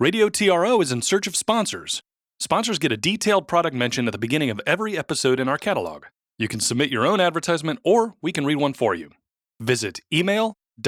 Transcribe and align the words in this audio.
Radio 0.00 0.28
TRO 0.28 0.80
is 0.80 0.92
in 0.92 1.02
search 1.02 1.26
of 1.26 1.34
sponsors. 1.34 2.04
Sponsors 2.38 2.78
get 2.78 2.92
a 2.92 2.96
detailed 2.96 3.48
product 3.48 3.74
mention 3.74 4.06
at 4.06 4.12
the 4.12 4.18
beginning 4.18 4.48
of 4.48 4.60
every 4.64 4.96
episode 4.96 5.40
in 5.40 5.48
our 5.48 5.58
catalog. 5.58 6.04
You 6.38 6.46
can 6.46 6.60
submit 6.60 6.88
your 6.88 7.04
own 7.04 7.18
advertisement 7.18 7.80
or 7.84 8.14
we 8.22 8.30
can 8.30 8.46
read 8.46 8.58
one 8.58 8.74
for 8.74 8.94
you. 8.94 9.10
Visit 9.58 9.98
email.tro.bike 10.14 10.82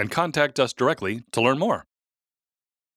and 0.00 0.10
contact 0.10 0.58
us 0.58 0.72
directly 0.72 1.22
to 1.30 1.40
learn 1.40 1.60
more. 1.60 1.84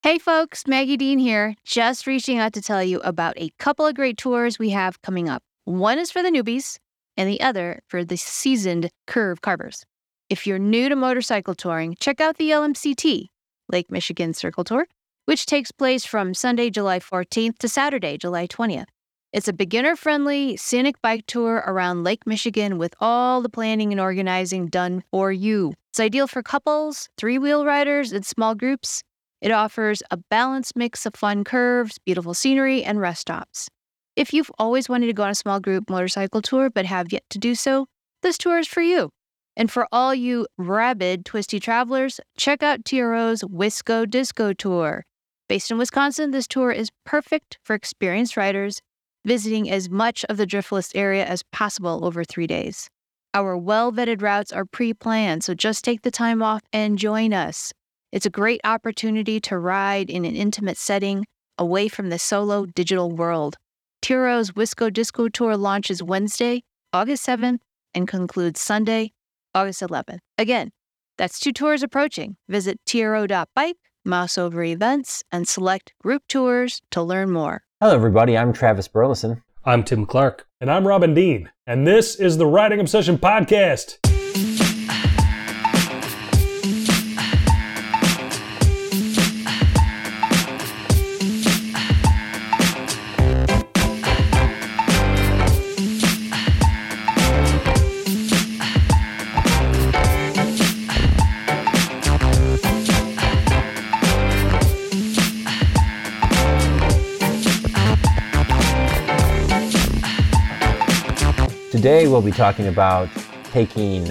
Hey 0.01 0.17
folks, 0.17 0.65
Maggie 0.65 0.97
Dean 0.97 1.19
here, 1.19 1.54
just 1.63 2.07
reaching 2.07 2.39
out 2.39 2.54
to 2.54 2.61
tell 2.63 2.83
you 2.83 2.99
about 3.01 3.35
a 3.38 3.51
couple 3.59 3.85
of 3.85 3.93
great 3.93 4.17
tours 4.17 4.57
we 4.57 4.71
have 4.71 4.99
coming 5.04 5.29
up. 5.29 5.43
One 5.65 5.99
is 5.99 6.09
for 6.09 6.23
the 6.23 6.31
newbies, 6.31 6.79
and 7.15 7.29
the 7.29 7.41
other 7.41 7.81
for 7.88 8.04
the 8.04 8.17
seasoned 8.17 8.89
curve 9.05 9.41
carvers. 9.41 9.85
If 10.29 10.45
you're 10.45 10.59
new 10.59 10.89
to 10.89 10.95
motorcycle 10.97 11.55
touring, 11.55 11.95
check 12.01 12.19
out 12.19 12.35
the 12.35 12.49
LMCT, 12.49 13.27
Lake 13.71 13.89
Michigan 13.89 14.33
Circle 14.33 14.65
Tour, 14.65 14.85
which 15.23 15.45
takes 15.45 15.71
place 15.71 16.05
from 16.05 16.33
Sunday, 16.33 16.69
July 16.69 16.99
14th 16.99 17.57
to 17.59 17.69
Saturday, 17.69 18.18
July 18.18 18.45
20th. 18.45 18.87
It's 19.32 19.47
a 19.47 19.54
beginner 19.54 19.95
friendly, 19.95 20.57
scenic 20.57 21.01
bike 21.01 21.23
tour 21.27 21.63
around 21.65 22.04
Lake 22.04 22.27
Michigan 22.27 22.77
with 22.77 22.93
all 22.99 23.41
the 23.41 23.47
planning 23.47 23.93
and 23.93 24.01
organizing 24.01 24.68
done 24.68 25.01
for 25.11 25.32
you. 25.32 25.71
It's 25.91 25.99
ideal 26.01 26.27
for 26.27 26.43
couples, 26.43 27.07
three 27.18 27.37
wheel 27.37 27.65
riders, 27.65 28.11
and 28.11 28.25
small 28.25 28.54
groups. 28.54 29.04
It 29.39 29.51
offers 29.51 30.04
a 30.11 30.18
balanced 30.18 30.75
mix 30.75 31.05
of 31.05 31.15
fun 31.15 31.46
curves, 31.46 31.99
beautiful 31.99 32.33
scenery, 32.33 32.83
and 32.83 32.99
rest 32.99 33.21
stops. 33.21 33.69
If 34.17 34.33
you've 34.33 34.52
always 34.59 34.89
wanted 34.89 35.07
to 35.07 35.13
go 35.13 35.23
on 35.23 35.30
a 35.30 35.35
small 35.35 35.61
group 35.61 35.89
motorcycle 35.89 36.41
tour 36.41 36.69
but 36.69 36.85
have 36.85 37.13
yet 37.13 37.23
to 37.30 37.38
do 37.38 37.55
so, 37.55 37.85
this 38.23 38.38
tour 38.38 38.59
is 38.59 38.67
for 38.67 38.81
you. 38.81 39.09
And 39.58 39.72
for 39.72 39.88
all 39.92 40.14
you 40.14 40.45
rabid, 40.59 41.25
twisty 41.25 41.59
travelers, 41.59 42.20
check 42.38 42.61
out 42.61 42.86
TRO's 42.86 43.42
Wisco 43.42 44.08
Disco 44.08 44.53
Tour. 44.53 45.03
Based 45.50 45.72
in 45.72 45.80
Wisconsin, 45.80 46.30
this 46.30 46.47
tour 46.47 46.72
is 46.72 46.92
perfect 47.06 47.58
for 47.64 47.73
experienced 47.73 48.38
riders 48.38 48.81
visiting 49.25 49.69
as 49.69 49.89
much 49.89 50.23
of 50.30 50.38
the 50.38 50.45
Driftless 50.45 50.91
area 50.94 51.25
as 51.25 51.41
possible 51.52 52.05
over 52.05 52.23
three 52.23 52.45
days. 52.45 52.88
Our 53.33 53.58
well 53.58 53.91
vetted 53.91 54.22
routes 54.22 54.53
are 54.53 54.64
pre 54.64 54.94
planned, 54.94 55.44
so 55.44 55.55
just 55.55 55.83
take 55.83 56.03
the 56.03 56.11
time 56.11 56.44
off 56.44 56.61
and 56.71 56.99
join 56.99 57.33
us. 57.33 57.73
It's 58.11 58.27
a 58.27 58.30
great 58.30 58.61
opportunity 58.64 59.39
to 59.42 59.58
ride 59.58 60.11
in 60.11 60.23
an 60.23 60.36
intimate 60.36 60.77
setting 60.77 61.25
away 61.58 61.88
from 61.88 62.09
the 62.09 62.19
solo 62.19 62.67
digital 62.67 63.11
world. 63.11 63.58
TRO's 64.03 64.52
Wisco 64.52 64.94
Disco 64.94 65.27
Tour 65.30 65.58
launches 65.58 66.03
Wednesday, 66.03 66.61
August 66.94 67.25
7th, 67.25 67.58
and 67.95 68.08
concludes 68.08 68.61
Sunday, 68.61 69.11
August 69.53 69.81
11th. 69.81 70.19
Again, 70.37 70.71
that's 71.17 71.39
two 71.39 71.51
tours 71.51 71.83
approaching. 71.83 72.37
Visit 72.47 72.79
tro.bike, 72.85 73.77
mouse 74.05 74.37
over 74.37 74.63
events, 74.63 75.23
and 75.31 75.47
select 75.47 75.93
group 76.01 76.23
tours 76.27 76.81
to 76.91 77.01
learn 77.01 77.31
more. 77.31 77.61
Hello, 77.81 77.93
everybody. 77.95 78.37
I'm 78.37 78.53
Travis 78.53 78.87
Burleson. 78.87 79.41
I'm 79.65 79.83
Tim 79.83 80.05
Clark. 80.05 80.47
And 80.61 80.71
I'm 80.71 80.87
Robin 80.87 81.13
Dean. 81.13 81.49
And 81.65 81.85
this 81.85 82.15
is 82.15 82.37
the 82.37 82.47
Riding 82.47 82.79
Obsession 82.79 83.17
Podcast. 83.17 83.97
We'll 112.07 112.21
be 112.21 112.31
talking 112.31 112.67
about 112.67 113.09
taking 113.51 114.07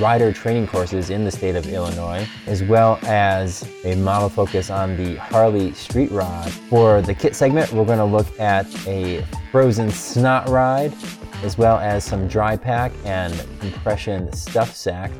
rider 0.00 0.32
training 0.32 0.68
courses 0.68 1.10
in 1.10 1.22
the 1.22 1.30
state 1.30 1.54
of 1.54 1.66
Illinois, 1.66 2.26
as 2.46 2.62
well 2.62 2.98
as 3.02 3.68
a 3.84 3.94
model 3.96 4.30
focus 4.30 4.70
on 4.70 4.96
the 4.96 5.16
Harley 5.16 5.72
Street 5.74 6.10
Rod. 6.10 6.50
For 6.50 7.02
the 7.02 7.12
kit 7.12 7.36
segment, 7.36 7.70
we're 7.72 7.84
going 7.84 7.98
to 7.98 8.06
look 8.06 8.26
at 8.40 8.66
a 8.88 9.22
frozen 9.52 9.90
snot 9.90 10.48
ride, 10.48 10.94
as 11.42 11.58
well 11.58 11.76
as 11.78 12.04
some 12.04 12.26
dry 12.26 12.56
pack 12.56 12.90
and 13.04 13.32
compression 13.60 14.32
stuff 14.32 14.74
sack. 14.74 15.10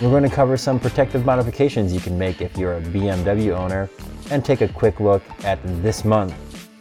We're 0.00 0.10
going 0.10 0.22
to 0.22 0.34
cover 0.34 0.56
some 0.56 0.80
protective 0.80 1.26
modifications 1.26 1.92
you 1.92 2.00
can 2.00 2.18
make 2.18 2.40
if 2.40 2.56
you're 2.56 2.78
a 2.78 2.80
BMW 2.80 3.54
owner, 3.54 3.90
and 4.30 4.42
take 4.42 4.62
a 4.62 4.68
quick 4.68 4.98
look 4.98 5.22
at 5.44 5.60
this 5.82 6.06
month 6.06 6.34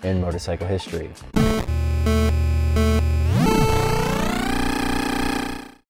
in 0.06 0.22
motorcycle 0.22 0.68
history. 0.68 1.12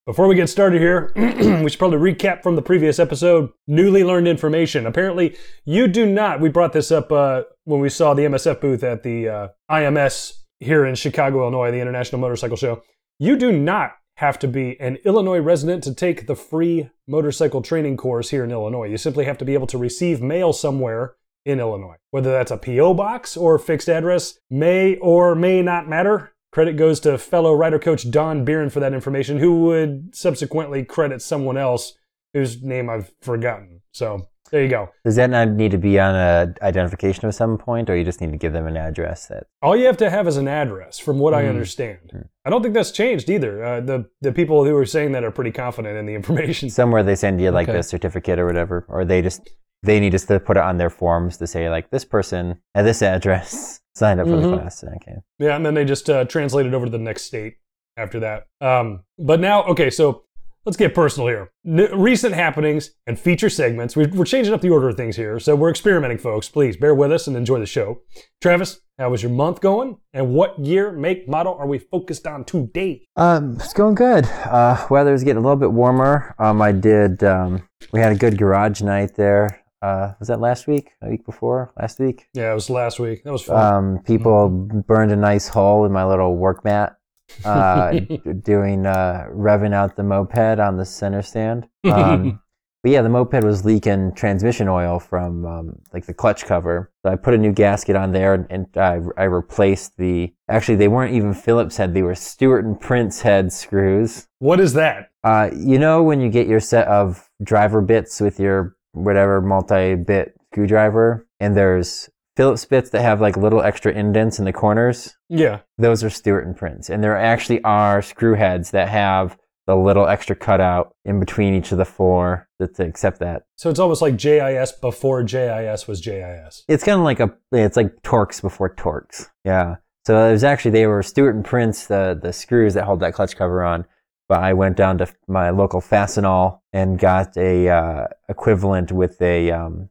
Before 0.06 0.28
we 0.28 0.36
get 0.36 0.50
started 0.50 0.82
here, 0.82 1.14
we 1.16 1.70
should 1.70 1.80
probably 1.80 2.14
recap 2.14 2.44
from 2.44 2.58
the 2.58 2.62
previous 2.62 3.00
episode. 3.00 3.52
Newly 3.68 4.04
learned 4.04 4.28
information. 4.28 4.86
Apparently, 4.86 5.38
you 5.64 5.88
do 5.88 6.06
not. 6.06 6.42
We 6.42 6.50
brought 6.50 6.74
this 6.74 6.92
up 6.92 7.10
uh, 7.10 7.44
when 7.64 7.80
we 7.80 7.88
saw 7.88 8.14
the 8.14 8.24
MSF 8.24 8.60
booth 8.60 8.84
at 8.84 9.04
the 9.04 9.30
uh, 9.30 9.48
IMS 9.72 10.42
here 10.60 10.86
in 10.86 10.96
Chicago, 10.96 11.44
Illinois, 11.44 11.72
the 11.72 11.80
International 11.80 12.20
Motorcycle 12.20 12.58
Show. 12.58 12.84
You 13.18 13.38
do 13.38 13.54
not 13.54 13.94
have 14.18 14.38
to 14.40 14.48
be 14.50 14.78
an 14.82 14.98
Illinois 15.06 15.40
resident 15.40 15.86
to 15.86 15.94
take 15.94 16.28
the 16.28 16.36
free 16.36 16.90
motorcycle 17.08 17.62
training 17.62 17.96
course 17.96 18.30
here 18.30 18.44
in 18.44 18.52
Illinois. 18.52 18.90
You 18.90 18.98
simply 18.98 19.24
have 19.24 19.38
to 19.38 19.46
be 19.46 19.54
able 19.54 19.68
to 19.68 19.78
receive 19.78 20.22
mail 20.22 20.52
somewhere 20.52 21.16
in 21.46 21.62
Illinois. 21.62 21.96
Whether 22.12 22.32
that's 22.32 22.52
a 22.52 22.58
P.O. 22.58 22.94
box 22.94 23.38
or 23.38 23.58
fixed 23.58 23.88
address 23.88 24.38
may 24.50 24.98
or 24.98 25.34
may 25.34 25.62
not 25.62 25.88
matter. 25.88 26.33
Credit 26.54 26.74
goes 26.78 27.00
to 27.00 27.18
fellow 27.18 27.52
writer 27.52 27.80
coach 27.80 28.12
Don 28.12 28.46
Beeren 28.46 28.72
for 28.72 28.80
that 28.80 28.94
information, 28.94 29.40
who 29.40 29.62
would 29.64 30.16
subsequently 30.16 30.86
credit 30.86 31.20
someone 31.20 31.58
else 31.58 31.94
whose 32.32 32.62
name 32.62 32.92
I've 32.92 33.12
forgotten. 33.24 33.82
So 33.92 34.28
there 34.52 34.62
you 34.62 34.70
go. 34.70 34.90
Does 35.04 35.16
that 35.16 35.32
not 35.32 35.50
need 35.50 35.72
to 35.72 35.80
be 35.80 36.00
on 36.00 36.14
a 36.14 36.54
identification 36.62 37.26
of 37.26 37.34
some 37.34 37.58
point, 37.58 37.90
or 37.90 37.96
you 37.98 38.04
just 38.04 38.22
need 38.22 38.30
to 38.34 38.38
give 38.38 38.54
them 38.54 38.68
an 38.68 38.78
address 38.78 39.26
that? 39.30 39.48
All 39.64 39.76
you 39.76 39.88
have 39.88 39.98
to 39.98 40.12
have 40.12 40.28
is 40.28 40.38
an 40.38 40.48
address, 40.48 41.00
from 41.00 41.18
what 41.18 41.34
I 41.34 41.42
Mm. 41.46 41.50
understand. 41.50 41.98
Mm. 42.14 42.28
I 42.46 42.52
don't 42.52 42.62
think 42.62 42.76
that's 42.76 42.92
changed 42.92 43.32
either. 43.32 43.64
Uh, 43.64 43.80
the 43.82 44.06
the 44.22 44.32
people 44.32 44.64
who 44.64 44.76
are 44.78 44.86
saying 44.86 45.12
that 45.14 45.24
are 45.24 45.32
pretty 45.32 45.52
confident 45.52 45.98
in 45.98 46.06
the 46.06 46.14
information. 46.14 46.70
Somewhere 46.82 47.02
they 47.02 47.16
send 47.16 47.42
you 47.42 47.50
like 47.50 47.68
Okay. 47.68 47.78
the 47.80 47.84
certificate 47.84 48.38
or 48.38 48.46
whatever, 48.46 48.86
or 48.90 49.04
they 49.06 49.24
just 49.24 49.50
they 49.82 50.00
need 50.00 50.14
us 50.14 50.26
to 50.26 50.40
put 50.40 50.58
it 50.58 50.64
on 50.64 50.78
their 50.78 50.92
forms 50.92 51.38
to 51.38 51.48
say 51.48 51.68
like 51.72 51.90
this 51.90 52.06
person 52.06 52.60
at 52.76 52.84
this 52.84 53.02
address 53.02 53.80
signed 53.96 54.20
up 54.20 54.28
for 54.28 54.34
Mhm. 54.34 54.42
the 54.52 54.58
class. 54.58 54.84
Okay. 54.84 55.16
Yeah, 55.40 55.56
and 55.56 55.66
then 55.66 55.74
they 55.74 55.86
just 55.86 56.10
uh, 56.10 56.26
translate 56.26 56.66
it 56.66 56.74
over 56.74 56.86
to 56.86 56.92
the 56.92 56.98
next 56.98 57.24
state 57.24 57.56
after 57.98 58.20
that. 58.22 58.48
Um, 58.62 59.04
but 59.20 59.40
now, 59.40 59.64
okay, 59.66 59.90
so 59.90 60.24
let's 60.66 60.78
get 60.78 60.96
personal 60.96 61.28
here. 61.28 61.52
N- 61.68 61.90
recent 62.00 62.34
happenings 62.34 62.92
and 63.06 63.20
feature 63.20 63.50
segments. 63.50 63.96
We're, 63.96 64.10
we're 64.10 64.26
changing 64.26 64.54
up 64.54 64.62
the 64.62 64.70
order 64.70 64.90
of 64.90 64.98
things 64.98 65.16
here, 65.16 65.40
so 65.40 65.56
we're 65.56 65.70
experimenting, 65.70 66.18
folks. 66.18 66.50
Please 66.50 66.76
bear 66.78 66.96
with 66.96 67.12
us 67.12 67.28
and 67.28 67.36
enjoy 67.38 67.60
the 67.60 67.66
show. 67.66 68.02
Travis, 68.42 68.80
how 68.98 69.10
was 69.10 69.22
your 69.24 69.32
month 69.32 69.60
going? 69.62 69.98
And 70.14 70.34
what 70.34 70.58
year, 70.60 70.92
make, 70.92 71.28
model 71.28 71.56
are 71.56 71.68
we 71.68 71.80
focused 71.80 72.26
on 72.28 72.46
today? 72.46 73.04
Um, 73.16 73.56
it's 73.56 73.74
going 73.74 73.96
good. 73.96 74.26
Uh, 74.26 74.86
weather's 74.90 75.24
getting 75.24 75.38
a 75.38 75.42
little 75.42 75.56
bit 75.58 75.72
warmer. 75.72 76.34
Um, 76.40 76.62
I 76.62 76.72
did. 76.72 77.24
Um, 77.24 77.68
we 77.92 78.00
had 78.00 78.12
a 78.12 78.16
good 78.16 78.38
garage 78.38 78.82
night 78.82 79.16
there. 79.16 79.60
Uh, 79.84 80.14
was 80.18 80.30
that 80.30 80.40
last 80.40 80.66
week? 80.66 80.92
A 81.02 81.10
week 81.10 81.26
before? 81.26 81.74
Last 81.78 82.00
week? 82.00 82.30
Yeah, 82.34 82.52
it 82.52 82.56
was 82.56 82.70
last 82.70 83.00
week. 83.00 83.26
That 83.26 83.34
was 83.34 83.42
fun. 83.42 83.74
Um, 83.74 84.00
people 84.06 84.48
burned 84.88 85.12
a 85.12 85.18
nice 85.18 85.50
hole 85.50 85.84
in 85.84 85.92
my 85.92 86.06
little 86.06 86.38
work 86.38 86.64
mat. 86.64 86.96
Uh, 87.44 87.92
doing 88.44 88.86
uh, 88.86 89.28
revving 89.30 89.74
out 89.74 89.98
the 89.98 90.04
moped 90.04 90.60
on 90.60 90.78
the 90.78 90.86
center 90.86 91.22
stand. 91.22 91.68
Um, 91.86 92.40
but 92.82 92.92
yeah, 92.92 93.02
the 93.02 93.10
moped 93.10 93.42
was 93.46 93.64
leaking 93.64 94.14
transmission 94.14 94.68
oil 94.68 95.00
from 95.00 95.46
um, 95.46 95.80
like 95.94 96.06
the 96.06 96.14
clutch 96.14 96.46
cover. 96.46 96.92
So 97.02 97.14
I 97.14 97.16
put 97.16 97.34
a 97.34 97.38
new 97.38 97.54
gasket 97.54 97.96
on 97.96 98.12
there, 98.12 98.34
and, 98.34 98.46
and 98.50 98.68
I, 98.76 99.00
I 99.18 99.24
replaced 99.24 99.96
the. 99.96 100.34
Actually, 100.50 100.76
they 100.76 100.90
weren't 100.90 101.14
even 101.14 101.34
Phillips 101.34 101.78
head; 101.78 101.94
they 101.94 102.02
were 102.02 102.14
Stewart 102.14 102.66
and 102.66 102.78
Prince 102.78 103.22
head 103.22 103.54
screws. 103.54 104.28
what 104.40 104.60
is 104.60 104.74
that? 104.74 105.12
Uh, 105.24 105.50
you 105.56 105.80
know 105.80 106.04
when 106.04 106.20
you 106.20 106.30
get 106.30 106.46
your 106.46 106.60
set 106.60 106.86
of 106.90 107.30
driver 107.42 107.80
bits 107.82 108.20
with 108.20 108.38
your 108.38 108.76
whatever 108.94 109.42
multi-bit 109.42 110.34
screwdriver, 110.52 111.28
and 111.40 111.56
there's 111.56 112.10
Phillips 112.36 112.66
bits 112.66 112.90
that 112.92 113.02
have 113.02 113.22
like 113.22 113.38
little 113.38 113.62
extra 113.62 113.92
indents 113.92 114.40
in 114.40 114.46
the 114.46 114.54
corners. 114.54 115.16
Yeah. 115.30 115.60
Those 115.78 116.04
are 116.04 116.10
Stewart 116.10 116.48
and 116.48 116.56
Prince, 116.56 116.90
and 116.90 117.04
there 117.04 117.18
actually 117.18 117.64
are 117.64 118.02
screw 118.02 118.36
heads 118.36 118.72
that 118.72 118.90
have 118.90 119.38
the 119.66 119.76
little 119.76 120.08
extra 120.08 120.36
cutout 120.36 120.94
in 121.06 121.20
between 121.20 121.54
each 121.54 121.72
of 121.72 121.78
the 121.78 121.86
four 121.86 122.50
that 122.60 122.76
to 122.76 122.84
accept 122.84 123.20
that. 123.20 123.44
So 123.58 123.70
it's 123.70 123.80
almost 123.80 124.02
like 124.02 124.18
JIS 124.18 124.74
before 124.82 125.24
JIS 125.24 125.88
was 125.88 126.02
JIS. 126.02 126.64
It's 126.68 126.84
kind 126.84 127.00
of 127.00 127.06
like 127.06 127.20
a 127.20 127.34
it's 127.52 127.78
like 127.78 128.02
Torx 128.02 128.42
before 128.42 128.76
Torx. 128.76 129.28
Yeah. 129.46 129.78
So 130.06 130.18
it 130.28 130.32
was 130.34 130.44
actually 130.44 130.72
they 130.72 130.88
were 130.88 131.02
Stewart 131.04 131.36
and 131.36 131.46
Prince 131.46 131.88
the 131.88 132.20
the 132.22 132.34
screws 132.34 132.74
that 132.74 132.84
hold 132.84 133.00
that 133.02 133.14
clutch 133.14 133.36
cover 133.38 133.64
on. 133.64 133.86
But 134.30 134.42
I 134.42 134.54
went 134.54 134.78
down 134.78 134.98
to 135.00 135.14
my 135.28 135.50
local 135.50 135.82
Fastenal 135.82 136.60
and 136.72 136.98
got 136.98 137.36
a 137.38 137.70
uh, 137.70 138.08
equivalent 138.30 138.92
with 138.92 139.22
a 139.22 139.52
um, 139.52 139.90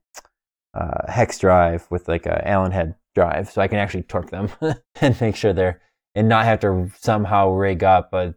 uh, 0.74 1.10
hex 1.10 1.38
drive 1.38 1.86
with 1.90 2.08
like 2.08 2.26
a 2.26 2.46
Allen 2.48 2.72
head 2.72 2.94
drive, 3.14 3.50
so 3.50 3.60
I 3.60 3.68
can 3.68 3.78
actually 3.78 4.04
torque 4.04 4.30
them 4.30 4.50
and 5.00 5.20
make 5.20 5.36
sure 5.36 5.52
they're 5.52 5.80
and 6.14 6.28
not 6.28 6.44
have 6.44 6.60
to 6.60 6.90
somehow 6.98 7.50
rig 7.50 7.82
up 7.82 8.12
a 8.12 8.34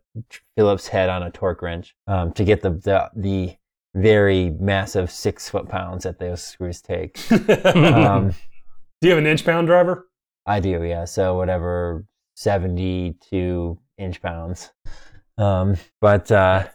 Phillips 0.56 0.88
head 0.88 1.09
on 1.09 1.24
a 1.24 1.31
torque 1.31 1.62
wrench 1.62 1.95
um, 2.07 2.31
to 2.33 2.44
get 2.44 2.62
the, 2.62 2.71
the 2.71 3.09
the 3.15 3.56
very 3.94 4.51
massive 4.59 5.09
six 5.09 5.50
foot 5.50 5.69
pounds 5.69 6.03
that 6.03 6.19
those 6.19 6.44
screws 6.44 6.81
take. 6.81 7.19
um, 7.31 8.31
Do 9.01 9.07
you 9.07 9.09
have 9.09 9.18
an 9.18 9.27
inch 9.27 9.45
pound 9.45 9.68
driver? 9.68 10.07
I 10.45 10.59
do, 10.59 10.83
yeah. 10.83 11.06
So 11.06 11.36
whatever, 11.38 12.06
seventy-two 12.36 13.80
inch 13.98 14.21
pounds. 14.21 14.71
Um, 15.38 15.78
but 16.02 16.32
uh, 16.32 16.68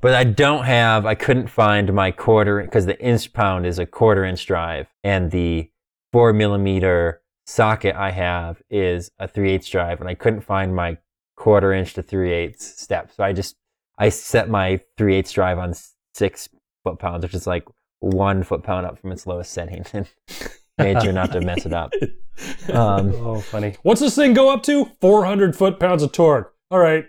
but 0.00 0.14
I 0.14 0.24
don't 0.24 0.64
have. 0.64 1.06
I 1.06 1.14
couldn't 1.14 1.48
find 1.48 1.92
my 1.92 2.10
quarter 2.10 2.62
because 2.62 2.86
the 2.86 3.00
inch 3.00 3.32
pound 3.32 3.66
is 3.66 3.78
a 3.78 3.86
quarter 3.86 4.24
inch 4.24 4.46
drive, 4.46 4.88
and 5.04 5.30
the 5.30 5.70
four 6.12 6.32
millimeter 6.32 7.20
socket 7.46 7.94
I 7.94 8.10
have 8.10 8.62
is 8.70 9.10
a 9.18 9.28
three 9.28 9.52
eighths 9.52 9.68
drive, 9.68 10.00
and 10.00 10.08
I 10.08 10.14
couldn't 10.14 10.40
find 10.42 10.74
my 10.74 10.98
quarter 11.36 11.72
inch 11.72 11.94
to 11.94 12.02
three 12.02 12.32
eighths 12.32 12.80
step. 12.80 13.10
So 13.16 13.24
I 13.24 13.32
just 13.32 13.56
I 13.98 14.08
set 14.08 14.48
my 14.48 14.80
three 14.96 15.16
eighths 15.16 15.32
drive 15.32 15.58
on 15.58 15.74
six 16.14 16.48
foot 16.84 16.98
pounds, 16.98 17.22
which 17.22 17.34
is 17.34 17.46
like 17.46 17.64
one 18.00 18.42
foot 18.42 18.62
pound 18.62 18.86
up 18.86 18.98
from 18.98 19.12
its 19.12 19.26
lowest 19.26 19.52
setting, 19.52 19.84
and 19.92 20.06
made 20.78 21.02
sure 21.02 21.12
not 21.12 21.32
to 21.32 21.40
mess 21.40 21.66
it 21.66 21.72
up. 21.72 21.92
Um, 22.70 23.14
Oh, 23.14 23.40
funny. 23.40 23.76
What's 23.82 24.02
this 24.02 24.14
thing 24.14 24.34
go 24.34 24.52
up 24.52 24.62
to? 24.64 24.90
400 25.00 25.56
foot 25.56 25.80
pounds 25.80 26.02
of 26.02 26.12
torque. 26.12 26.52
All 26.70 26.78
right. 26.78 27.06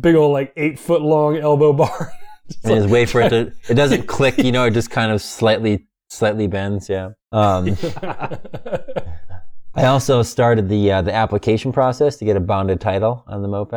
Big 0.00 0.14
old, 0.14 0.32
like, 0.32 0.52
eight 0.56 0.78
foot 0.78 1.02
long 1.02 1.36
elbow 1.36 1.72
bar. 1.72 2.12
and 2.64 2.74
just 2.74 2.88
wait 2.88 3.08
for 3.08 3.20
it 3.20 3.30
to. 3.30 3.52
It 3.68 3.74
doesn't 3.74 4.06
click, 4.06 4.38
you 4.38 4.52
know. 4.52 4.64
It 4.64 4.72
just 4.72 4.90
kind 4.90 5.10
of 5.12 5.20
slightly 5.22 5.86
slightly 6.08 6.46
bends. 6.46 6.88
Yeah. 6.88 7.10
Um, 7.32 7.76
I 9.74 9.86
also 9.86 10.22
started 10.22 10.68
the 10.68 10.92
uh, 10.92 11.02
the 11.02 11.12
application 11.12 11.72
process 11.72 12.16
to 12.16 12.24
get 12.24 12.36
a 12.36 12.40
bonded 12.40 12.80
title 12.80 13.24
on 13.26 13.42
the 13.42 13.48
moped. 13.48 13.74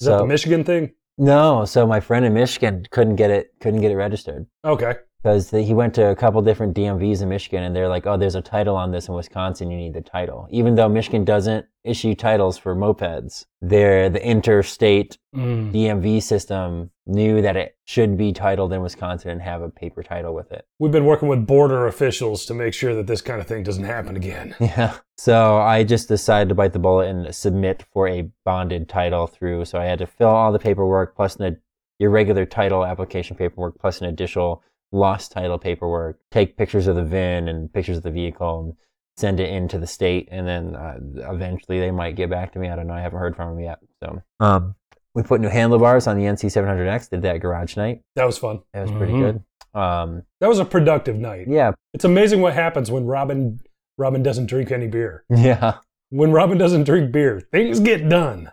Is 0.00 0.06
that 0.06 0.12
the 0.12 0.18
So- 0.18 0.26
Michigan 0.26 0.64
thing? 0.64 0.92
No, 1.16 1.64
so 1.64 1.86
my 1.86 2.00
friend 2.00 2.24
in 2.24 2.34
Michigan 2.34 2.84
couldn't 2.90 3.14
get 3.16 3.30
it 3.30 3.52
couldn't 3.60 3.80
get 3.82 3.92
it 3.92 3.96
registered 3.96 4.46
Okay. 4.64 4.94
Because 5.24 5.50
he 5.50 5.72
went 5.72 5.94
to 5.94 6.10
a 6.10 6.14
couple 6.14 6.42
different 6.42 6.76
DMVs 6.76 7.22
in 7.22 7.30
Michigan 7.30 7.62
and 7.62 7.74
they're 7.74 7.88
like, 7.88 8.06
oh, 8.06 8.18
there's 8.18 8.34
a 8.34 8.42
title 8.42 8.76
on 8.76 8.90
this 8.90 9.08
in 9.08 9.14
Wisconsin, 9.14 9.70
you 9.70 9.76
need 9.78 9.94
the 9.94 10.02
title. 10.02 10.46
Even 10.50 10.74
though 10.74 10.86
Michigan 10.86 11.24
doesn't 11.24 11.64
issue 11.82 12.14
titles 12.14 12.58
for 12.58 12.76
mopeds, 12.76 13.46
they're 13.62 14.10
the 14.10 14.24
interstate 14.24 15.18
Mm. 15.34 15.72
DMV 15.72 16.22
system 16.22 16.92
knew 17.06 17.42
that 17.42 17.56
it 17.56 17.76
should 17.86 18.16
be 18.16 18.32
titled 18.32 18.72
in 18.72 18.80
Wisconsin 18.82 19.30
and 19.32 19.42
have 19.42 19.62
a 19.62 19.68
paper 19.68 20.00
title 20.00 20.32
with 20.32 20.52
it. 20.52 20.64
We've 20.78 20.92
been 20.92 21.06
working 21.06 21.26
with 21.26 21.44
border 21.44 21.88
officials 21.88 22.46
to 22.46 22.54
make 22.54 22.72
sure 22.72 22.94
that 22.94 23.08
this 23.08 23.20
kind 23.20 23.40
of 23.40 23.48
thing 23.48 23.64
doesn't 23.64 23.82
happen 23.82 24.14
again. 24.16 24.54
Yeah. 24.60 24.98
So 25.16 25.56
I 25.56 25.82
just 25.82 26.06
decided 26.06 26.50
to 26.50 26.54
bite 26.54 26.72
the 26.72 26.78
bullet 26.78 27.08
and 27.08 27.34
submit 27.34 27.84
for 27.92 28.06
a 28.06 28.30
bonded 28.44 28.88
title 28.88 29.26
through. 29.26 29.64
So 29.64 29.80
I 29.80 29.86
had 29.86 29.98
to 29.98 30.06
fill 30.06 30.28
all 30.28 30.52
the 30.52 30.60
paperwork 30.60 31.16
plus 31.16 31.34
an, 31.34 31.60
your 31.98 32.10
regular 32.10 32.46
title 32.46 32.84
application 32.84 33.36
paperwork 33.36 33.76
plus 33.80 34.00
an 34.00 34.06
additional 34.06 34.62
lost 34.94 35.32
title 35.32 35.58
paperwork. 35.58 36.18
Take 36.30 36.56
pictures 36.56 36.86
of 36.86 36.96
the 36.96 37.04
VIN 37.04 37.48
and 37.48 37.72
pictures 37.72 37.96
of 37.98 38.02
the 38.04 38.10
vehicle 38.10 38.60
and 38.60 38.74
send 39.16 39.40
it 39.40 39.50
into 39.50 39.78
the 39.78 39.86
state. 39.86 40.28
And 40.30 40.46
then 40.46 40.76
uh, 40.76 40.98
eventually 41.32 41.80
they 41.80 41.90
might 41.90 42.16
get 42.16 42.30
back 42.30 42.52
to 42.52 42.58
me. 42.58 42.68
I 42.68 42.76
don't 42.76 42.86
know. 42.86 42.94
I 42.94 43.00
haven't 43.00 43.18
heard 43.18 43.36
from 43.36 43.50
them 43.56 43.60
yet. 43.64 43.78
So 44.02 44.22
um, 44.40 44.74
we 45.14 45.22
put 45.22 45.40
new 45.40 45.48
handlebars 45.48 46.06
on 46.06 46.16
the 46.16 46.24
NC700X. 46.24 47.10
Did 47.10 47.22
that 47.22 47.38
garage 47.40 47.76
night. 47.76 48.00
That 48.16 48.24
was 48.24 48.38
fun. 48.38 48.60
That 48.72 48.82
was 48.82 48.90
pretty 48.92 49.12
Mhm. 49.12 49.20
good. 49.20 49.80
Um, 49.80 50.22
That 50.40 50.48
was 50.48 50.60
a 50.60 50.64
productive 50.64 51.16
night. 51.16 51.48
yeah. 51.48 51.72
It's 51.92 52.04
amazing 52.04 52.40
what 52.40 52.54
happens 52.54 52.90
when 52.90 53.06
Robin 53.06 53.60
Robin 53.98 54.22
doesn't 54.22 54.46
drink 54.46 54.70
any 54.72 54.86
beer. 54.88 55.24
Yeah. 55.30 55.78
When 56.10 56.30
Robin 56.32 56.58
doesn't 56.58 56.84
drink 56.84 57.10
beer, 57.12 57.40
things 57.52 57.80
get 57.80 58.08
done. 58.08 58.52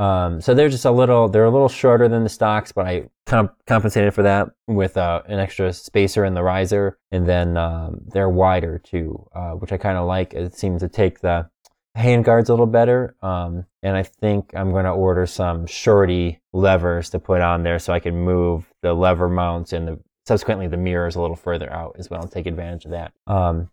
Um, 0.00 0.40
so 0.40 0.54
they're 0.54 0.70
just 0.70 0.86
a 0.86 0.90
little, 0.90 1.28
they're 1.28 1.44
a 1.44 1.50
little 1.50 1.68
shorter 1.68 2.08
than 2.08 2.22
the 2.22 2.30
stocks, 2.30 2.72
but 2.72 2.86
I 2.86 3.10
comp- 3.26 3.54
compensated 3.66 4.14
for 4.14 4.22
that 4.22 4.48
with 4.66 4.96
uh, 4.96 5.20
an 5.26 5.38
extra 5.38 5.74
spacer 5.74 6.24
in 6.24 6.32
the 6.32 6.42
riser, 6.42 6.96
and 7.12 7.28
then 7.28 7.58
um, 7.58 8.00
they're 8.06 8.30
wider 8.30 8.78
too, 8.78 9.28
uh, 9.34 9.50
which 9.50 9.72
I 9.72 9.76
kind 9.76 9.98
of 9.98 10.06
like. 10.06 10.32
It 10.32 10.54
seems 10.54 10.80
to 10.80 10.88
take 10.88 11.20
the 11.20 11.50
hand 11.94 12.24
guards 12.24 12.48
a 12.48 12.52
little 12.54 12.64
better, 12.64 13.14
um, 13.20 13.66
and 13.82 13.94
I 13.94 14.02
think 14.02 14.52
I'm 14.54 14.70
going 14.70 14.86
to 14.86 14.90
order 14.90 15.26
some 15.26 15.66
shorty 15.66 16.40
levers 16.54 17.10
to 17.10 17.18
put 17.18 17.42
on 17.42 17.62
there 17.62 17.78
so 17.78 17.92
I 17.92 18.00
can 18.00 18.16
move 18.16 18.72
the 18.80 18.94
lever 18.94 19.28
mounts 19.28 19.74
and 19.74 19.86
the 19.86 19.98
subsequently 20.26 20.66
the 20.66 20.78
mirrors 20.78 21.14
a 21.14 21.20
little 21.20 21.36
further 21.36 21.70
out 21.70 21.96
as 21.98 22.08
well 22.08 22.22
and 22.22 22.30
take 22.30 22.46
advantage 22.46 22.86
of 22.86 22.92
that. 22.92 23.12
Um, 23.26 23.68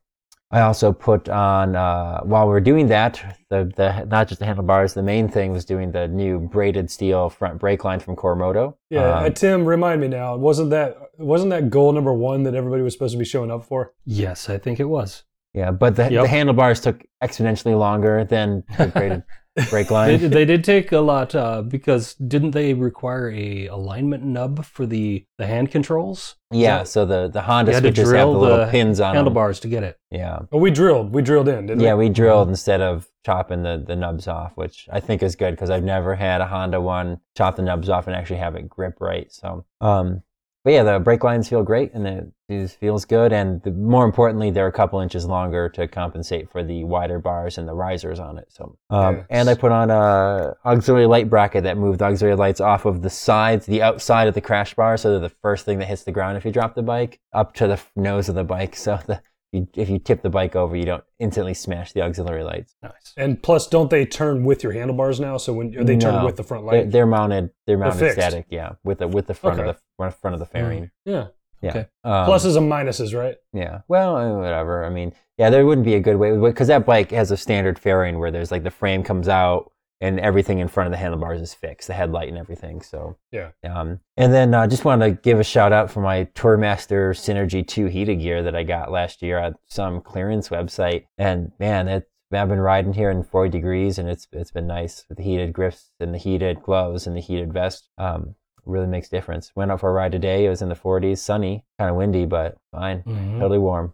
I 0.49 0.61
also 0.61 0.93
put 0.93 1.27
on 1.27 1.75
uh, 1.75 2.21
while 2.21 2.47
we 2.47 2.55
are 2.55 2.61
doing 2.61 2.87
that, 2.87 3.21
the 3.49 3.71
the 3.75 4.05
not 4.05 4.27
just 4.29 4.39
the 4.39 4.45
handlebars. 4.45 4.93
The 4.93 5.03
main 5.03 5.27
thing 5.27 5.51
was 5.51 5.65
doing 5.65 5.91
the 5.91 6.07
new 6.07 6.39
braided 6.39 6.89
steel 6.89 7.29
front 7.29 7.59
brake 7.59 7.83
line 7.83 7.99
from 7.99 8.15
Coromoto. 8.15 8.75
Yeah, 8.89 9.17
Um, 9.17 9.25
uh, 9.25 9.29
Tim, 9.31 9.65
remind 9.65 9.99
me 9.99 10.07
now. 10.07 10.37
Wasn't 10.37 10.69
that 10.69 10.95
wasn't 11.17 11.49
that 11.49 11.69
goal 11.69 11.91
number 11.91 12.13
one 12.13 12.43
that 12.43 12.55
everybody 12.55 12.81
was 12.81 12.93
supposed 12.93 13.11
to 13.13 13.17
be 13.17 13.25
showing 13.25 13.51
up 13.51 13.65
for? 13.65 13.93
Yes, 14.05 14.49
I 14.49 14.57
think 14.57 14.79
it 14.79 14.85
was. 14.85 15.23
yeah, 15.53 15.71
but 15.71 15.95
the, 15.97 16.03
Yep. 16.11 16.21
the 16.23 16.27
handlebars 16.29 16.79
took 16.79 17.03
exponentially 17.23 17.77
longer 17.77 18.23
than 18.23 18.63
the 18.77 18.87
braided 18.95 19.23
brake 19.69 19.87
They, 19.87 19.93
line. 19.93 20.29
they 20.29 20.45
did 20.45 20.63
take 20.63 20.91
a 20.91 20.99
lot 20.99 21.33
uh, 21.35 21.61
because 21.61 22.13
didn't 22.15 22.51
they 22.51 22.73
require 22.73 23.29
a 23.31 23.67
alignment 23.67 24.23
nub 24.23 24.65
for 24.65 24.85
the, 24.85 25.25
the 25.37 25.47
hand 25.47 25.71
controls? 25.71 26.35
yeah, 26.51 26.83
so 26.83 27.05
the 27.05 27.27
the 27.27 27.41
Honda 27.41 27.71
You 27.71 27.75
had 27.75 27.83
to 27.83 27.87
switches 27.89 28.11
have 28.13 28.27
the 28.29 28.33
little 28.37 28.57
the 28.65 28.67
pins 28.71 28.99
on 29.01 29.09
them. 29.09 29.15
Handlebars 29.25 29.59
to 29.61 29.67
get 29.67 29.83
it. 29.83 29.97
Yeah, 30.11 30.39
Oh, 30.51 30.57
we 30.59 30.71
drilled. 30.71 31.13
We 31.13 31.21
drilled 31.21 31.49
in, 31.49 31.65
didn't 31.67 31.81
yeah, 31.81 31.93
we? 31.95 32.07
we 32.07 32.13
drilled 32.13 32.47
instead 32.47 32.79
of 32.81 33.07
chopping 33.25 33.63
the, 33.63 33.83
the 33.85 33.95
nubs 33.95 34.27
off, 34.29 34.53
which 34.55 34.87
I 34.91 34.99
think 35.01 35.21
is 35.21 35.35
good 35.35 35.51
because 35.51 35.69
I've 35.69 35.83
never 35.83 36.15
had 36.15 36.39
a 36.39 36.47
Honda 36.47 36.79
one 36.79 37.19
chop 37.37 37.57
the 37.57 37.61
nubs 37.63 37.89
off 37.89 38.07
and 38.07 38.15
actually 38.15 38.37
have 38.39 38.55
it 38.55 38.69
grip 38.69 38.95
right. 39.01 39.29
So, 39.31 39.65
um, 39.81 40.23
but 40.67 40.73
yeah, 40.73 40.83
the 40.83 40.99
brake 40.99 41.23
lines 41.23 41.47
feel 41.47 41.63
great 41.63 41.93
and 41.93 42.05
it, 42.05 42.27
it 42.49 42.67
feels 42.71 43.05
good. 43.05 43.31
And 43.31 43.63
the, 43.63 43.71
more 43.71 44.03
importantly, 44.03 44.51
they're 44.51 44.67
a 44.67 44.71
couple 44.73 44.99
inches 44.99 45.25
longer 45.25 45.69
to 45.69 45.87
compensate 45.87 46.51
for 46.51 46.61
the 46.61 46.83
wider 46.83 47.19
bars 47.19 47.57
and 47.57 47.65
the 47.65 47.73
risers 47.73 48.19
on 48.19 48.37
it. 48.37 48.47
So, 48.49 48.77
um, 48.89 49.23
and 49.29 49.49
I 49.49 49.53
put 49.53 49.71
on 49.71 49.89
a 49.89 50.55
auxiliary 50.65 51.05
light 51.05 51.29
bracket 51.29 51.63
that 51.63 51.77
moved 51.77 51.99
the 51.99 52.05
auxiliary 52.07 52.35
lights 52.35 52.59
off 52.59 52.83
of 52.83 53.01
the 53.01 53.09
sides, 53.09 53.65
the 53.65 53.81
outside 53.81 54.27
of 54.27 54.33
the 54.33 54.41
crash 54.41 54.73
bar, 54.73 54.97
so 54.97 55.11
they're 55.11 55.19
the 55.19 55.35
first 55.41 55.63
thing 55.63 55.79
that 55.79 55.85
hits 55.85 56.03
the 56.03 56.11
ground 56.11 56.35
if 56.35 56.43
you 56.43 56.51
drop 56.51 56.75
the 56.75 56.83
bike, 56.83 57.21
up 57.31 57.53
to 57.53 57.67
the 57.67 57.79
nose 57.95 58.27
of 58.27 58.35
the 58.35 58.43
bike. 58.43 58.75
So 58.87 58.99
the 59.07 59.21
you, 59.53 59.67
if 59.75 59.89
you 59.89 59.99
tip 59.99 60.21
the 60.21 60.29
bike 60.29 60.57
over, 60.57 60.75
you 60.75 60.83
don't 60.83 61.03
instantly 61.19 61.53
smash 61.53 61.93
the 61.93 62.01
auxiliary 62.01 62.43
lights. 62.43 62.75
Nice. 62.83 63.13
And 63.15 63.41
plus, 63.41 63.67
don't 63.67 63.89
they 63.89 64.05
turn 64.05 64.43
with 64.43 64.63
your 64.63 64.73
handlebars 64.73 65.21
now? 65.21 65.37
So 65.37 65.53
when 65.53 65.71
they 65.85 65.97
turn 65.97 66.25
with 66.25 66.35
the 66.35 66.43
front 66.43 66.69
They're, 66.69 66.81
light? 66.81 66.91
they're 66.91 67.05
mounted. 67.05 67.51
They're 67.65 67.77
mounted 67.77 67.99
fixed. 67.99 68.17
static. 68.17 68.47
Yeah, 68.49 68.73
with 68.83 68.99
the 68.99 69.07
with 69.07 69.27
the 69.27 69.33
front 69.33 69.59
Okay. 69.61 69.69
of 69.69 69.75
the 69.77 69.81
front 69.97 70.15
front 70.15 70.33
of 70.33 70.39
the 70.39 70.45
fairing. 70.45 70.91
yeah. 71.05 71.27
Yeah. 71.61 71.69
Okay. 71.71 71.87
Um, 72.03 72.29
Pluses 72.29 72.55
and 72.55 72.71
minuses, 72.71 73.17
right? 73.17 73.35
Yeah. 73.51 73.81
Well, 73.87 74.15
uh, 74.15 74.37
whatever. 74.37 74.85
I 74.85 74.89
mean, 74.89 75.13
yeah, 75.37 75.49
there 75.49 75.65
wouldn't 75.65 75.85
be 75.85 75.95
a 75.95 75.99
good 75.99 76.17
way 76.17 76.37
because 76.37 76.67
that 76.67 76.85
bike 76.85 77.11
has 77.11 77.31
a 77.31 77.37
standard 77.37 77.79
fairing 77.79 78.19
where 78.19 78.31
there's 78.31 78.51
like 78.51 78.63
the 78.63 78.69
frame 78.69 79.03
comes 79.03 79.27
out 79.27 79.71
and 79.99 80.19
everything 80.19 80.59
in 80.59 80.67
front 80.67 80.87
of 80.87 80.91
the 80.91 80.97
handlebars 80.97 81.41
is 81.41 81.53
fixed, 81.53 81.87
the 81.87 81.93
headlight 81.93 82.29
and 82.29 82.37
everything. 82.37 82.81
So 82.81 83.17
Yeah. 83.31 83.49
Um, 83.63 83.99
and 84.15 84.33
then 84.33 84.53
I 84.53 84.65
uh, 84.65 84.67
just 84.67 84.85
wanted 84.85 85.07
to 85.07 85.21
give 85.21 85.39
a 85.39 85.43
shout 85.43 85.73
out 85.73 85.89
for 85.89 86.01
my 86.01 86.25
Tourmaster 86.35 87.11
Synergy 87.11 87.67
2 87.67 87.87
heated 87.87 88.19
gear 88.19 88.43
that 88.43 88.55
I 88.55 88.63
got 88.63 88.91
last 88.91 89.21
year 89.23 89.39
at 89.39 89.55
some 89.67 90.01
clearance 90.01 90.49
website. 90.49 91.05
And 91.17 91.51
man, 91.59 91.87
it, 91.87 92.09
I've 92.31 92.49
been 92.49 92.59
riding 92.59 92.93
here 92.93 93.09
in 93.09 93.23
40 93.23 93.49
degrees 93.49 93.97
and 93.97 94.07
it's 94.09 94.27
it's 94.31 94.51
been 94.51 94.67
nice 94.67 95.05
with 95.09 95.17
the 95.17 95.23
heated 95.23 95.53
grips 95.53 95.91
and 95.99 96.13
the 96.13 96.19
heated 96.19 96.61
gloves 96.61 97.07
and 97.07 97.15
the 97.15 97.21
heated 97.21 97.51
vest. 97.53 97.89
Um, 97.97 98.35
really 98.67 98.87
makes 98.87 99.09
difference. 99.09 99.51
Went 99.55 99.71
out 99.71 99.79
for 99.79 99.89
a 99.89 99.93
ride 99.93 100.11
today. 100.11 100.45
It 100.45 100.49
was 100.49 100.61
in 100.61 100.69
the 100.69 100.75
40s, 100.75 101.19
sunny, 101.19 101.63
kind 101.79 101.89
of 101.89 101.95
windy, 101.95 102.25
but 102.25 102.57
fine, 102.71 103.03
Mhm. 103.03 103.39
totally 103.39 103.59
warm. 103.59 103.93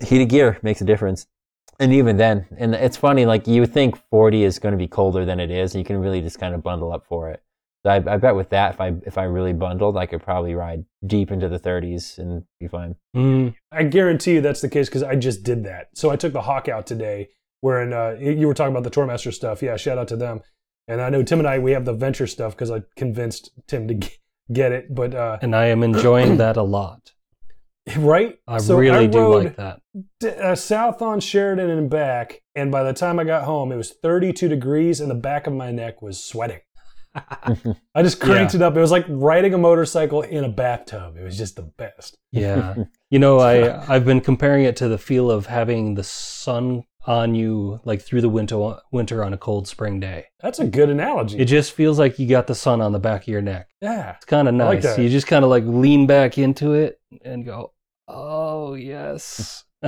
Heated 0.00 0.28
gear 0.28 0.58
makes 0.62 0.80
a 0.80 0.84
difference. 0.84 1.26
And 1.80 1.92
even 1.92 2.16
then, 2.16 2.46
and 2.56 2.74
it's 2.74 2.96
funny, 2.96 3.26
like 3.26 3.48
you 3.48 3.66
think 3.66 3.96
40 4.10 4.44
is 4.44 4.58
going 4.60 4.72
to 4.72 4.78
be 4.78 4.86
colder 4.86 5.24
than 5.24 5.40
it 5.40 5.50
is, 5.50 5.74
and 5.74 5.80
you 5.80 5.84
can 5.84 6.00
really 6.00 6.20
just 6.20 6.38
kind 6.38 6.54
of 6.54 6.62
bundle 6.62 6.92
up 6.92 7.04
for 7.06 7.30
it. 7.30 7.42
So 7.84 7.90
I, 7.90 7.96
I 7.96 8.16
bet 8.16 8.36
with 8.36 8.50
that, 8.50 8.74
if 8.74 8.80
I 8.80 8.94
if 9.04 9.18
I 9.18 9.24
really 9.24 9.52
bundled, 9.52 9.96
I 9.96 10.06
could 10.06 10.22
probably 10.22 10.54
ride 10.54 10.84
deep 11.06 11.30
into 11.32 11.48
the 11.48 11.58
30s 11.58 12.18
and 12.18 12.44
be 12.60 12.68
fine. 12.68 12.94
Mm. 13.14 13.54
I 13.72 13.82
guarantee 13.82 14.34
you 14.34 14.40
that's 14.40 14.60
the 14.60 14.70
case 14.70 14.88
because 14.88 15.02
I 15.02 15.16
just 15.16 15.42
did 15.42 15.64
that. 15.64 15.88
So 15.94 16.10
I 16.10 16.16
took 16.16 16.32
the 16.32 16.42
Hawk 16.42 16.68
out 16.68 16.86
today, 16.86 17.28
wherein 17.60 17.92
uh, 17.92 18.16
you 18.20 18.46
were 18.46 18.54
talking 18.54 18.72
about 18.74 18.84
the 18.84 18.90
Tourmaster 18.90 19.32
stuff. 19.32 19.60
Yeah, 19.62 19.76
shout 19.76 19.98
out 19.98 20.08
to 20.08 20.16
them. 20.16 20.40
And 20.88 21.00
I 21.00 21.08
know 21.10 21.22
Tim 21.22 21.38
and 21.38 21.48
I 21.48 21.58
we 21.58 21.72
have 21.72 21.84
the 21.84 21.92
Venture 21.94 22.26
stuff 22.26 22.52
because 22.54 22.70
I 22.70 22.82
convinced 22.96 23.50
Tim 23.66 23.88
to 23.88 24.10
get 24.52 24.72
it. 24.72 24.94
But 24.94 25.14
uh, 25.14 25.38
And 25.42 25.54
I 25.56 25.66
am 25.66 25.82
enjoying 25.82 26.36
that 26.38 26.56
a 26.56 26.62
lot. 26.62 27.12
right, 27.96 28.36
I 28.48 28.58
So 28.58 28.76
really 28.78 29.08
do 29.08 29.18
rode 29.18 29.44
like 29.44 29.56
that. 29.56 29.80
d- 30.20 30.28
uh, 30.28 30.54
south 30.54 31.02
on 31.02 31.20
Sheridan 31.20 31.68
and 31.70 31.90
back, 31.90 32.40
and 32.54 32.70
by 32.72 32.82
the 32.82 32.92
time 32.94 33.18
I 33.18 33.24
got 33.24 33.44
home, 33.44 33.72
it 33.72 33.76
was 33.76 33.92
32 34.02 34.48
degrees, 34.48 35.00
and 35.00 35.10
the 35.10 35.14
back 35.14 35.46
of 35.46 35.52
my 35.52 35.70
neck 35.70 36.00
was 36.00 36.22
sweating. 36.22 36.60
I 37.94 38.02
just 38.02 38.20
cranked 38.20 38.54
it 38.54 38.62
up. 38.62 38.76
It 38.76 38.80
was 38.80 38.90
like 38.90 39.04
riding 39.08 39.54
a 39.54 39.58
motorcycle 39.58 40.22
in 40.22 40.42
a 40.44 40.48
bathtub. 40.48 41.16
It 41.16 41.22
was 41.22 41.38
just 41.38 41.54
the 41.56 41.62
best. 41.62 42.16
Yeah. 42.32 42.74
You 43.10 43.18
know, 43.20 43.38
I 43.52 43.84
I've 43.94 44.04
been 44.04 44.20
comparing 44.20 44.64
it 44.64 44.76
to 44.76 44.88
the 44.88 44.98
feel 44.98 45.30
of 45.30 45.46
having 45.46 45.94
the 45.94 46.02
sun 46.04 46.82
on 47.06 47.34
you 47.34 47.80
like 47.84 48.00
through 48.02 48.20
the 48.20 48.28
winter 48.28 48.76
winter 48.92 49.22
on 49.24 49.32
a 49.32 49.38
cold 49.38 49.68
spring 49.68 50.00
day. 50.00 50.26
That's 50.40 50.58
a 50.58 50.66
good 50.66 50.88
analogy. 50.90 51.38
It 51.38 51.46
just 51.46 51.72
feels 51.72 51.98
like 51.98 52.18
you 52.18 52.26
got 52.28 52.46
the 52.46 52.54
sun 52.54 52.80
on 52.80 52.92
the 52.92 52.98
back 52.98 53.22
of 53.22 53.28
your 53.28 53.42
neck. 53.42 53.68
yeah. 53.80 54.14
It's 54.16 54.24
kind 54.24 54.48
of 54.48 54.54
I 54.54 54.64
like 54.64 54.82
nice. 54.82 54.98
you 54.98 55.08
just 55.08 55.26
kind 55.26 55.44
of 55.44 55.50
like 55.50 55.64
lean 55.66 56.06
back 56.06 56.38
into 56.38 56.72
it 56.74 57.00
and 57.24 57.44
go, 57.44 57.72
"Oh, 58.08 58.74
yes." 58.74 59.64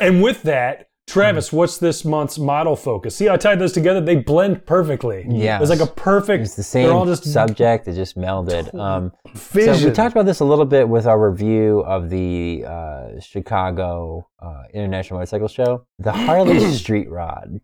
And 0.00 0.22
with 0.22 0.42
that, 0.42 0.88
Travis, 1.06 1.52
what's 1.52 1.78
this 1.78 2.04
month's 2.04 2.38
model 2.38 2.76
focus? 2.76 3.14
See, 3.14 3.28
I 3.28 3.36
tied 3.36 3.58
those 3.58 3.72
together. 3.72 4.00
They 4.00 4.16
blend 4.16 4.64
perfectly. 4.66 5.26
Yeah. 5.28 5.60
It's 5.60 5.70
like 5.70 5.80
a 5.80 5.86
perfect. 5.86 6.44
It's 6.44 6.56
the 6.56 6.80
They're 6.80 6.92
all 6.92 7.04
same 7.04 7.12
just 7.12 7.32
subject. 7.32 7.86
It 7.86 7.94
just 7.94 8.16
melded. 8.16 8.74
Um, 8.74 9.12
vision. 9.34 9.74
So 9.76 9.88
we 9.88 9.92
talked 9.92 10.12
about 10.12 10.26
this 10.26 10.40
a 10.40 10.44
little 10.44 10.64
bit 10.64 10.88
with 10.88 11.06
our 11.06 11.30
review 11.30 11.80
of 11.80 12.08
the 12.08 12.64
uh, 12.66 13.20
Chicago 13.20 14.26
uh, 14.40 14.62
International 14.72 15.18
Motorcycle 15.18 15.48
Show, 15.48 15.86
the 15.98 16.12
Harley 16.12 16.60
Street 16.72 17.10
Rod. 17.10 17.60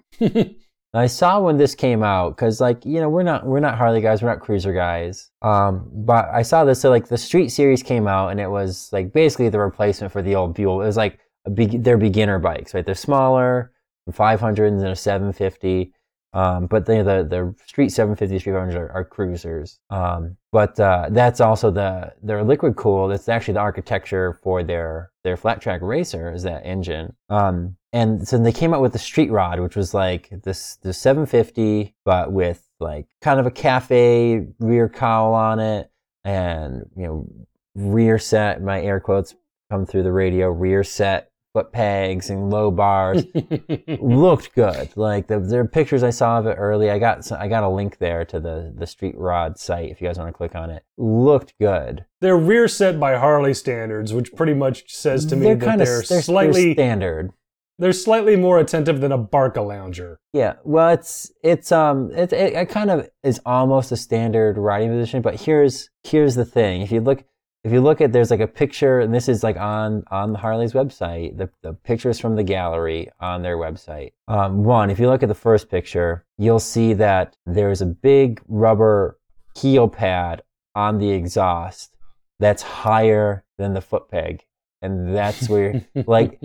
I 0.92 1.06
saw 1.06 1.40
when 1.40 1.56
this 1.56 1.74
came 1.74 2.02
out 2.02 2.36
because, 2.36 2.60
like, 2.60 2.84
you 2.84 3.00
know, 3.00 3.08
we're 3.08 3.22
not 3.22 3.46
we're 3.46 3.60
not 3.60 3.78
Harley 3.78 4.00
guys, 4.00 4.22
we're 4.22 4.28
not 4.28 4.40
cruiser 4.40 4.72
guys. 4.74 5.30
Um, 5.40 5.88
but 5.92 6.28
I 6.32 6.42
saw 6.42 6.64
this. 6.64 6.80
So 6.80 6.90
like, 6.90 7.08
the 7.08 7.18
Street 7.18 7.50
Series 7.50 7.82
came 7.82 8.06
out, 8.06 8.28
and 8.28 8.40
it 8.40 8.50
was 8.50 8.90
like 8.92 9.12
basically 9.12 9.48
the 9.48 9.60
replacement 9.60 10.12
for 10.12 10.20
the 10.20 10.34
old 10.34 10.54
Buell. 10.54 10.82
It 10.82 10.86
was 10.86 10.96
like 10.96 11.18
big, 11.54 11.82
they're 11.82 11.98
beginner 11.98 12.38
bikes, 12.38 12.74
right? 12.74 12.84
They're 12.84 12.94
smaller, 12.94 13.72
500s 14.12 14.80
and 14.80 14.88
a 14.88 14.96
750. 14.96 15.92
Um, 16.32 16.66
but 16.66 16.86
the, 16.86 17.02
the 17.02 17.26
the 17.28 17.54
street 17.66 17.90
750 17.90 18.38
street 18.38 18.52
500s 18.52 18.74
are, 18.74 18.92
are 18.92 19.04
cruisers. 19.04 19.80
Um, 19.90 20.36
but 20.52 20.78
uh, 20.78 21.08
that's 21.10 21.40
also 21.40 21.72
the 21.72 22.12
their 22.22 22.44
liquid 22.44 22.76
cool. 22.76 23.08
That's 23.08 23.28
actually 23.28 23.54
the 23.54 23.60
architecture 23.60 24.38
for 24.42 24.62
their 24.62 25.10
their 25.24 25.36
flat 25.36 25.60
track 25.60 25.80
racer 25.82 26.32
is 26.32 26.44
that 26.44 26.64
engine. 26.64 27.16
Um, 27.28 27.76
and 27.92 28.26
so 28.26 28.38
they 28.38 28.52
came 28.52 28.72
out 28.72 28.80
with 28.80 28.92
the 28.92 28.98
street 28.98 29.32
rod, 29.32 29.58
which 29.58 29.74
was 29.74 29.92
like 29.92 30.30
this 30.44 30.76
the 30.76 30.92
750, 30.92 31.96
but 32.04 32.32
with 32.32 32.64
like 32.78 33.08
kind 33.20 33.40
of 33.40 33.46
a 33.46 33.50
cafe 33.50 34.46
rear 34.60 34.88
cowl 34.88 35.34
on 35.34 35.58
it, 35.58 35.90
and 36.22 36.88
you 36.96 37.06
know 37.06 37.28
rear 37.74 38.20
set. 38.20 38.62
My 38.62 38.80
air 38.80 39.00
quotes 39.00 39.34
come 39.68 39.84
through 39.84 40.04
the 40.04 40.12
radio. 40.12 40.48
Rear 40.50 40.84
set 40.84 41.29
foot 41.52 41.72
pegs 41.72 42.30
and 42.30 42.50
low 42.50 42.70
bars 42.70 43.24
looked 44.00 44.54
good. 44.54 44.90
Like 44.96 45.26
the, 45.26 45.40
there 45.40 45.60
are 45.60 45.66
pictures 45.66 46.02
I 46.02 46.10
saw 46.10 46.38
of 46.38 46.46
it 46.46 46.54
early. 46.54 46.90
I 46.90 46.98
got 46.98 47.30
I 47.32 47.48
got 47.48 47.64
a 47.64 47.68
link 47.68 47.98
there 47.98 48.24
to 48.26 48.38
the 48.40 48.72
the 48.74 48.86
Street 48.86 49.16
Rod 49.16 49.58
site 49.58 49.90
if 49.90 50.00
you 50.00 50.06
guys 50.06 50.18
want 50.18 50.28
to 50.28 50.36
click 50.36 50.54
on 50.54 50.70
it. 50.70 50.84
Looked 50.96 51.54
good. 51.58 52.04
they're 52.20 52.36
rear 52.36 52.68
set 52.68 53.00
by 53.00 53.16
Harley 53.16 53.54
standards, 53.54 54.12
which 54.12 54.32
pretty 54.34 54.54
much 54.54 54.84
says 54.94 55.26
to 55.26 55.36
me 55.36 55.46
they're 55.46 55.56
that 55.56 55.64
kind 55.66 55.80
they're, 55.80 55.86
they're, 55.86 56.02
they're 56.02 56.22
slightly 56.22 56.72
standard. 56.74 57.32
they're 57.78 57.92
slightly 57.92 58.36
more 58.36 58.58
attentive 58.58 59.00
than 59.00 59.10
a 59.10 59.18
Barca 59.18 59.62
Lounger. 59.62 60.20
Yeah, 60.32 60.54
well, 60.64 60.90
it's 60.90 61.32
it's 61.42 61.72
um 61.72 62.10
it, 62.12 62.32
it 62.32 62.52
it 62.52 62.68
kind 62.68 62.90
of 62.90 63.08
is 63.24 63.40
almost 63.44 63.90
a 63.90 63.96
standard 63.96 64.56
riding 64.56 64.90
position, 64.90 65.22
but 65.22 65.40
here's 65.40 65.90
here's 66.04 66.36
the 66.36 66.44
thing. 66.44 66.82
If 66.82 66.92
you 66.92 67.00
look 67.00 67.24
if 67.62 67.72
you 67.72 67.80
look 67.80 68.00
at 68.00 68.12
there's 68.12 68.30
like 68.30 68.40
a 68.40 68.46
picture, 68.46 69.00
and 69.00 69.14
this 69.14 69.28
is 69.28 69.42
like 69.42 69.56
on 69.56 70.04
on 70.10 70.32
the 70.32 70.38
Harley's 70.38 70.72
website. 70.72 71.36
The 71.36 71.50
the 71.62 71.74
pictures 71.74 72.18
from 72.18 72.36
the 72.36 72.42
gallery 72.42 73.10
on 73.20 73.42
their 73.42 73.58
website. 73.58 74.12
Um, 74.28 74.64
one, 74.64 74.90
if 74.90 74.98
you 74.98 75.08
look 75.08 75.22
at 75.22 75.28
the 75.28 75.34
first 75.34 75.70
picture, 75.70 76.24
you'll 76.38 76.60
see 76.60 76.94
that 76.94 77.36
there's 77.46 77.82
a 77.82 77.86
big 77.86 78.40
rubber 78.48 79.18
heel 79.56 79.88
pad 79.88 80.42
on 80.74 80.98
the 80.98 81.10
exhaust 81.10 81.96
that's 82.38 82.62
higher 82.62 83.44
than 83.58 83.74
the 83.74 83.80
foot 83.80 84.08
peg, 84.08 84.44
and 84.80 85.14
that's 85.14 85.48
where 85.48 85.84
like 86.06 86.40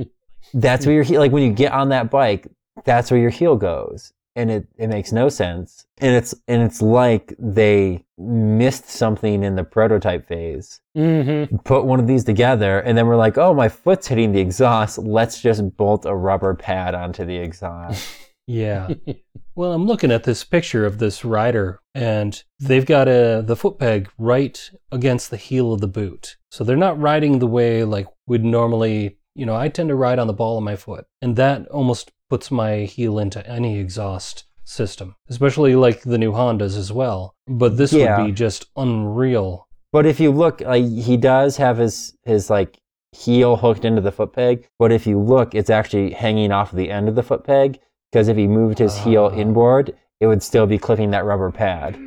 that's 0.54 0.86
where 0.86 0.96
your 0.96 1.04
heel 1.04 1.20
like 1.20 1.32
when 1.32 1.44
you 1.44 1.52
get 1.52 1.72
on 1.72 1.90
that 1.90 2.10
bike 2.10 2.48
that's 2.84 3.10
where 3.10 3.20
your 3.20 3.30
heel 3.30 3.56
goes 3.56 4.14
and 4.36 4.52
it, 4.52 4.68
it 4.78 4.88
makes 4.88 5.12
no 5.12 5.30
sense 5.30 5.86
and 6.00 6.16
it's 6.16 6.36
and 6.48 6.62
it's 6.62 6.82
like 6.82 7.34
they 7.40 8.04
missed 8.18 8.90
something 8.90 9.44
in 9.44 9.56
the 9.56 9.64
prototype 9.64 10.28
phase 10.28 10.82
Mm-hmm. 10.96 11.58
put 11.58 11.84
one 11.86 12.00
of 12.00 12.08
these 12.08 12.24
together 12.24 12.80
and 12.80 12.98
then 12.98 13.06
we're 13.08 13.18
like 13.18 13.38
oh 13.38 13.54
my 13.54 13.68
foot's 13.68 14.08
hitting 14.08 14.32
the 14.32 14.40
exhaust 14.40 14.98
let's 14.98 15.42
just 15.42 15.76
bolt 15.76 16.06
a 16.06 16.16
rubber 16.16 16.54
pad 16.56 16.96
onto 16.96 17.26
the 17.26 17.36
exhaust 17.38 18.08
Yeah. 18.48 18.94
well, 19.56 19.74
I'm 19.74 19.86
looking 19.88 20.12
at 20.12 20.24
this 20.24 20.44
picture 20.44 20.86
of 20.86 21.00
this 21.00 21.26
rider, 21.26 21.80
and 21.94 22.42
they've 22.60 22.86
got 22.86 23.08
a 23.08 23.44
the 23.46 23.56
foot 23.56 23.80
peg 23.80 24.10
right 24.18 24.70
against 24.92 25.32
the 25.32 25.38
heel 25.38 25.74
of 25.74 25.82
the 25.82 25.88
boot. 25.88 26.38
So 26.52 26.64
they're 26.64 26.78
not 26.78 27.00
riding 27.00 27.40
the 27.40 27.48
way 27.48 27.84
like 27.84 28.08
we'd 28.28 28.44
normally. 28.44 29.18
You 29.38 29.46
know, 29.46 29.56
I 29.56 29.68
tend 29.68 29.90
to 29.90 29.96
ride 29.96 30.20
on 30.20 30.28
the 30.28 30.34
ball 30.34 30.58
of 30.58 30.64
my 30.64 30.76
foot, 30.76 31.08
and 31.22 31.36
that 31.36 31.68
almost 31.68 32.12
puts 32.30 32.52
my 32.52 32.80
heel 32.80 33.20
into 33.20 33.46
any 33.48 33.80
exhaust 33.80 34.46
system, 34.64 35.16
especially 35.30 35.76
like 35.76 36.02
the 36.02 36.18
new 36.18 36.32
Hondas 36.32 36.78
as 36.78 36.92
well. 36.92 37.36
But 37.48 37.78
this 37.78 37.94
Yeah. 37.94 38.18
would 38.20 38.26
be 38.28 38.32
just 38.32 38.66
unreal. 38.76 39.68
but 39.94 40.06
if 40.06 40.20
you 40.20 40.30
look 40.32 40.60
like 40.62 40.84
he 40.86 41.16
does 41.16 41.56
have 41.58 41.78
his 41.78 42.18
his 42.24 42.50
like 42.50 42.78
heel 43.14 43.56
hooked 43.56 43.86
into 43.86 44.02
the 44.02 44.12
foot 44.12 44.34
peg 44.34 44.68
but 44.78 44.92
if 44.92 45.08
you 45.08 45.18
look 45.18 45.56
it's 45.56 45.70
actually 45.70 46.12
hanging 46.12 46.52
off 46.52 46.72
the 46.74 46.92
end 46.92 47.08
of 47.08 47.16
the 47.16 47.24
foot 47.24 47.46
peg 47.46 47.80
because 48.12 48.28
if 48.28 48.36
he 48.36 48.46
moved 48.46 48.78
his 48.78 48.98
heel 48.98 49.30
Ah. 49.32 49.36
inboard 49.38 49.96
it 50.20 50.28
would 50.28 50.44
still 50.44 50.68
be 50.68 50.78
clipping 50.78 51.12
that 51.12 51.24
rubber 51.24 51.50
pad 51.50 51.98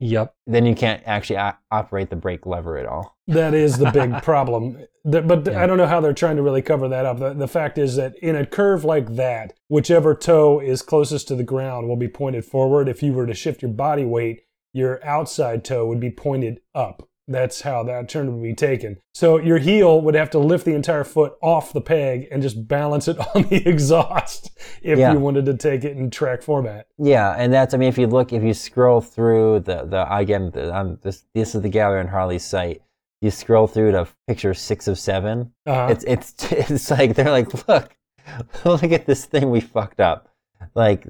Yep. 0.00 0.34
then 0.46 0.66
you 0.66 0.74
can't 0.74 1.02
actually 1.06 1.38
o- 1.38 1.52
operate 1.70 2.10
the 2.10 2.16
brake 2.16 2.44
lever 2.44 2.76
at 2.76 2.84
all. 2.86 3.16
That 3.28 3.54
is 3.54 3.78
the 3.78 3.90
big 3.92 4.12
problem. 4.30 4.76
The- 5.10 5.22
but 5.22 5.46
Yeah. 5.46 5.62
I 5.62 5.66
don't 5.66 5.78
know 5.78 5.86
how 5.86 6.00
they're 6.00 6.12
trying 6.12 6.36
to 6.36 6.42
really 6.42 6.62
cover 6.62 6.88
that 6.88 7.06
up. 7.06 7.18
The, 7.18 7.32
the 7.34 7.48
fact 7.48 7.78
is 7.78 7.96
that 7.96 8.16
in 8.18 8.36
a 8.36 8.44
curve 8.44 8.84
like 8.84 9.16
that, 9.16 9.54
whichever 9.68 10.14
toe 10.14 10.60
is 10.60 10.82
closest 10.82 11.28
to 11.28 11.34
the 11.36 11.44
ground 11.44 11.88
will 11.88 11.96
be 11.96 12.08
pointed 12.08 12.44
forward. 12.44 12.88
If 12.88 13.02
you 13.02 13.12
were 13.12 13.26
to 13.26 13.34
shift 13.34 13.62
your 13.62 13.70
body 13.72 14.04
weight, 14.04 14.42
your 14.72 15.04
outside 15.04 15.64
toe 15.64 15.86
would 15.86 16.00
be 16.00 16.10
pointed 16.10 16.60
up. 16.74 17.08
That's 17.30 17.60
how 17.60 17.82
that 17.84 18.08
turn 18.08 18.32
would 18.32 18.42
be 18.42 18.54
taken. 18.54 18.96
So 19.12 19.36
your 19.38 19.58
heel 19.58 20.00
would 20.00 20.14
have 20.14 20.30
to 20.30 20.38
lift 20.38 20.64
the 20.64 20.74
entire 20.74 21.04
foot 21.04 21.34
off 21.42 21.74
the 21.74 21.80
peg 21.82 22.26
and 22.30 22.42
just 22.42 22.66
balance 22.68 23.06
it 23.06 23.18
on 23.34 23.42
the 23.44 23.66
exhaust 23.68 24.50
if 24.82 24.98
Yeah. 24.98 25.12
you 25.12 25.18
wanted 25.18 25.44
to 25.46 25.54
take 25.54 25.84
it 25.84 25.96
in 25.96 26.10
track 26.10 26.40
format. 26.42 26.86
Yeah, 26.98 27.34
and 27.36 27.52
that's 27.52 27.74
I 27.74 27.76
mean 27.76 27.88
if 27.90 27.98
you 27.98 28.06
look 28.06 28.32
if 28.32 28.42
you 28.42 28.54
scroll 28.54 29.00
through 29.02 29.60
the 29.60 29.84
the 29.84 30.06
again 30.14 30.50
the, 30.52 30.72
on 30.72 30.98
this 31.02 31.24
this 31.34 31.54
is 31.54 31.60
the 31.60 31.68
gallery 31.68 32.00
on 32.00 32.08
Harley's 32.08 32.44
site. 32.44 32.80
You 33.20 33.30
scroll 33.30 33.66
through 33.66 33.92
to 33.92 34.06
picture 34.26 34.54
six 34.54 34.86
of 34.88 34.98
seven. 34.98 35.52
Uh, 35.66 35.88
It's 35.90 36.04
it's 36.04 36.34
it's 36.52 36.90
like 36.90 37.14
they're 37.14 37.30
like 37.30 37.68
look 37.68 37.94
look 38.64 38.82
at 38.84 39.06
this 39.06 39.24
thing 39.24 39.50
we 39.50 39.60
fucked 39.60 40.00
up. 40.00 40.28
Like 40.74 41.06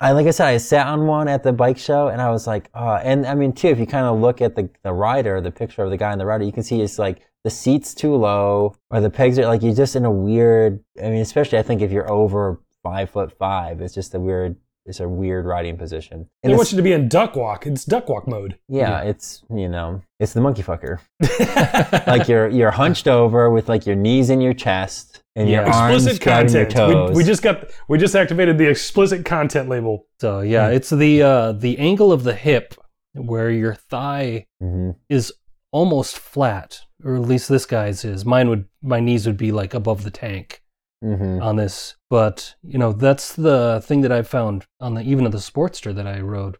I 0.00 0.12
like 0.12 0.26
I 0.26 0.30
said 0.30 0.46
I 0.48 0.56
sat 0.58 0.86
on 0.86 1.06
one 1.06 1.28
at 1.28 1.42
the 1.42 1.52
bike 1.52 1.78
show 1.78 2.08
and 2.08 2.20
I 2.20 2.30
was 2.30 2.46
like 2.46 2.68
uh 2.74 3.00
and 3.02 3.26
I 3.26 3.34
mean 3.34 3.52
too 3.52 3.68
if 3.68 3.78
you 3.78 3.86
kind 3.86 4.06
of 4.06 4.20
look 4.20 4.40
at 4.40 4.54
the 4.54 4.68
the 4.82 4.92
rider 4.92 5.40
the 5.40 5.50
picture 5.50 5.82
of 5.82 5.90
the 5.90 5.96
guy 5.96 6.12
on 6.12 6.18
the 6.18 6.26
rider 6.26 6.44
you 6.44 6.52
can 6.52 6.62
see 6.62 6.80
it's 6.80 6.98
like 6.98 7.22
the 7.44 7.50
seat's 7.50 7.94
too 7.94 8.14
low 8.14 8.74
or 8.90 9.00
the 9.00 9.10
pegs 9.10 9.38
are 9.38 9.46
like 9.46 9.62
you're 9.62 9.74
just 9.74 9.96
in 9.96 10.04
a 10.04 10.10
weird 10.10 10.82
I 10.98 11.08
mean 11.08 11.22
especially 11.22 11.58
I 11.58 11.62
think 11.62 11.82
if 11.82 11.90
you're 11.92 12.10
over 12.10 12.60
five 12.82 13.10
foot 13.10 13.36
five 13.38 13.80
it's 13.80 13.94
just 13.94 14.14
a 14.14 14.20
weird 14.20 14.56
it's 14.86 15.00
a 15.00 15.08
weird 15.08 15.46
riding 15.46 15.76
position. 15.76 16.28
they 16.42 16.48
And 16.48 16.56
want 16.56 16.72
you 16.72 16.76
to 16.76 16.82
be 16.82 16.92
in 16.92 17.08
duck 17.08 17.36
walk. 17.36 17.66
It's 17.66 17.84
duck 17.84 18.08
walk 18.08 18.26
mode. 18.26 18.58
yeah, 18.68 19.00
it's 19.02 19.42
you 19.54 19.68
know 19.68 20.02
it's 20.20 20.32
the 20.32 20.40
monkey 20.40 20.62
fucker. 20.62 20.98
like 22.06 22.28
you're 22.28 22.48
you're 22.48 22.70
hunched 22.70 23.08
over 23.08 23.50
with 23.50 23.68
like 23.68 23.86
your 23.86 23.96
knees 23.96 24.30
in 24.30 24.40
your 24.40 24.54
chest 24.54 25.22
and 25.36 25.48
your 25.48 25.62
Yeah. 25.64 25.72
arms 25.72 26.06
explicit 26.06 26.22
guiding 26.24 26.52
your 26.54 26.64
content. 26.66 26.76
toes. 26.90 27.10
We, 27.10 27.16
we 27.16 27.24
just 27.24 27.42
got 27.42 27.70
we 27.88 27.98
just 27.98 28.14
activated 28.14 28.58
the 28.58 28.68
explicit 28.68 29.24
content 29.24 29.68
label. 29.68 30.06
So 30.20 30.40
yeah, 30.40 30.68
Hmm. 30.68 30.74
it's 30.74 30.90
the 30.90 31.22
uh, 31.22 31.52
the 31.52 31.78
angle 31.78 32.12
of 32.12 32.24
the 32.24 32.34
hip 32.34 32.74
where 33.14 33.50
your 33.50 33.74
thigh 33.74 34.46
Mhm. 34.62 34.96
is 35.08 35.32
almost 35.70 36.18
flat, 36.18 36.80
or 37.04 37.14
at 37.16 37.22
least 37.22 37.48
this 37.48 37.66
guy's 37.66 38.04
is. 38.04 38.24
Mine 38.24 38.48
would 38.48 38.64
my 38.82 39.00
knees 39.00 39.26
would 39.26 39.36
be 39.36 39.52
like 39.52 39.74
above 39.74 40.04
the 40.04 40.10
tank 40.10 40.61
Mhm. 41.02 41.42
on 41.42 41.56
this, 41.56 41.96
but 42.10 42.54
you 42.62 42.78
know 42.78 42.92
that's 42.92 43.34
the 43.34 43.82
thing 43.84 44.02
that 44.02 44.12
I 44.12 44.22
found 44.22 44.66
on 44.80 44.94
the 44.94 45.02
even 45.02 45.26
of 45.26 45.32
the 45.32 45.38
Sportster 45.38 45.94
that 45.94 46.06
I 46.06 46.20
rode 46.20 46.56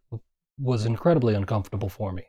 was 0.59 0.85
incredibly 0.85 1.35
uncomfortable 1.35 1.89
for 1.89 2.13
me. 2.13 2.25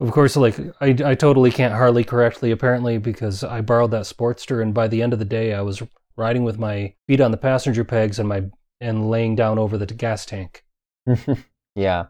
of 0.00 0.10
course, 0.10 0.36
like 0.36 0.58
I, 0.80 0.96
I 1.04 1.14
totally 1.14 1.50
can't 1.50 1.74
Harley 1.74 2.04
correctly 2.04 2.50
apparently 2.50 2.98
because 2.98 3.44
I 3.44 3.60
borrowed 3.60 3.90
that 3.92 4.02
Sportster, 4.04 4.62
and 4.62 4.72
by 4.72 4.88
the 4.88 5.02
end 5.02 5.12
of 5.12 5.18
the 5.18 5.24
day 5.24 5.54
I 5.54 5.60
was 5.62 5.82
riding 6.16 6.42
with 6.44 6.58
my 6.58 6.94
feet 7.06 7.20
on 7.20 7.30
the 7.30 7.36
passenger 7.36 7.84
pegs 7.84 8.18
and 8.18 8.28
my 8.28 8.44
and 8.80 9.10
laying 9.10 9.36
down 9.36 9.58
over 9.58 9.76
the 9.76 9.86
gas 9.86 10.24
tank. 10.26 10.64
yeah. 11.74 12.06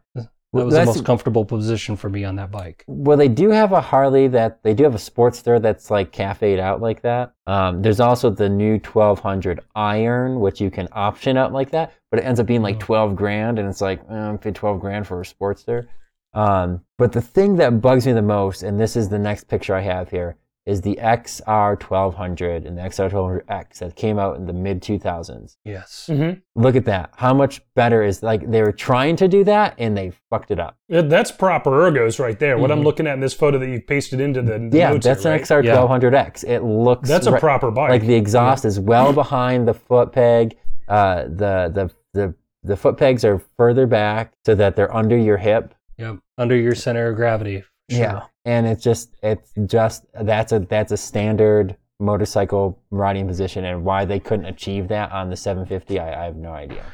That 0.55 0.64
was 0.64 0.75
the 0.75 0.85
most 0.87 1.05
comfortable 1.05 1.45
position 1.45 1.95
for 1.95 2.09
me 2.09 2.25
on 2.25 2.37
that 2.37 2.50
bike. 2.50 2.83
Well, 2.87 3.19
they 3.19 3.28
do 3.28 3.50
have 3.50 3.73
a 3.73 3.83
Harley 3.83 4.28
that 4.28 4.62
they 4.62 4.73
do 4.73 4.85
have 4.85 4.95
a 4.95 4.99
Sportster 4.99 5.61
that's 5.61 5.90
like 5.90 6.11
cafeed 6.11 6.59
out 6.59 6.81
like 6.81 7.02
that. 7.02 7.35
Um, 7.47 7.83
there's 7.83 8.00
also 8.00 8.31
the 8.31 8.49
new 8.49 8.78
1200 8.78 9.61
Iron, 9.75 10.40
which 10.40 10.59
you 10.61 10.71
can 10.71 10.88
option 10.93 11.37
out 11.37 11.52
like 11.52 11.71
that, 11.73 11.93
but 12.11 12.21
it 12.21 12.23
ends 12.25 12.40
up 12.40 12.47
being 12.47 12.62
like 12.62 12.76
Oh. 12.76 12.87
12 12.87 13.17
grand, 13.17 13.59
and 13.59 13.69
it's 13.69 13.83
like 13.83 14.00
eh, 14.11 14.14
I'm 14.14 14.38
paid 14.38 14.55
12 14.55 14.81
grand 14.81 15.07
for 15.07 15.21
a 15.21 15.25
Sportster. 15.25 15.87
Um, 16.33 16.83
but 16.97 17.12
the 17.12 17.23
thing 17.23 17.57
that 17.57 17.81
bugs 17.83 18.07
me 18.07 18.12
the 18.12 18.23
most, 18.23 18.62
and 18.62 18.81
this 18.81 18.97
is 18.97 19.09
the 19.09 19.19
next 19.19 19.45
picture 19.49 19.75
I 19.75 19.81
have 19.81 20.11
here, 20.11 20.37
is 20.68 20.82
the 20.82 20.96
XR 21.00 21.80
1200 21.82 22.66
and 22.66 22.76
the 22.76 22.82
XR 22.82 23.10
1200X 23.10 23.78
that 23.78 23.96
came 23.96 24.18
out 24.18 24.37
in 24.37 24.44
the 24.46 24.52
mid 24.52 24.82
2000s. 24.82 25.56
Yes. 25.64 26.10
Mhm. 26.12 26.42
Look 26.54 26.76
at 26.76 26.84
that. 26.84 27.10
How 27.16 27.32
much 27.32 27.62
better 27.75 28.02
is 28.02 28.22
like 28.22 28.50
they 28.50 28.60
were 28.62 28.72
trying 28.72 29.16
to 29.16 29.28
do 29.28 29.44
that 29.44 29.75
and 29.78 29.96
they 29.96 30.12
fucked 30.30 30.50
it 30.50 30.60
up. 30.60 30.76
Yeah, 30.88 31.00
That's 31.00 31.30
proper 31.32 31.70
ergos 31.70 32.18
right 32.20 32.38
there. 32.38 32.58
What 32.58 32.70
I'm 32.70 32.80
Mhm. 32.80 32.84
looking 32.84 33.06
at 33.06 33.14
in 33.14 33.20
this 33.20 33.32
photo 33.34 33.58
that 33.58 33.68
you 33.68 33.80
pasted 33.80 34.20
into 34.20 34.42
the, 34.42 34.52
the 34.52 34.58
Mm-hmm. 34.58 34.76
Yeah, 34.76 34.90
notes 34.90 35.06
that's 35.06 35.22
here, 35.22 35.32
an 35.32 35.38
right? 35.38 35.42
XR 35.42 35.62
Yeah. 35.64 35.75
1200X. 35.76 36.44
It 36.44 36.60
looks 36.62 37.08
That's 37.08 37.26
a 37.26 37.32
right- 37.32 37.40
proper 37.40 37.70
bike. 37.70 37.90
like 37.90 38.02
the 38.02 38.14
exhaust 38.14 38.64
is 38.66 38.78
well 38.78 39.12
behind 39.14 39.66
the 39.66 39.75
foot 39.75 40.12
peg. 40.12 40.56
Uh, 40.87 41.22
the 41.25 41.70
the 41.72 41.90
the 42.14 42.34
the 42.62 42.76
foot 42.76 42.96
pegs 42.98 43.25
are 43.25 43.40
further 43.56 43.87
back 43.87 44.32
so 44.44 44.54
that 44.54 44.76
they're 44.76 44.94
under 44.94 45.16
your 45.16 45.37
hip. 45.38 45.75
Yep. 45.96 46.16
Under 46.37 46.56
your 46.56 46.75
center 46.75 47.08
of 47.08 47.16
gravity. 47.16 47.64
Sure. 47.90 48.23
and 48.45 48.66
it's 48.66 48.83
just 48.83 49.14
it's 49.23 49.52
just 49.66 50.04
that's 50.21 50.52
a 50.52 50.59
that's 50.61 50.92
a 50.92 50.97
standard 50.97 51.76
motorcycle 52.00 52.78
riding 52.90 53.26
position, 53.26 53.64
and 53.64 53.85
why 53.85 54.04
they 54.04 54.21
couldn't 54.21 54.47
achieve 54.47 54.88
that 54.88 55.11
on 55.12 55.30
the 55.30 55.37
750, 55.37 55.99
I, 55.99 56.23
I 56.23 56.25
have 56.26 56.37
no 56.37 56.52
idea. 56.52 56.85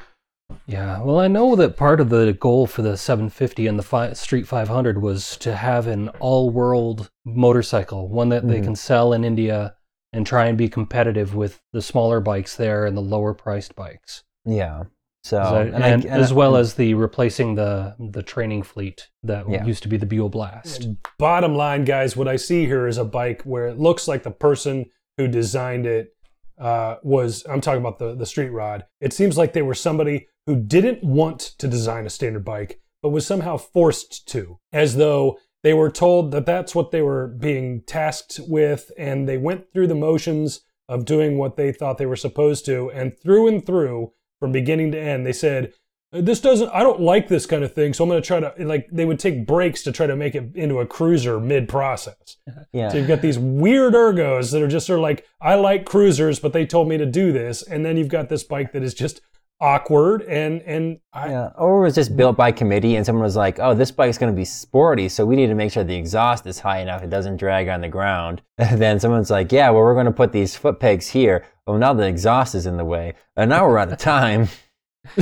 Yeah, 0.66 1.02
well, 1.02 1.18
I 1.20 1.28
know 1.28 1.56
that 1.56 1.76
part 1.76 2.00
of 2.00 2.10
the 2.10 2.32
goal 2.34 2.66
for 2.66 2.82
the 2.82 2.96
750 2.96 3.66
and 3.66 3.78
the 3.78 3.82
fi- 3.82 4.12
Street 4.12 4.46
500 4.46 5.00
was 5.02 5.36
to 5.38 5.56
have 5.56 5.86
an 5.86 6.08
all 6.20 6.48
world 6.50 7.10
motorcycle, 7.24 8.08
one 8.08 8.28
that 8.30 8.46
they 8.48 8.60
Mhm. 8.60 8.64
can 8.64 8.76
sell 8.76 9.12
in 9.12 9.24
India 9.24 9.74
and 10.12 10.26
try 10.26 10.46
and 10.46 10.56
be 10.56 10.68
competitive 10.68 11.34
with 11.34 11.60
the 11.72 11.82
smaller 11.82 12.20
bikes 12.20 12.56
there 12.56 12.86
and 12.86 12.96
the 12.96 13.00
lower 13.02 13.34
priced 13.34 13.74
bikes. 13.74 14.22
Yeah. 14.46 14.84
So 15.24 15.40
As 15.40 15.52
and 15.66 15.74
and 15.74 15.84
I- 15.84 15.88
and 15.88 16.04
as 16.06 16.32
I- 16.32 16.34
well 16.34 16.54
as 16.56 16.74
the 16.74 16.92
replacing 16.94 17.54
the 17.54 17.96
the 17.98 18.22
training 18.22 18.62
fleet 18.62 19.08
that 19.22 19.48
Yeah. 19.48 19.64
used 19.64 19.82
to 19.84 19.88
be 19.88 19.96
the 19.96 20.06
Buell 20.06 20.28
Blast. 20.28 20.86
Bottom 21.18 21.56
line, 21.56 21.84
guys, 21.84 22.14
what 22.16 22.28
I 22.28 22.36
see 22.36 22.66
here 22.66 22.86
is 22.86 22.98
a 22.98 23.04
bike 23.04 23.42
where 23.42 23.66
it 23.66 23.78
looks 23.78 24.06
like 24.06 24.22
the 24.22 24.30
person 24.30 24.86
who 25.16 25.26
designed 25.26 25.86
it 25.86 26.10
uh, 26.58 26.96
was. 27.02 27.44
I'm 27.48 27.60
talking 27.60 27.80
about 27.80 27.98
the 27.98 28.14
the 28.14 28.26
street 28.26 28.50
rod. 28.50 28.84
It 29.00 29.12
seems 29.12 29.36
like 29.38 29.54
they 29.54 29.62
were 29.62 29.74
somebody 29.74 30.28
who 30.46 30.56
didn't 30.56 31.02
want 31.02 31.40
to 31.58 31.66
design 31.66 32.04
a 32.06 32.10
standard 32.10 32.44
bike, 32.44 32.80
but 33.02 33.08
was 33.08 33.26
somehow 33.26 33.56
forced 33.56 34.28
to, 34.28 34.58
as 34.72 34.96
though 34.96 35.38
they 35.64 35.72
were 35.74 35.90
told 35.90 36.30
that 36.32 36.44
that's 36.46 36.74
what 36.74 36.90
they 36.90 37.00
were 37.02 37.26
being 37.26 37.80
tasked 37.86 38.38
with, 38.46 38.92
and 38.98 39.26
they 39.28 39.38
went 39.38 39.72
through 39.72 39.86
the 39.86 39.94
motions 39.94 40.60
of 40.88 41.06
doing 41.06 41.38
what 41.38 41.56
they 41.56 41.72
thought 41.72 41.96
they 41.98 42.04
were 42.06 42.14
supposed 42.14 42.66
to, 42.66 42.90
and 42.90 43.18
through 43.18 43.48
and 43.48 43.64
through, 43.66 44.12
from 44.40 44.52
beginning 44.52 44.92
to 44.92 45.00
end, 45.00 45.26
they 45.26 45.32
said, 45.32 45.72
this 46.14 46.40
doesn't 46.40 46.70
i 46.72 46.82
don't 46.82 47.00
like 47.00 47.26
this 47.26 47.44
kind 47.44 47.64
of 47.64 47.74
thing 47.74 47.92
so 47.92 48.04
i'm 48.04 48.08
going 48.08 48.22
to 48.22 48.26
try 48.26 48.38
to 48.38 48.54
like 48.64 48.88
they 48.92 49.04
would 49.04 49.18
take 49.18 49.46
breaks 49.46 49.82
to 49.82 49.90
try 49.90 50.06
to 50.06 50.14
make 50.14 50.34
it 50.34 50.54
into 50.54 50.78
a 50.78 50.86
cruiser 50.86 51.40
mid 51.40 51.68
process 51.68 52.36
yeah. 52.72 52.88
so 52.88 52.98
you've 52.98 53.08
got 53.08 53.20
these 53.20 53.38
weird 53.38 53.94
ergos 53.94 54.52
that 54.52 54.62
are 54.62 54.68
just 54.68 54.86
sort 54.86 54.98
of 54.98 55.02
like 55.02 55.26
i 55.40 55.54
like 55.54 55.84
cruisers 55.84 56.38
but 56.38 56.52
they 56.52 56.64
told 56.64 56.88
me 56.88 56.96
to 56.96 57.06
do 57.06 57.32
this 57.32 57.62
and 57.62 57.84
then 57.84 57.96
you've 57.96 58.08
got 58.08 58.28
this 58.28 58.44
bike 58.44 58.72
that 58.72 58.82
is 58.82 58.94
just 58.94 59.20
awkward 59.60 60.22
and 60.22 60.62
and 60.62 60.98
I, 61.12 61.28
Yeah, 61.30 61.48
or 61.56 61.80
it 61.80 61.84
was 61.84 61.94
just 61.94 62.16
built 62.16 62.36
by 62.36 62.52
committee, 62.52 62.96
and 62.96 63.06
someone 63.06 63.22
was 63.24 63.36
like, 63.36 63.58
"Oh, 63.58 63.74
this 63.74 63.90
bike's 63.90 64.18
going 64.18 64.32
to 64.32 64.36
be 64.36 64.44
sporty, 64.44 65.08
so 65.08 65.24
we 65.24 65.36
need 65.36 65.46
to 65.46 65.54
make 65.54 65.72
sure 65.72 65.84
the 65.84 65.96
exhaust 65.96 66.46
is 66.46 66.58
high 66.58 66.80
enough; 66.80 67.02
it 67.02 67.10
doesn't 67.10 67.36
drag 67.36 67.68
on 67.68 67.80
the 67.80 67.88
ground." 67.88 68.42
And 68.58 68.80
then 68.80 69.00
someone's 69.00 69.30
like, 69.30 69.52
"Yeah, 69.52 69.70
well, 69.70 69.82
we're 69.82 69.94
going 69.94 70.06
to 70.06 70.12
put 70.12 70.32
these 70.32 70.56
foot 70.56 70.80
pegs 70.80 71.08
here. 71.08 71.44
Oh, 71.66 71.76
now 71.76 71.94
the 71.94 72.06
exhaust 72.06 72.54
is 72.54 72.66
in 72.66 72.76
the 72.76 72.84
way, 72.84 73.14
and 73.36 73.50
now 73.50 73.66
we're 73.66 73.78
out 73.78 73.92
of 73.92 73.98
time." 73.98 74.48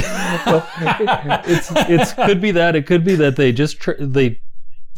well, 0.46 0.68
it's 1.46 1.70
it's 1.88 2.12
could 2.12 2.40
be 2.40 2.52
that 2.52 2.76
it 2.76 2.86
could 2.86 3.04
be 3.04 3.16
that 3.16 3.36
they 3.36 3.52
just 3.52 3.80
tr- 3.80 3.92
they 3.98 4.40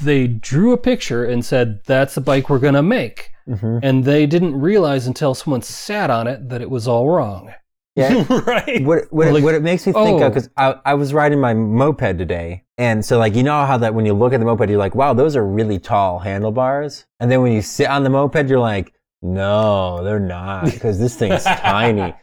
they 0.02 0.26
drew 0.26 0.72
a 0.72 0.78
picture 0.78 1.24
and 1.24 1.44
said 1.44 1.80
that's 1.86 2.14
the 2.14 2.20
bike 2.20 2.50
we're 2.50 2.58
gonna 2.58 2.82
make, 2.82 3.30
hmm 3.46 3.78
and 3.82 4.04
they 4.04 4.26
didn't 4.26 4.60
realize 4.60 5.06
until 5.06 5.34
someone 5.34 5.62
sat 5.62 6.10
on 6.10 6.26
it 6.26 6.48
that 6.50 6.60
it 6.60 6.68
was 6.70 6.86
all 6.86 7.08
wrong. 7.08 7.52
Yeah. 7.96 8.24
right 8.46 8.82
what 8.84 9.12
what, 9.12 9.28
Like, 9.28 9.36
it, 9.38 9.44
what 9.44 9.54
it 9.54 9.62
makes 9.62 9.86
me 9.86 9.92
think 9.92 10.20
oh. 10.20 10.26
of 10.26 10.34
because 10.34 10.50
I, 10.56 10.76
I 10.84 10.94
was 10.94 11.14
riding 11.14 11.40
my 11.40 11.54
moped 11.54 12.18
today, 12.18 12.64
and 12.76 13.04
so 13.04 13.18
like 13.18 13.34
you 13.34 13.42
know 13.44 13.64
how 13.64 13.78
that 13.78 13.94
when 13.94 14.04
you 14.04 14.14
look 14.14 14.32
at 14.32 14.40
the 14.40 14.46
moped, 14.46 14.68
you're 14.68 14.78
like, 14.78 14.94
"Wow, 14.94 15.14
those 15.14 15.36
are 15.36 15.46
really 15.46 15.78
tall 15.78 16.18
handlebars," 16.18 17.06
and 17.20 17.30
then 17.30 17.40
when 17.40 17.52
you 17.52 17.62
sit 17.62 17.88
on 17.88 18.02
the 18.02 18.10
moped, 18.10 18.48
you're 18.48 18.58
like, 18.58 18.92
"No, 19.22 20.02
they're 20.02 20.18
not," 20.18 20.64
because 20.64 20.98
this 20.98 21.16
thing's 21.16 21.44
tiny. 21.44 22.14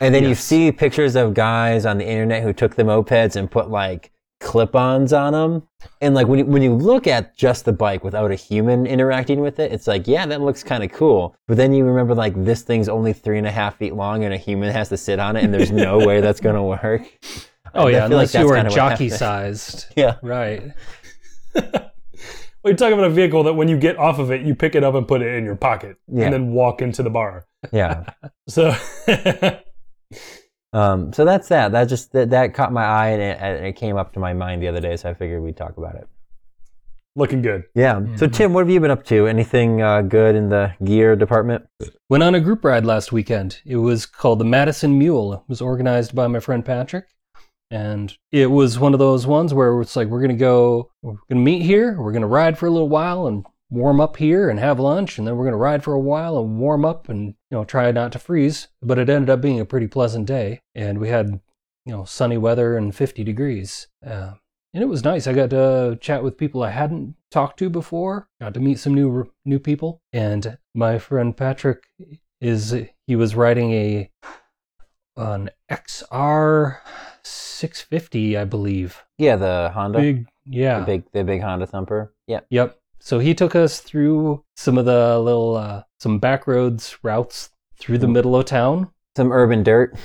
And 0.00 0.14
then 0.14 0.24
you 0.24 0.34
see 0.34 0.70
pictures 0.70 1.16
of 1.16 1.34
guys 1.34 1.86
on 1.86 1.98
the 1.98 2.06
internet 2.06 2.42
who 2.42 2.52
took 2.52 2.76
the 2.76 2.84
mopeds 2.84 3.36
and 3.36 3.50
put 3.50 3.68
like 3.70 4.12
clip-ons 4.46 5.12
on 5.12 5.32
them. 5.32 5.62
And 6.00 6.14
like 6.14 6.28
when 6.28 6.38
you, 6.38 6.44
when 6.46 6.62
you 6.62 6.72
look 6.72 7.08
at 7.08 7.36
just 7.36 7.64
the 7.64 7.72
bike 7.72 8.04
without 8.04 8.30
a 8.30 8.36
human 8.36 8.86
interacting 8.86 9.40
with 9.40 9.58
it, 9.58 9.72
it's 9.72 9.88
like, 9.88 10.06
yeah, 10.06 10.24
that 10.24 10.40
looks 10.40 10.62
kind 10.62 10.84
of 10.84 10.92
cool. 10.92 11.34
But 11.48 11.56
then 11.56 11.74
you 11.74 11.84
remember 11.84 12.14
like 12.14 12.32
this 12.44 12.62
thing's 12.62 12.88
only 12.88 13.12
three 13.12 13.38
and 13.38 13.46
a 13.46 13.50
half 13.50 13.76
feet 13.76 13.94
long 13.94 14.24
and 14.24 14.32
a 14.32 14.36
human 14.36 14.70
has 14.70 14.88
to 14.90 14.96
sit 14.96 15.18
on 15.18 15.34
it 15.36 15.42
and 15.42 15.52
there's 15.52 15.72
no 15.72 15.98
way 16.06 16.20
that's 16.20 16.40
going 16.40 16.54
to 16.54 16.62
work. 16.62 17.02
Oh 17.74 17.88
I 17.88 17.90
yeah, 17.90 18.08
feel 18.08 18.16
like 18.18 18.32
unless 18.32 18.34
you 18.34 18.46
were 18.46 18.62
jockey 18.70 19.08
sized. 19.08 19.86
Yeah. 19.96 20.16
Right. 20.22 20.62
well, 21.54 21.90
you're 22.64 22.76
talking 22.76 22.94
about 22.94 23.06
a 23.06 23.10
vehicle 23.10 23.42
that 23.42 23.54
when 23.54 23.66
you 23.66 23.76
get 23.76 23.98
off 23.98 24.20
of 24.20 24.30
it 24.30 24.42
you 24.42 24.54
pick 24.54 24.76
it 24.76 24.84
up 24.84 24.94
and 24.94 25.08
put 25.08 25.22
it 25.22 25.34
in 25.34 25.44
your 25.44 25.56
pocket 25.56 25.96
Yeah. 26.06 26.24
and 26.26 26.32
then 26.32 26.52
walk 26.52 26.80
into 26.82 27.02
the 27.02 27.10
bar 27.10 27.46
Yeah. 27.72 28.04
so 28.48 28.74
Um, 30.76 31.12
so 31.12 31.24
that's 31.24 31.48
that. 31.48 31.72
That 31.72 31.84
just 31.88 32.12
that, 32.12 32.30
that 32.30 32.52
caught 32.52 32.70
my 32.70 32.84
eye 32.84 33.08
and 33.08 33.22
it, 33.22 33.38
and 33.40 33.66
it 33.66 33.76
came 33.76 33.96
up 33.96 34.12
to 34.12 34.20
my 34.20 34.34
mind 34.34 34.62
the 34.62 34.68
other 34.68 34.80
day, 34.80 34.96
so 34.96 35.08
I 35.08 35.14
figured 35.14 35.42
we'd 35.42 35.56
talk 35.56 35.78
about 35.78 35.94
it. 35.94 36.06
looking 37.16 37.40
good 37.40 37.64
Yeah. 37.74 38.02
So 38.16 38.26
Tim, 38.26 38.52
what 38.52 38.60
have 38.60 38.70
you 38.70 38.78
been 38.78 38.90
up 38.90 39.04
to? 39.06 39.26
Anything 39.26 39.80
uh, 39.80 40.02
good 40.02 40.34
in 40.36 40.50
the 40.50 40.74
gear 40.84 41.16
department? 41.16 41.64
Went 42.10 42.22
on 42.22 42.34
a 42.34 42.40
group 42.40 42.62
ride 42.62 42.84
last 42.84 43.10
weekend. 43.10 43.60
It 43.64 43.76
was 43.76 44.04
called 44.04 44.38
the 44.38 44.44
Madison 44.44 44.98
Mule. 44.98 45.32
It 45.32 45.40
was 45.48 45.62
organized 45.62 46.14
by 46.14 46.26
my 46.26 46.40
friend 46.40 46.64
Patrick. 46.64 47.06
And 47.70 48.16
it 48.30 48.50
was 48.50 48.78
one 48.78 48.92
of 48.92 49.00
those 49.00 49.26
ones 49.26 49.52
where 49.52 49.80
it's 49.80 49.96
like, 49.96 50.08
we're 50.08 50.20
going 50.20 50.28
to 50.28 50.36
go, 50.36 50.92
we're 51.02 51.14
going 51.14 51.22
to 51.30 51.50
meet 51.50 51.62
here, 51.62 52.00
we're 52.00 52.12
going 52.12 52.22
to 52.22 52.28
ride 52.28 52.56
for 52.56 52.66
a 52.66 52.70
little 52.70 52.88
while 52.88 53.26
and 53.26 53.44
warm 53.70 54.00
up 54.00 54.16
here 54.16 54.48
and 54.48 54.58
have 54.58 54.78
lunch. 54.78 55.18
And 55.18 55.26
then 55.26 55.36
we're 55.36 55.44
going 55.44 55.52
to 55.52 55.58
ride 55.58 55.82
for 55.82 55.94
a 55.94 56.00
while 56.00 56.38
and 56.38 56.58
warm 56.58 56.84
up 56.84 57.08
and, 57.08 57.28
you 57.28 57.34
know, 57.50 57.64
try 57.64 57.90
not 57.92 58.12
to 58.12 58.18
freeze. 58.18 58.68
But 58.82 58.98
it 58.98 59.08
ended 59.08 59.30
up 59.30 59.40
being 59.40 59.60
a 59.60 59.64
pretty 59.64 59.88
pleasant 59.88 60.26
day. 60.26 60.62
And 60.74 60.98
we 60.98 61.08
had, 61.08 61.40
you 61.84 61.92
know, 61.92 62.04
sunny 62.04 62.38
weather 62.38 62.76
and 62.76 62.94
50 62.94 63.24
degrees. 63.24 63.88
Uh, 64.04 64.32
and 64.74 64.82
it 64.82 64.88
was 64.88 65.04
nice. 65.04 65.26
I 65.26 65.32
got 65.32 65.50
to 65.50 65.98
chat 66.00 66.22
with 66.22 66.36
people 66.36 66.62
I 66.62 66.70
hadn't 66.70 67.14
talked 67.30 67.58
to 67.60 67.70
before. 67.70 68.28
Got 68.40 68.54
to 68.54 68.60
meet 68.60 68.78
some 68.78 68.94
new 68.94 69.30
new 69.44 69.58
people. 69.58 70.02
And 70.12 70.58
my 70.74 70.98
friend 70.98 71.34
Patrick 71.34 71.84
is 72.42 72.76
he 73.06 73.16
was 73.16 73.34
riding 73.34 73.72
a 73.72 74.10
an 75.16 75.48
XR 75.70 76.78
650, 77.22 78.36
I 78.36 78.44
believe. 78.44 79.02
Yeah, 79.16 79.36
the 79.36 79.70
Honda, 79.72 79.98
Big, 79.98 80.26
yeah. 80.44 80.80
the 80.80 80.84
big, 80.84 81.04
the 81.12 81.24
big 81.24 81.40
Honda 81.40 81.66
Thumper. 81.66 82.12
Yeah. 82.26 82.40
Yep. 82.50 82.78
So 83.00 83.18
he 83.18 83.34
took 83.34 83.54
us 83.54 83.80
through 83.80 84.44
some 84.56 84.78
of 84.78 84.84
the 84.84 85.18
little 85.18 85.56
uh, 85.56 85.82
some 86.00 86.18
back 86.18 86.46
roads 86.46 86.96
routes 87.02 87.50
through 87.78 87.98
the 87.98 88.06
Mhm. 88.06 88.12
middle 88.12 88.36
of 88.36 88.44
town. 88.46 88.88
Some 89.16 89.32
urban 89.32 89.62
dirt. 89.62 89.96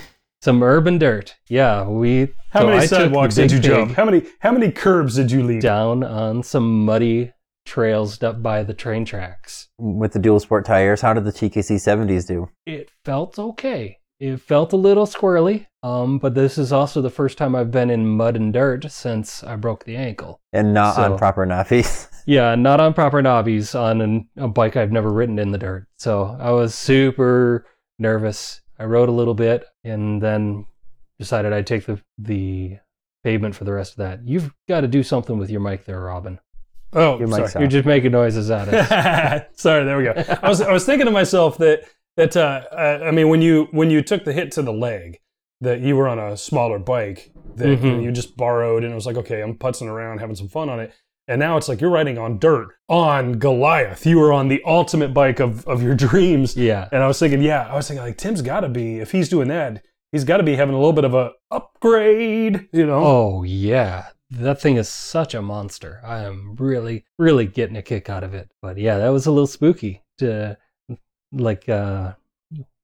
Some 0.41 0.63
urban 0.63 0.97
dirt. 0.97 1.35
Yeah, 1.47 1.87
we. 1.87 2.29
how 2.49 2.61
so 2.61 2.67
many 2.67 2.79
I 2.79 2.85
sidewalks 2.85 3.35
did 3.35 3.51
you 3.51 3.59
jump 3.59 3.93
how 3.93 4.03
many 4.05 4.23
how 4.39 4.51
many 4.51 4.71
curbs 4.71 5.15
did 5.15 5.31
you 5.31 5.41
leave 5.43 5.61
Down 5.61 6.03
on 6.03 6.43
some 6.43 6.83
muddy 6.85 7.31
trails 7.65 8.21
up 8.23 8.41
by 8.43 8.63
the 8.63 8.73
train 8.73 9.05
tracks. 9.05 9.69
with 9.77 10.11
the 10.13 10.19
dual 10.19 10.39
sport 10.39 10.65
tires. 10.65 11.01
How 11.01 11.13
did 11.13 11.23
the 11.25 11.31
TKC 11.31 11.75
70s 11.77 12.25
do? 12.27 12.49
it 12.65 12.89
felt 13.05 13.37
okay. 13.39 13.99
It 14.21 14.39
felt 14.39 14.71
a 14.71 14.77
little 14.77 15.07
squirrely, 15.07 15.65
um, 15.81 16.19
but 16.19 16.35
this 16.35 16.59
is 16.59 16.71
also 16.71 17.01
the 17.01 17.09
first 17.09 17.39
time 17.39 17.55
I've 17.55 17.71
been 17.71 17.89
in 17.89 18.07
mud 18.07 18.35
and 18.35 18.53
dirt 18.53 18.91
since 18.91 19.43
I 19.43 19.55
broke 19.55 19.83
the 19.83 19.95
ankle. 19.95 20.39
And 20.53 20.75
not 20.75 20.95
on 20.95 21.17
proper 21.17 21.45
knobbies. 21.45 22.07
Yeah, 22.27 22.53
not 22.53 22.79
on 22.79 22.93
proper 22.93 23.23
knobbies 23.23 23.73
on 23.73 23.99
an, 23.99 24.29
a 24.37 24.47
bike 24.47 24.77
I've 24.77 24.91
never 24.91 25.11
ridden 25.11 25.39
in 25.39 25.51
the 25.51 25.57
dirt. 25.57 25.87
So 25.97 26.37
I 26.39 26.51
was 26.51 26.75
super 26.75 27.65
nervous. 27.97 28.61
I 28.77 28.83
rode 28.83 29.09
a 29.09 29.11
little 29.11 29.33
bit 29.33 29.65
and 29.83 30.21
then 30.21 30.67
decided 31.17 31.51
I'd 31.51 31.65
take 31.65 31.87
the 31.87 31.99
the 32.19 32.77
pavement 33.23 33.55
for 33.55 33.63
the 33.63 33.73
rest 33.73 33.93
of 33.93 33.97
that. 33.97 34.19
You've 34.23 34.53
got 34.69 34.81
to 34.81 34.87
do 34.87 35.01
something 35.01 35.39
with 35.39 35.49
your 35.49 35.61
mic 35.61 35.85
there, 35.85 35.99
Robin. 35.99 36.39
oh 36.93 37.17
Your 37.17 37.27
sorry 37.27 37.49
You're 37.55 37.67
just 37.67 37.87
making 37.87 38.11
noises 38.11 38.51
at 38.51 38.67
us. 38.67 39.45
Sorry, 39.59 39.83
there 39.83 39.97
we 39.97 40.03
go. 40.03 40.13
I 40.43 40.47
was 40.47 40.61
I 40.61 40.71
was 40.71 40.85
thinking 40.85 41.07
to 41.07 41.11
myself 41.11 41.57
that 41.57 41.85
that 42.17 42.35
uh, 42.37 42.63
uh, 42.71 42.99
I 43.05 43.11
mean 43.11 43.29
when 43.29 43.41
you 43.41 43.67
when 43.71 43.89
you 43.89 44.01
took 44.01 44.23
the 44.25 44.33
hit 44.33 44.51
to 44.53 44.61
the 44.61 44.73
leg, 44.73 45.17
that 45.61 45.79
you 45.81 45.95
were 45.95 46.07
on 46.07 46.19
a 46.19 46.35
smaller 46.37 46.79
bike 46.79 47.31
that 47.55 47.67
Mhm. 47.79 48.03
you 48.03 48.11
just 48.11 48.35
borrowed, 48.37 48.83
and 48.83 48.91
it 48.91 48.95
was 48.95 49.05
like, 49.05 49.17
okay, 49.17 49.41
I'm 49.41 49.55
putzing 49.57 49.87
around, 49.87 50.19
having 50.19 50.35
some 50.35 50.47
fun 50.49 50.69
on 50.69 50.79
it. 50.79 50.91
And 51.27 51.39
now 51.39 51.55
it's 51.55 51.69
like 51.69 51.79
you're 51.79 51.91
riding 51.91 52.17
on 52.17 52.39
dirt 52.39 52.69
on 52.89 53.33
Goliath. 53.33 54.05
You 54.05 54.17
were 54.19 54.33
on 54.33 54.47
the 54.47 54.61
ultimate 54.65 55.13
bike 55.13 55.39
of, 55.39 55.65
of 55.67 55.81
your 55.83 55.95
dreams. 56.07 56.57
Yeah. 56.57 56.89
And 56.91 57.03
I 57.03 57.07
was 57.07 57.19
thinking, 57.19 57.41
yeah, 57.41 57.67
I 57.71 57.75
was 57.75 57.87
thinking 57.87 58.03
like 58.03 58.17
Tim's 58.17 58.41
got 58.41 58.61
to 58.61 58.69
be 58.69 58.99
if 58.99 59.11
he's 59.11 59.29
doing 59.29 59.47
that, 59.49 59.83
he's 60.11 60.23
got 60.23 60.37
to 60.37 60.43
be 60.43 60.55
having 60.55 60.73
a 60.73 60.77
little 60.77 60.93
bit 60.93 61.05
of 61.05 61.13
a 61.13 61.31
upgrade, 61.51 62.67
you 62.71 62.85
know? 62.85 63.01
Oh 63.03 63.43
yeah, 63.43 64.07
that 64.31 64.61
thing 64.61 64.75
is 64.77 64.89
such 64.89 65.33
a 65.33 65.41
monster. 65.41 66.01
I 66.03 66.23
am 66.23 66.55
really, 66.59 67.05
really 67.17 67.45
getting 67.45 67.75
a 67.77 67.81
kick 67.81 68.09
out 68.09 68.23
of 68.23 68.33
it. 68.33 68.49
But 68.61 68.77
yeah, 68.77 68.97
that 68.97 69.09
was 69.09 69.25
a 69.25 69.31
little 69.31 69.47
spooky. 69.47 70.03
To 70.19 70.57
like, 71.31 71.67
uh, 71.69 72.13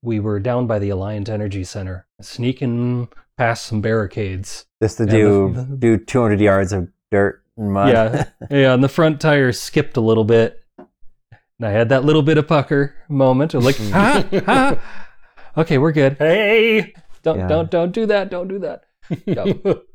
we 0.01 0.19
were 0.19 0.39
down 0.39 0.67
by 0.67 0.79
the 0.79 0.89
Alliant 0.89 1.29
Energy 1.29 1.63
Center, 1.63 2.05
sneaking 2.21 3.09
past 3.37 3.65
some 3.65 3.81
barricades. 3.81 4.65
Just 4.81 4.97
to 4.97 5.05
do 5.05 5.51
the- 5.53 5.63
the- 5.63 5.75
do 5.77 5.97
200 5.97 6.39
yards 6.39 6.71
of 6.73 6.87
dirt 7.11 7.41
and 7.57 7.71
mud. 7.73 7.89
Yeah, 7.89 8.25
yeah. 8.51 8.73
And 8.73 8.83
the 8.83 8.89
front 8.89 9.19
tire 9.19 9.51
skipped 9.51 9.97
a 9.97 10.01
little 10.01 10.23
bit, 10.23 10.63
and 10.77 11.67
I 11.67 11.71
had 11.71 11.89
that 11.89 12.05
little 12.05 12.21
bit 12.21 12.37
of 12.37 12.47
pucker 12.47 12.93
moment. 13.09 13.53
of 13.53 13.63
like, 13.63 13.77
ha, 13.77 14.23
ha. 14.45 14.77
Okay, 15.57 15.79
we're 15.79 15.91
good. 15.91 16.17
Hey. 16.19 16.93
Don't, 17.23 17.39
Yeah. 17.39 17.47
don't, 17.47 17.71
don't 17.71 17.91
do 17.91 18.05
that. 18.05 18.29
Don't 18.29 18.47
do 18.47 18.59
that. 18.59 18.83
Yep. 19.25 19.63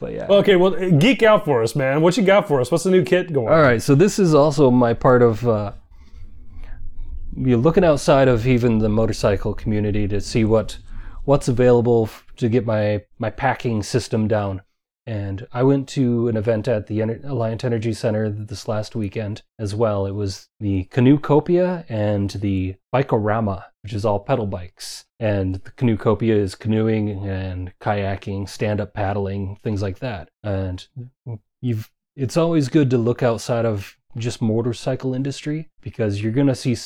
But 0.00 0.12
yeah. 0.14 0.26
okay, 0.28 0.56
well, 0.56 0.70
geek 0.98 1.22
out 1.22 1.44
for 1.44 1.62
us, 1.62 1.74
man. 1.76 2.00
What 2.00 2.16
you 2.16 2.22
got 2.22 2.48
for 2.48 2.60
us? 2.60 2.70
What's 2.70 2.84
the 2.84 2.90
new 2.90 3.02
kit 3.04 3.32
going? 3.32 3.48
All 3.52 3.60
right, 3.60 3.82
so 3.82 3.94
this 3.94 4.18
is 4.18 4.32
also 4.32 4.70
my 4.70 4.94
part 4.94 5.20
of 5.22 5.46
uh, 5.46 5.72
you're 7.36 7.58
looking 7.58 7.84
outside 7.84 8.28
of 8.28 8.46
even 8.46 8.78
the 8.78 8.88
motorcycle 8.88 9.54
community 9.54 10.08
to 10.08 10.20
see 10.20 10.44
what 10.44 10.78
what's 11.24 11.48
available 11.48 12.08
to 12.36 12.48
get 12.48 12.66
my 12.66 13.02
my 13.18 13.30
packing 13.30 13.82
system 13.82 14.28
down. 14.28 14.62
And 15.06 15.46
I 15.52 15.62
went 15.62 15.88
to 15.90 16.28
an 16.28 16.36
event 16.36 16.68
at 16.68 16.86
the 16.86 17.00
Ener- 17.00 17.24
Alliant 17.24 17.64
Energy 17.64 17.92
Center 17.92 18.30
this 18.30 18.68
last 18.68 18.94
weekend 18.94 19.42
as 19.58 19.74
well. 19.74 20.06
It 20.06 20.12
was 20.12 20.48
the 20.60 20.84
Canoecopia 20.84 21.84
and 21.88 22.30
the 22.30 22.76
Bikorama, 22.94 23.64
which 23.82 23.92
is 23.92 24.04
all 24.04 24.20
pedal 24.20 24.46
bikes. 24.46 25.06
And 25.18 25.56
the 25.56 25.70
Canoecopia 25.72 26.36
is 26.36 26.54
canoeing 26.54 27.26
and 27.26 27.72
kayaking, 27.80 28.48
stand-up 28.48 28.94
paddling, 28.94 29.56
things 29.64 29.82
like 29.82 29.98
that. 29.98 30.28
And 30.44 30.86
you've 31.60 31.90
it's 32.14 32.36
always 32.36 32.68
good 32.68 32.90
to 32.90 32.98
look 32.98 33.22
outside 33.22 33.64
of 33.64 33.96
just 34.16 34.42
motorcycle 34.42 35.14
industry 35.14 35.70
because 35.80 36.22
you're 36.22 36.32
going 36.32 36.46
to 36.48 36.54
see 36.54 36.76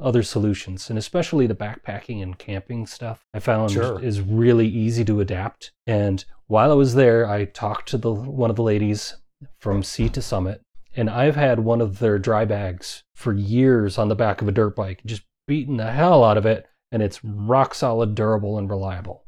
other 0.00 0.22
solutions 0.22 0.90
and 0.90 0.98
especially 0.98 1.46
the 1.46 1.54
backpacking 1.54 2.20
and 2.22 2.36
camping 2.38 2.86
stuff 2.86 3.20
i 3.32 3.38
found 3.38 3.70
Sure. 3.70 4.02
is 4.02 4.20
really 4.20 4.66
easy 4.66 5.04
to 5.04 5.20
adapt 5.20 5.70
and 5.86 6.24
while 6.48 6.70
i 6.72 6.74
was 6.74 6.94
there 6.94 7.28
i 7.28 7.44
talked 7.44 7.88
to 7.90 7.98
the 7.98 8.12
one 8.12 8.50
of 8.50 8.56
the 8.56 8.62
ladies 8.62 9.16
from 9.60 9.82
sea 9.84 10.08
to 10.08 10.20
summit 10.20 10.60
and 10.96 11.08
i've 11.08 11.36
had 11.36 11.60
one 11.60 11.80
of 11.80 12.00
their 12.00 12.18
dry 12.18 12.44
bags 12.44 13.04
for 13.14 13.32
years 13.32 13.96
on 13.96 14.08
the 14.08 14.16
back 14.16 14.42
of 14.42 14.48
a 14.48 14.52
dirt 14.52 14.74
bike 14.74 15.00
just 15.06 15.22
beating 15.46 15.76
the 15.76 15.92
hell 15.92 16.24
out 16.24 16.36
of 16.38 16.44
it 16.46 16.66
and 16.90 17.00
it's 17.02 17.22
rock 17.24 17.72
solid 17.74 18.14
durable 18.16 18.58
and 18.58 18.68
reliable 18.68 19.22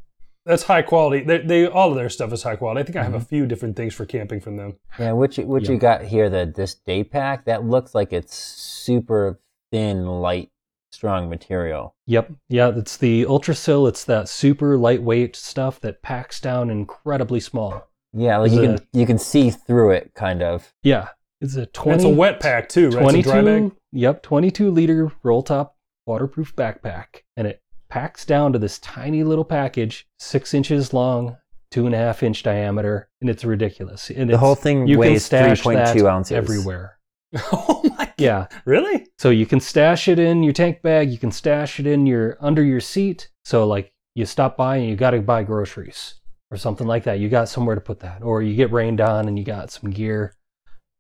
That's 0.47 0.63
high 0.65 0.83
quality. 0.83 1.25
They, 1.25 1.39
they 1.39 1.67
all 1.67 1.91
of 1.91 1.97
their 1.97 2.09
stuff 2.09 2.33
is 2.33 2.45
high 2.45 2.55
quality. 2.55 2.81
I 2.81 2.85
think 2.85 2.97
I 2.97 3.03
have 3.03 3.15
a 3.15 3.19
Mm-hmm. 3.19 3.27
few 3.27 3.47
different 3.47 3.75
things 3.77 3.95
for 3.95 4.07
camping 4.07 4.41
from 4.41 4.57
them. 4.57 4.77
Yeah, 4.99 5.11
what 5.13 5.37
you 5.37 5.45
what 5.45 5.65
Yeah. 5.65 5.73
you 5.73 5.79
got 5.79 6.05
here, 6.05 6.31
the 6.31 6.47
this 6.55 6.75
day 6.77 7.03
pack, 7.03 7.45
that 7.47 7.65
looks 7.65 7.97
like 7.97 8.13
it's 8.13 8.37
super 8.37 9.41
thin, 9.73 10.07
light, 10.07 10.51
strong 10.97 11.29
material. 11.29 11.95
Yep. 12.07 12.33
Yeah, 12.49 12.73
it's 12.75 12.97
the 12.97 13.25
Ultrasil. 13.25 13.87
It's 13.89 14.03
that 14.05 14.29
super 14.31 14.79
lightweight 14.79 15.37
stuff 15.37 15.79
that 15.83 16.01
packs 16.03 16.41
down 16.41 16.71
incredibly 16.71 17.39
small. 17.39 17.87
Yeah, 18.15 18.39
like 18.39 18.51
Is 18.53 18.57
you 18.57 18.63
it- 18.63 18.67
can 18.79 18.87
you 19.01 19.07
can 19.07 19.19
see 19.19 19.51
through 19.51 19.91
it 19.91 20.13
kind 20.15 20.43
of. 20.43 20.73
Yeah. 20.83 21.09
It's 21.43 21.55
a 21.57 21.61
And 21.61 21.73
20, 21.75 21.95
it's 21.97 22.05
a 22.05 22.09
wet 22.09 22.41
pack 22.41 22.69
too, 22.71 22.89
right? 22.89 23.15
It's 23.15 23.27
a 23.27 23.31
dry 23.31 23.41
22, 23.43 23.69
bag. 23.69 23.77
yep, 23.93 24.23
22 24.23 24.71
liter 24.71 25.13
roll 25.23 25.43
top 25.43 25.77
waterproof 26.07 26.57
backpack. 26.57 27.25
And 27.37 27.47
it 27.47 27.61
packs 27.91 28.25
down 28.25 28.55
to 28.55 28.59
this 28.59 28.79
tiny 28.79 29.23
little 29.23 29.45
package, 29.45 30.09
six 30.19 30.55
inches 30.55 30.95
long, 30.95 31.37
two 31.71 31.85
and 31.85 31.95
a 31.95 31.99
half 31.99 32.23
inch 32.23 32.43
diameter, 32.43 33.11
and 33.21 33.29
it's 33.29 33.45
ridiculous. 33.45 34.09
And 34.09 34.31
The 34.31 34.35
it's, 34.35 34.41
whole 34.41 34.55
thing 34.55 34.87
you 34.87 34.95
can 34.95 35.01
weighs 35.01 35.27
stash 35.27 35.63
3.2 35.63 35.75
that 36.01 36.07
ounces. 36.07 36.33
everywhere. 36.33 36.96
oh 37.53 37.83
my! 37.85 38.07
God. 38.07 38.15
Yeah. 38.19 38.47
Really? 38.65 39.07
So 39.19 39.31
you 39.31 39.47
can 39.47 39.61
stash 39.61 40.09
it 40.09 40.19
in 40.19 40.43
your 40.43 40.53
tank 40.53 40.83
bag. 40.83 41.11
You 41.11 41.19
can 41.19 41.33
stash 41.33 41.81
it 41.81 41.87
in 41.87 42.07
your 42.07 42.37
under 42.41 42.63
your 42.63 42.81
seat. 42.81 43.29
So 43.45 43.67
like 43.67 43.93
you 44.15 44.25
stop 44.27 44.57
by 44.57 44.77
and 44.77 44.89
you 44.89 44.97
got 44.97 45.11
to 45.11 45.21
buy 45.21 45.43
groceries 45.43 46.15
or 46.51 46.57
something 46.57 46.87
like 46.87 47.05
that. 47.05 47.19
You 47.19 47.29
got 47.29 47.49
somewhere 47.49 47.75
to 47.75 47.81
put 47.81 48.01
that, 48.01 48.23
or 48.23 48.43
you 48.43 48.55
get 48.55 48.73
rained 48.73 49.01
on 49.01 49.29
and 49.29 49.39
you 49.39 49.45
got 49.45 49.71
some 49.71 49.91
gear. 49.91 50.35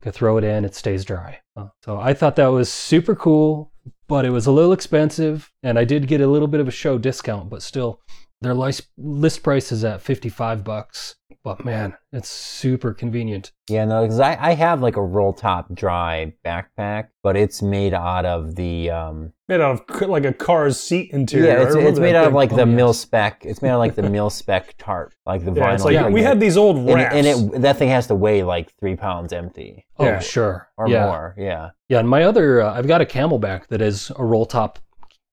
You 0.00 0.04
can 0.04 0.12
throw 0.12 0.36
it 0.36 0.44
in. 0.44 0.64
It 0.64 0.74
stays 0.74 1.04
dry. 1.04 1.40
Uh, 1.56 1.68
So 1.84 1.98
I 1.98 2.12
thought 2.14 2.36
that 2.36 2.48
was 2.48 2.70
super 2.70 3.14
cool, 3.14 3.72
but 4.08 4.24
it 4.24 4.30
was 4.30 4.46
a 4.46 4.52
little 4.52 4.72
expensive, 4.72 5.50
and 5.62 5.78
I 5.78 5.84
did 5.84 6.08
get 6.08 6.20
a 6.20 6.26
little 6.26 6.48
bit 6.48 6.60
of 6.60 6.68
a 6.68 6.72
show 6.72 6.98
discount, 6.98 7.48
but 7.48 7.62
still, 7.62 8.00
their 8.42 8.54
list 8.54 8.88
list 8.98 9.42
price 9.42 9.72
is 9.72 9.84
at 9.84 10.02
fifty 10.02 10.28
five 10.28 10.62
bucks. 10.64 11.16
But 11.42 11.64
man, 11.64 11.96
it's 12.12 12.28
super 12.28 12.92
convenient. 12.92 13.52
Yeah, 13.68 13.84
no, 13.84 14.02
because 14.02 14.18
I, 14.18 14.36
I 14.40 14.54
have 14.54 14.82
like 14.82 14.96
a 14.96 15.02
roll 15.02 15.32
top 15.32 15.72
dry 15.74 16.32
backpack, 16.44 17.08
but 17.22 17.36
it's 17.36 17.62
made 17.62 17.94
out 17.94 18.24
of 18.26 18.56
the 18.56 18.90
um 18.90 19.32
Made 19.48 19.60
out 19.60 19.80
of 19.90 20.08
like 20.08 20.24
a 20.24 20.32
car's 20.32 20.78
seat 20.78 21.12
interior. 21.12 21.46
yeah, 21.46 21.62
it's, 21.64 21.74
it's 21.76 21.98
made 22.00 22.16
out 22.16 22.26
of 22.26 22.32
like 22.32 22.52
Oh, 22.52 22.56
the 22.56 22.66
mil 22.66 22.92
spec. 22.92 23.44
It's 23.44 23.62
made 23.62 23.70
out 23.70 23.74
of 23.76 23.78
like 23.80 23.94
the 23.94 24.02
mil 24.10 24.28
spec 24.28 24.74
tarp, 24.76 25.12
like 25.24 25.44
the 25.44 25.52
Yeah, 25.52 25.62
vinyl. 25.68 25.74
it's 25.74 25.84
like 25.84 25.94
Yeah. 25.94 26.08
we 26.08 26.22
had 26.22 26.40
these 26.40 26.56
old 26.56 26.78
and, 26.78 27.00
it- 27.00 27.12
and 27.12 27.26
it 27.26 27.62
that 27.62 27.76
thing 27.78 27.88
has 27.90 28.08
to 28.08 28.14
weigh 28.16 28.42
like 28.42 28.72
three 28.80 28.96
pounds 28.96 29.32
empty 29.32 29.86
Oh 29.98 30.04
Yeah. 30.04 30.18
sure, 30.18 30.68
or 30.76 30.88
yeah. 30.88 31.06
more. 31.06 31.34
Yeah. 31.38 31.70
Yeah, 31.88 32.00
and 32.00 32.08
my 32.08 32.24
other, 32.24 32.60
uh, 32.62 32.74
I've 32.74 32.88
got 32.88 33.00
a 33.00 33.04
CamelBak 33.06 33.68
that 33.68 33.80
is 33.80 34.10
a 34.16 34.24
roll 34.24 34.46
top 34.46 34.80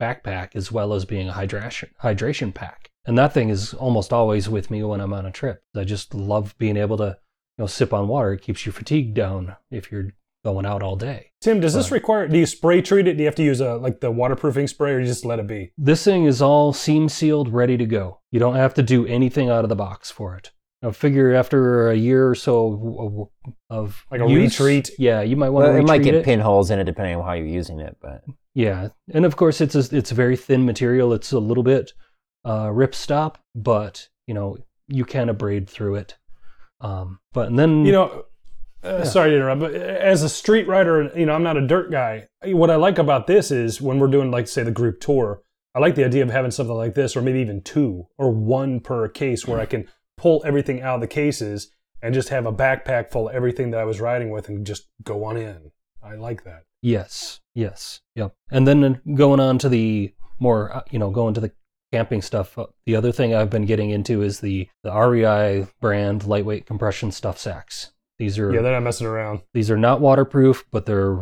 backpack 0.01 0.55
as 0.55 0.71
well 0.71 0.93
as 0.93 1.05
being 1.05 1.29
a 1.29 1.33
hydration 1.33 1.89
hydration 2.03 2.53
pack, 2.53 2.89
and 3.05 3.17
that 3.17 3.33
thing 3.33 3.49
is 3.49 3.73
almost 3.73 4.13
always 4.13 4.49
with 4.49 4.71
me 4.71 4.83
when 4.83 5.01
I'm 5.01 5.13
on 5.13 5.25
a 5.25 5.31
trip. 5.31 5.63
I 5.75 5.83
just 5.83 6.13
love 6.13 6.55
being 6.57 6.77
able 6.77 6.97
to, 6.97 7.17
you 7.57 7.61
know, 7.63 7.67
sip 7.67 7.93
on 7.93 8.07
water. 8.07 8.33
It 8.33 8.41
keeps 8.41 8.65
your 8.65 8.73
fatigue 8.73 9.13
down 9.13 9.55
if 9.71 9.91
you're 9.91 10.13
going 10.45 10.65
out 10.65 10.83
all 10.83 10.95
day. 10.95 11.31
Tim, 11.41 11.59
does 11.61 11.73
this 11.73 11.89
require? 11.91 12.27
Do 12.27 12.37
you 12.37 12.45
spray 12.45 12.81
treat 12.81 13.07
it? 13.07 13.13
Do 13.15 13.19
you 13.19 13.27
have 13.27 13.35
to 13.35 13.43
use 13.43 13.61
a 13.61 13.75
like 13.75 13.99
the 14.01 14.11
waterproofing 14.11 14.67
spray, 14.67 14.91
or 14.93 14.99
you 14.99 15.05
just 15.05 15.25
let 15.25 15.39
it 15.39 15.47
be? 15.47 15.71
This 15.77 16.03
thing 16.03 16.25
is 16.25 16.41
all 16.41 16.73
seam 16.73 17.07
sealed, 17.09 17.53
ready 17.53 17.77
to 17.77 17.85
go. 17.85 18.19
You 18.31 18.39
don't 18.39 18.55
have 18.55 18.73
to 18.75 18.83
do 18.83 19.05
anything 19.05 19.49
out 19.49 19.63
of 19.65 19.69
the 19.69 19.75
box 19.75 20.11
for 20.11 20.35
it. 20.35 20.51
I 20.81 20.91
figure 20.91 21.33
after 21.33 21.89
a 21.91 21.95
year 21.95 22.27
or 22.27 22.35
so 22.35 23.29
of, 23.69 23.77
of 23.77 24.05
Like 24.11 24.19
a 24.19 24.29
use, 24.29 24.59
retreat? 24.59 24.89
yeah, 24.99 25.21
you 25.21 25.37
might 25.37 25.47
want 25.49 25.63
Well, 25.67 25.73
to 25.75 25.79
it 25.79 25.85
might 25.87 26.03
get 26.03 26.13
it. 26.13 26.25
pinholes 26.25 26.71
in 26.71 26.77
it 26.79 26.83
depending 26.83 27.15
on 27.15 27.23
how 27.23 27.31
you're 27.31 27.45
using 27.47 27.79
it, 27.79 27.95
but 28.01 28.21
Yeah, 28.53 28.89
and 29.13 29.23
of 29.23 29.37
course 29.37 29.61
it's 29.61 29.75
a, 29.75 29.95
it's 29.95 30.11
a 30.11 30.15
very 30.15 30.35
thin 30.35 30.65
material. 30.65 31.13
It's 31.13 31.31
a 31.31 31.39
little 31.39 31.63
bit 31.63 31.93
uh, 32.45 32.69
rip 32.71 32.93
stop, 32.95 33.37
but 33.55 34.09
you 34.27 34.33
know 34.33 34.57
you 34.87 35.05
can 35.05 35.29
abrade 35.29 35.69
through 35.69 35.95
it. 35.95 36.17
Um, 36.81 37.19
but 37.33 37.47
and 37.47 37.57
then 37.57 37.85
You 37.85 37.91
know, 37.93 38.25
uh, 38.83 38.97
Yeah. 38.99 39.03
sorry 39.03 39.29
to 39.31 39.35
interrupt, 39.37 39.61
but 39.61 39.73
as 39.75 40.23
a 40.23 40.29
street 40.29 40.67
rider, 40.67 41.09
you 41.15 41.25
know, 41.25 41.33
I'm 41.33 41.43
not 41.43 41.55
a 41.57 41.65
dirt 41.65 41.89
guy. 41.89 42.27
What 42.43 42.69
I 42.69 42.75
like 42.75 42.97
about 42.97 43.25
this 43.27 43.49
is 43.51 43.81
when 43.81 43.99
we're 43.99 44.07
doing, 44.07 44.29
like, 44.31 44.47
say, 44.49 44.63
the 44.63 44.71
group 44.71 44.99
tour, 44.99 45.41
I 45.73 45.79
like 45.79 45.95
the 45.95 46.03
idea 46.03 46.21
of 46.23 46.29
having 46.29 46.51
something 46.51 46.75
like 46.75 46.93
this, 46.93 47.15
or 47.15 47.21
maybe 47.21 47.39
even 47.39 47.61
two 47.61 48.07
or 48.17 48.31
one 48.31 48.81
per 48.81 49.07
case, 49.07 49.47
where 49.47 49.59
I 49.59 49.65
can 49.65 49.87
pull 50.17 50.43
everything 50.45 50.81
out 50.81 50.95
of 50.95 51.01
the 51.01 51.07
cases 51.07 51.71
and 52.01 52.13
just 52.13 52.27
have 52.29 52.45
a 52.45 52.51
backpack 52.51 53.09
full 53.09 53.29
of 53.29 53.35
everything 53.35 53.71
that 53.71 53.79
I 53.79 53.85
was 53.85 54.01
riding 54.01 54.29
with 54.29 54.49
and 54.49 54.67
just 54.67 54.89
go 55.03 55.23
on 55.23 55.37
in. 55.37 55.71
I 56.03 56.15
like 56.15 56.43
that. 56.43 56.63
yes, 56.81 57.39
yes, 57.55 58.01
yep. 58.13 58.35
And 58.51 58.67
then 58.67 58.83
uh, 58.83 58.95
going 59.15 59.39
on 59.39 59.57
to 59.59 59.69
the 59.69 60.13
more 60.39 60.75
uh, 60.75 60.81
you 60.91 60.99
know 60.99 61.09
going 61.11 61.33
to 61.35 61.39
the 61.39 61.53
camping 61.93 62.21
stuff. 62.21 62.57
uh, 62.57 62.65
The 62.85 62.95
other 62.95 63.11
thing 63.11 63.33
I've 63.33 63.49
been 63.49 63.65
getting 63.65 63.89
into 63.91 64.21
is 64.21 64.39
the 64.41 64.67
the 64.83 64.91
REI 64.91 65.67
brand 65.79 66.25
lightweight 66.25 66.65
compression 66.65 67.11
stuff 67.11 67.37
sacks. 67.37 67.91
These 68.19 68.37
are 68.39 68.51
Yeah, 68.53 68.61
they're 68.61 68.73
not 68.73 68.83
messing 68.83 69.07
around. 69.07 69.41
these 69.53 69.71
are 69.71 69.77
not 69.77 70.01
waterproof, 70.01 70.65
but 70.71 70.85
they're 70.85 71.17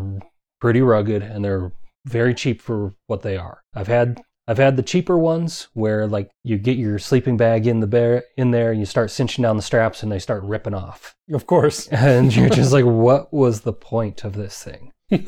pretty 0.60 0.82
rugged 0.82 1.22
and 1.24 1.44
they're 1.46 1.72
very 2.06 2.34
cheap 2.34 2.62
for 2.62 2.94
what 3.08 3.22
they 3.22 3.38
are. 3.38 3.62
I've 3.76 3.88
had 3.88 4.22
I've 4.48 4.58
had 4.58 4.76
the 4.76 4.84
cheaper 4.84 5.18
ones 5.18 5.68
where 5.74 6.08
like 6.08 6.30
you 6.44 6.58
get 6.58 6.76
your 6.78 6.98
sleeping 7.00 7.38
bag 7.38 7.68
in 7.68 7.80
the 7.80 7.88
bear 7.88 8.24
in 8.38 8.52
there 8.52 8.72
and 8.72 8.80
you 8.80 8.86
start 8.86 9.12
cinching 9.12 9.44
down 9.44 9.56
the 9.56 9.62
straps 9.62 10.02
and 10.04 10.12
they 10.12 10.20
start 10.20 10.44
ripping 10.44 10.74
off. 10.74 11.14
Of 11.32 11.46
course. 11.48 11.88
And 11.92 12.36
you're 12.36 12.50
just 12.50 12.74
like 12.74 12.86
what 12.86 13.32
was 13.34 13.62
the 13.62 13.74
point 13.74 14.24
of 14.24 14.34
this 14.34 14.64
thing? 14.64 14.92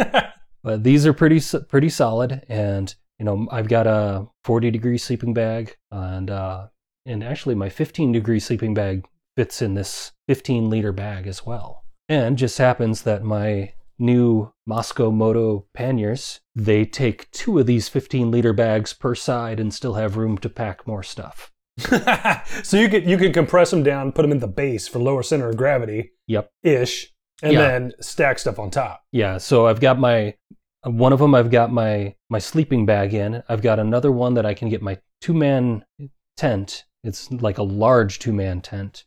But 0.65 0.83
these 0.83 1.05
are 1.05 1.13
pretty 1.13 1.41
pretty 1.67 1.89
solid 1.89 2.45
and 2.47 2.95
you 3.23 3.25
know 3.25 3.47
I've 3.51 3.69
got 3.69 3.87
a 3.87 4.27
40 4.43 4.69
degree 4.69 4.97
sleeping 4.97 5.33
bag 5.33 5.77
and 5.91 6.29
uh 6.29 6.67
and 7.05 7.23
actually 7.23 7.55
my 7.55 7.69
15 7.69 8.11
degree 8.11 8.39
sleeping 8.39 8.73
bag 8.73 9.05
fits 9.37 9.61
in 9.61 9.75
this 9.75 10.11
15 10.27 10.69
liter 10.69 10.91
bag 10.91 11.25
as 11.25 11.45
well. 11.45 11.85
And 12.09 12.37
just 12.37 12.57
happens 12.57 13.03
that 13.03 13.23
my 13.23 13.73
new 13.97 14.51
Mosko 14.69 15.13
Moto 15.13 15.65
panniers, 15.73 16.41
they 16.53 16.83
take 16.83 17.31
two 17.31 17.59
of 17.59 17.65
these 17.65 17.87
15 17.87 18.29
liter 18.29 18.51
bags 18.51 18.91
per 18.93 19.15
side 19.15 19.57
and 19.59 19.73
still 19.73 19.93
have 19.93 20.17
room 20.17 20.37
to 20.39 20.49
pack 20.49 20.85
more 20.85 21.01
stuff. 21.03 21.49
so 22.63 22.75
you 22.77 22.89
could 22.89 23.05
you 23.09 23.17
could 23.17 23.33
compress 23.33 23.71
them 23.71 23.83
down, 23.83 24.11
put 24.11 24.23
them 24.23 24.33
in 24.33 24.39
the 24.39 24.47
base 24.49 24.85
for 24.87 24.99
lower 24.99 25.23
center 25.23 25.49
of 25.49 25.55
gravity 25.55 26.11
Yep. 26.27 26.49
ish, 26.61 27.13
and 27.41 27.53
Yeah. 27.53 27.59
then 27.61 27.91
stack 28.01 28.37
stuff 28.37 28.59
on 28.59 28.69
top. 28.69 29.01
Yeah, 29.13 29.37
so 29.37 29.65
I've 29.67 29.79
got 29.79 29.97
my 29.97 30.35
one 30.83 31.13
of 31.13 31.19
them. 31.19 31.35
I've 31.35 31.51
got 31.51 31.71
my 31.71 32.15
my 32.29 32.39
sleeping 32.39 32.85
bag 32.85 33.13
in. 33.13 33.43
I've 33.49 33.61
got 33.61 33.79
another 33.79 34.11
one 34.11 34.33
that 34.35 34.45
I 34.45 34.53
can 34.53 34.69
get 34.69 34.81
my 34.81 34.97
two 35.21 35.33
man 35.33 35.85
tent. 36.37 36.85
It's 37.03 37.31
like 37.31 37.57
a 37.57 37.63
large 37.63 38.19
two 38.19 38.33
man 38.33 38.61
tent, 38.61 39.05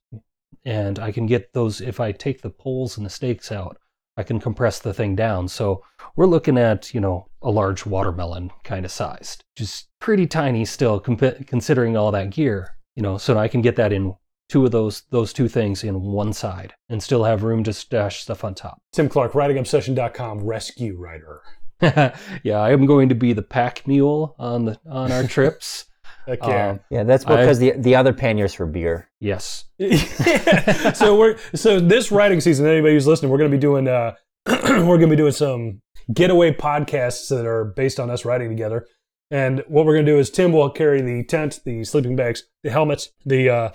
and 0.65 0.99
I 0.99 1.13
can 1.13 1.27
get 1.27 1.53
those 1.53 1.81
if 1.81 2.01
I 2.01 2.13
take 2.13 2.43
the 2.43 2.51
poles 2.51 2.97
and 2.97 3.05
the 3.05 3.11
stakes 3.11 3.53
out. 3.53 3.79
I 4.19 4.23
can 4.23 4.41
compress 4.41 4.79
the 4.79 4.95
thing 4.95 5.15
down. 5.15 5.47
So 5.49 5.85
we're 6.17 6.27
looking 6.27 6.57
at 6.57 6.95
you 6.95 7.01
know 7.01 7.29
a 7.43 7.51
large 7.51 7.85
watermelon 7.85 8.51
kind 8.65 8.85
of 8.85 8.91
sized, 8.91 9.45
just 9.57 9.89
pretty 10.01 10.27
tiny 10.27 10.65
still 10.65 11.01
compa- 11.01 11.47
considering 11.47 11.97
all 11.97 12.11
that 12.13 12.31
gear. 12.31 12.77
You 12.95 13.03
know, 13.03 13.19
so 13.19 13.37
I 13.37 13.49
can 13.49 13.61
get 13.61 13.77
that 13.77 13.93
in 13.93 14.15
two 14.49 14.65
of 14.65 14.73
those 14.73 15.03
those 15.11 15.33
two 15.33 15.49
things 15.49 15.85
in 15.85 16.01
one 16.01 16.33
side 16.33 16.73
and 16.89 17.03
still 17.03 17.25
have 17.25 17.43
room 17.43 17.65
to 17.65 17.73
stash 17.73 18.23
stuff 18.23 18.45
on 18.45 18.55
top. 18.55 18.81
Tim 18.93 19.09
Clark, 19.09 19.33
ridingobsession.com, 19.33 20.45
rescue 20.45 20.97
rider. 20.97 21.43
yeah, 22.43 22.61
I 22.61 22.71
am 22.73 22.87
going 22.87 23.09
to 23.11 23.15
be 23.15 23.33
the 23.33 23.43
pack 23.43 23.87
mule 23.87 24.35
on 24.39 24.65
the 24.67 24.79
on 24.89 25.13
our 25.13 25.25
trips. 25.29 25.87
Heck 26.27 26.41
yeah. 26.43 26.71
Um, 26.71 26.81
Yeah, 26.91 27.05
that's 27.05 27.25
I- 27.27 27.37
because 27.41 27.59
the 27.59 27.73
the 27.77 27.95
other 27.95 28.13
panniers 28.13 28.55
for 28.55 28.67
beer. 28.67 29.09
yes. 29.21 29.65
so 30.95 31.19
we're 31.19 31.37
so 31.55 31.79
this 31.81 32.11
riding 32.11 32.41
season. 32.41 32.67
Anybody 32.67 32.95
who's 32.95 33.07
listening, 33.07 33.31
we're 33.31 33.39
going 33.39 33.51
to 33.51 33.57
be 33.57 33.61
doing 33.61 33.89
uh, 33.89 34.15
we're 34.47 34.99
going 34.99 35.01
to 35.03 35.07
be 35.09 35.17
doing 35.17 35.33
some 35.33 35.81
getaway 36.13 36.53
podcasts 36.53 37.29
that 37.29 37.47
are 37.47 37.65
based 37.65 37.99
on 38.01 38.11
us 38.11 38.25
riding 38.25 38.49
together. 38.49 38.87
And 39.31 39.65
what 39.67 39.87
we're 39.87 39.95
going 39.95 40.07
to 40.07 40.13
do 40.13 40.19
is 40.19 40.31
Tim 40.31 40.53
will 40.53 40.71
carry 40.71 41.01
the 41.01 41.25
tent, 41.25 41.61
the 41.65 41.83
sleeping 41.85 42.15
bags, 42.15 42.45
the 42.63 42.71
helmets, 42.71 43.11
the 43.25 43.51
uh, 43.51 43.71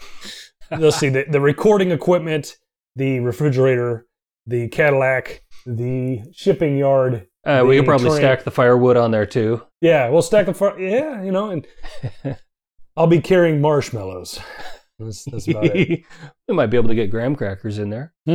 let's 0.72 0.98
see, 0.98 1.10
the, 1.10 1.26
the 1.30 1.42
recording 1.42 1.92
equipment, 1.92 2.58
the 2.96 3.20
refrigerator, 3.20 4.08
the 4.48 4.70
Cadillac, 4.70 5.44
the 5.66 6.22
shipping 6.34 6.78
yard. 6.78 7.28
Uh, 7.46 7.64
we 7.68 7.76
The 7.76 7.82
could 7.82 7.88
probably 7.88 8.10
train. 8.10 8.20
stack 8.20 8.44
the 8.44 8.52
firewood 8.52 8.98
on 8.98 9.12
there 9.12 9.26
too. 9.26 9.64
Yeah, 9.82 10.10
we'll 10.10 10.22
stack 10.22 10.46
the 10.46 10.54
for 10.54 10.80
yeah, 10.80 11.24
you 11.24 11.32
know, 11.32 11.50
and 11.50 11.66
I'll 12.98 13.08
be 13.08 13.20
carrying 13.22 13.62
marshmallows. 13.62 14.40
That's, 15.00 15.26
that's 15.26 15.48
about 15.48 15.66
it. 15.66 16.04
we 16.48 16.54
might 16.54 16.68
be 16.68 16.78
able 16.78 16.90
to 16.90 16.96
get 16.96 17.10
graham 17.10 17.36
crackers 17.36 17.80
in 17.80 17.90
there. 17.90 18.14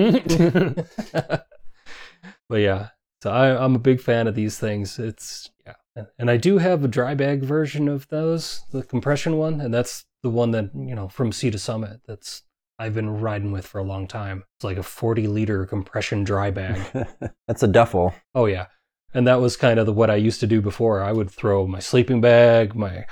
but 2.48 2.56
yeah, 2.56 2.88
so 3.22 3.30
I, 3.30 3.62
I'm 3.64 3.74
a 3.74 3.78
big 3.80 4.00
fan 4.00 4.26
of 4.26 4.34
these 4.34 4.58
things. 4.58 4.98
It's 4.98 5.50
yeah, 5.64 6.04
and 6.18 6.30
I 6.30 6.36
do 6.36 6.58
have 6.58 6.84
a 6.84 6.88
dry 6.88 7.14
bag 7.14 7.42
version 7.42 7.88
of 7.88 8.08
those, 8.08 8.62
the 8.72 8.82
compression 8.82 9.36
one, 9.36 9.60
and 9.60 9.72
that's 9.72 10.04
the 10.22 10.30
one 10.30 10.50
that 10.52 10.70
you 10.74 10.94
know 10.94 11.08
from 11.08 11.32
Sea 11.32 11.50
to 11.50 11.58
Summit. 11.58 12.00
That's 12.06 12.42
I've 12.78 12.94
been 12.94 13.20
riding 13.20 13.52
with 13.52 13.66
for 13.66 13.78
a 13.78 13.84
long 13.84 14.06
time. 14.06 14.44
It's 14.58 14.64
like 14.64 14.76
a 14.76 14.82
40 14.82 15.28
liter 15.28 15.64
compression 15.66 16.24
dry 16.24 16.50
bag. 16.50 17.06
that's 17.46 17.62
a 17.62 17.68
duffel. 17.68 18.14
Oh 18.34 18.46
yeah, 18.46 18.66
and 19.14 19.26
that 19.26 19.40
was 19.40 19.56
kind 19.56 19.78
of 19.78 19.86
the, 19.86 19.92
what 19.92 20.10
I 20.10 20.16
used 20.16 20.40
to 20.40 20.46
do 20.46 20.60
before. 20.60 21.02
I 21.02 21.12
would 21.12 21.30
throw 21.30 21.66
my 21.66 21.78
sleeping 21.78 22.20
bag, 22.20 22.74
my 22.74 23.06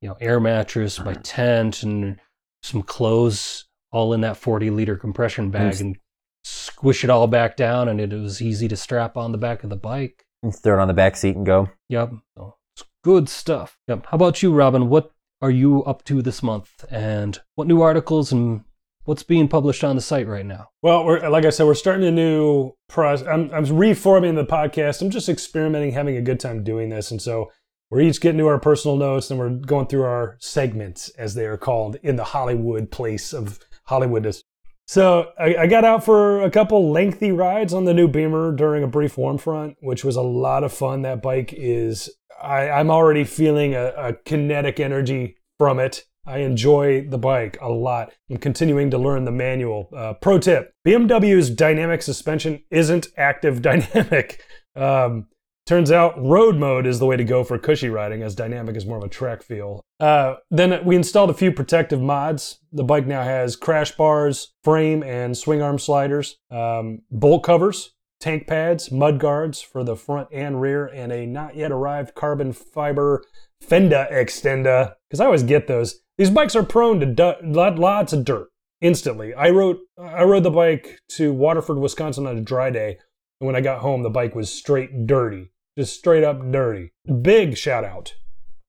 you 0.00 0.08
know 0.08 0.16
air 0.20 0.40
mattress, 0.40 0.98
my 0.98 1.12
uh-huh. 1.12 1.20
tent, 1.22 1.82
and 1.82 2.20
some 2.62 2.82
clothes 2.82 3.66
all 3.92 4.12
in 4.12 4.20
that 4.20 4.36
40 4.36 4.70
liter 4.70 4.96
compression 4.96 5.50
bag 5.50 5.64
Nice. 5.64 5.80
and 5.80 5.96
squish 6.44 7.04
it 7.04 7.10
all 7.10 7.26
back 7.26 7.56
down, 7.56 7.88
and 7.88 8.00
it 8.00 8.12
was 8.12 8.40
easy 8.40 8.68
to 8.68 8.76
strap 8.76 9.16
on 9.16 9.32
the 9.32 9.38
back 9.38 9.64
of 9.64 9.70
the 9.70 9.76
bike. 9.76 10.24
Just 10.44 10.62
throw 10.62 10.78
it 10.78 10.80
on 10.80 10.88
the 10.88 10.94
back 10.94 11.16
seat 11.16 11.36
and 11.36 11.44
go. 11.44 11.68
Yep, 11.88 12.12
so 12.36 12.56
it's 12.74 12.84
good 13.04 13.28
stuff. 13.28 13.78
Yep. 13.88 14.06
How 14.06 14.14
about 14.14 14.42
you, 14.42 14.52
Robin? 14.52 14.88
What 14.88 15.12
are 15.42 15.50
you 15.50 15.82
up 15.84 16.04
to 16.04 16.22
this 16.22 16.42
month, 16.42 16.84
and 16.90 17.38
what 17.54 17.66
new 17.66 17.82
articles 17.82 18.32
and 18.32 18.64
what's 19.10 19.24
being 19.24 19.48
published 19.48 19.82
on 19.82 19.96
the 19.96 20.00
site 20.00 20.28
right 20.28 20.46
now? 20.46 20.68
Well, 20.82 21.04
like 21.32 21.44
I 21.44 21.50
said, 21.50 21.66
we're 21.66 21.74
starting 21.74 22.06
a 22.06 22.12
new 22.12 22.70
process. 22.88 23.26
I'm, 23.26 23.52
I'm 23.52 23.66
reforming 23.76 24.36
the 24.36 24.44
podcast. 24.44 25.02
I'm 25.02 25.10
just 25.10 25.28
experimenting, 25.28 25.90
having 25.90 26.16
a 26.16 26.22
good 26.22 26.38
time 26.38 26.62
doing 26.62 26.90
this. 26.90 27.10
And 27.10 27.20
so 27.20 27.50
we're 27.90 28.02
each 28.02 28.20
getting 28.20 28.38
to 28.38 28.46
our 28.46 28.60
personal 28.60 28.96
notes 28.96 29.28
and 29.28 29.40
we're 29.40 29.50
going 29.50 29.88
through 29.88 30.04
our 30.04 30.36
segments, 30.38 31.08
as 31.18 31.34
they 31.34 31.46
are 31.46 31.56
called, 31.56 31.96
in 32.04 32.14
the 32.14 32.22
Hollywood 32.22 32.92
place 32.92 33.32
of 33.32 33.58
Hollywoodness. 33.88 34.42
So 34.86 35.32
I, 35.40 35.56
I 35.56 35.66
got 35.66 35.84
out 35.84 36.04
for 36.04 36.42
a 36.42 36.50
couple 36.50 36.92
lengthy 36.92 37.32
rides 37.32 37.74
on 37.74 37.86
the 37.86 37.94
new 37.94 38.06
Beamer 38.06 38.52
during 38.52 38.84
a 38.84 38.88
brief 38.88 39.18
warm 39.18 39.38
front, 39.38 39.74
which 39.80 40.04
was 40.04 40.14
a 40.14 40.22
lot 40.22 40.62
of 40.62 40.72
fun. 40.72 41.02
That 41.02 41.20
bike 41.20 41.52
is, 41.52 42.08
I, 42.40 42.70
I'm 42.70 42.92
already 42.92 43.24
feeling 43.24 43.74
a, 43.74 43.92
a 43.96 44.12
kinetic 44.24 44.78
energy 44.78 45.36
from 45.58 45.80
it. 45.80 46.04
I 46.30 46.38
enjoy 46.38 47.06
the 47.08 47.18
bike 47.18 47.58
a 47.60 47.68
lot. 47.68 48.12
I'm 48.30 48.36
continuing 48.36 48.90
to 48.90 48.98
learn 48.98 49.24
the 49.24 49.32
manual. 49.32 49.88
Uh, 49.94 50.14
pro 50.14 50.38
tip 50.38 50.72
BMW's 50.86 51.50
dynamic 51.50 52.02
suspension 52.02 52.62
isn't 52.70 53.08
active 53.16 53.60
dynamic. 53.70 54.40
Um, 54.76 55.26
turns 55.66 55.90
out 55.90 56.14
road 56.24 56.56
mode 56.56 56.86
is 56.86 57.00
the 57.00 57.06
way 57.06 57.16
to 57.16 57.24
go 57.24 57.42
for 57.42 57.58
cushy 57.58 57.88
riding, 57.88 58.22
as 58.22 58.36
dynamic 58.36 58.76
is 58.76 58.86
more 58.86 58.98
of 58.98 59.04
a 59.04 59.08
track 59.08 59.42
feel. 59.42 59.82
Uh, 59.98 60.36
then 60.50 60.84
we 60.84 60.94
installed 60.94 61.30
a 61.30 61.34
few 61.34 61.50
protective 61.50 62.00
mods. 62.00 62.60
The 62.72 62.84
bike 62.84 63.06
now 63.06 63.22
has 63.22 63.56
crash 63.56 63.92
bars, 63.92 64.54
frame 64.62 65.02
and 65.02 65.36
swing 65.36 65.60
arm 65.60 65.78
sliders, 65.78 66.38
um, 66.50 67.00
bolt 67.10 67.42
covers, 67.42 67.90
tank 68.20 68.46
pads, 68.46 68.92
mud 68.92 69.18
guards 69.18 69.60
for 69.60 69.82
the 69.82 69.96
front 69.96 70.28
and 70.32 70.60
rear, 70.60 70.86
and 70.86 71.10
a 71.10 71.26
not 71.26 71.56
yet 71.56 71.72
arrived 71.72 72.14
carbon 72.14 72.52
fiber 72.52 73.24
Fenda 73.60 74.08
Extenda. 74.10 74.94
Because 75.08 75.20
I 75.20 75.26
always 75.26 75.42
get 75.42 75.66
those. 75.66 76.00
These 76.20 76.28
bikes 76.28 76.54
are 76.54 76.62
prone 76.62 77.00
to 77.00 77.06
du- 77.06 77.38
lots 77.42 78.12
of 78.12 78.26
dirt 78.26 78.48
instantly. 78.82 79.32
I 79.32 79.48
rode 79.48 79.78
I 79.98 80.22
rode 80.24 80.42
the 80.42 80.50
bike 80.50 80.98
to 81.12 81.32
Waterford, 81.32 81.78
Wisconsin 81.78 82.26
on 82.26 82.36
a 82.36 82.42
dry 82.42 82.68
day, 82.68 82.98
and 83.40 83.46
when 83.46 83.56
I 83.56 83.62
got 83.62 83.80
home, 83.80 84.02
the 84.02 84.10
bike 84.10 84.34
was 84.34 84.52
straight 84.52 85.06
dirty, 85.06 85.50
just 85.78 85.98
straight 85.98 86.22
up 86.22 86.52
dirty. 86.52 86.90
Big 87.22 87.56
shout 87.56 87.86
out, 87.86 88.16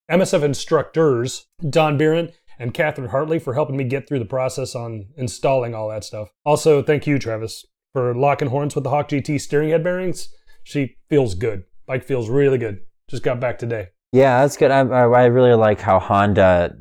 MSF 0.10 0.44
instructors 0.44 1.46
Don 1.70 2.00
Beeran 2.00 2.32
and 2.58 2.74
Catherine 2.74 3.10
Hartley 3.10 3.38
for 3.38 3.54
helping 3.54 3.76
me 3.76 3.84
get 3.84 4.08
through 4.08 4.20
the 4.20 4.26
process 4.26 4.74
on 4.74 5.08
installing 5.18 5.76
all 5.76 5.90
that 5.90 6.06
stuff. 6.06 6.30
Also, 6.46 6.82
thank 6.82 7.06
you, 7.06 7.20
Travis, 7.20 7.66
for 7.92 8.16
locking 8.16 8.48
horns 8.48 8.76
with 8.76 8.86
the 8.86 8.92
Hawk 8.92 9.10
GT 9.10 9.42
steering 9.42 9.72
head 9.72 9.84
bearings. 9.84 10.34
She 10.64 10.96
feels 11.10 11.36
good. 11.36 11.66
Bike 11.86 12.06
feels 12.06 12.30
really 12.30 12.58
good. 12.58 12.80
Just 13.10 13.24
got 13.24 13.42
back 13.42 13.60
today. 13.60 13.90
Yeah, 14.12 14.42
that's 14.42 14.58
good. 14.58 14.72
I, 14.72 14.80
I 14.80 15.26
really 15.26 15.54
like 15.54 15.80
how 15.80 16.00
Honda 16.00 16.76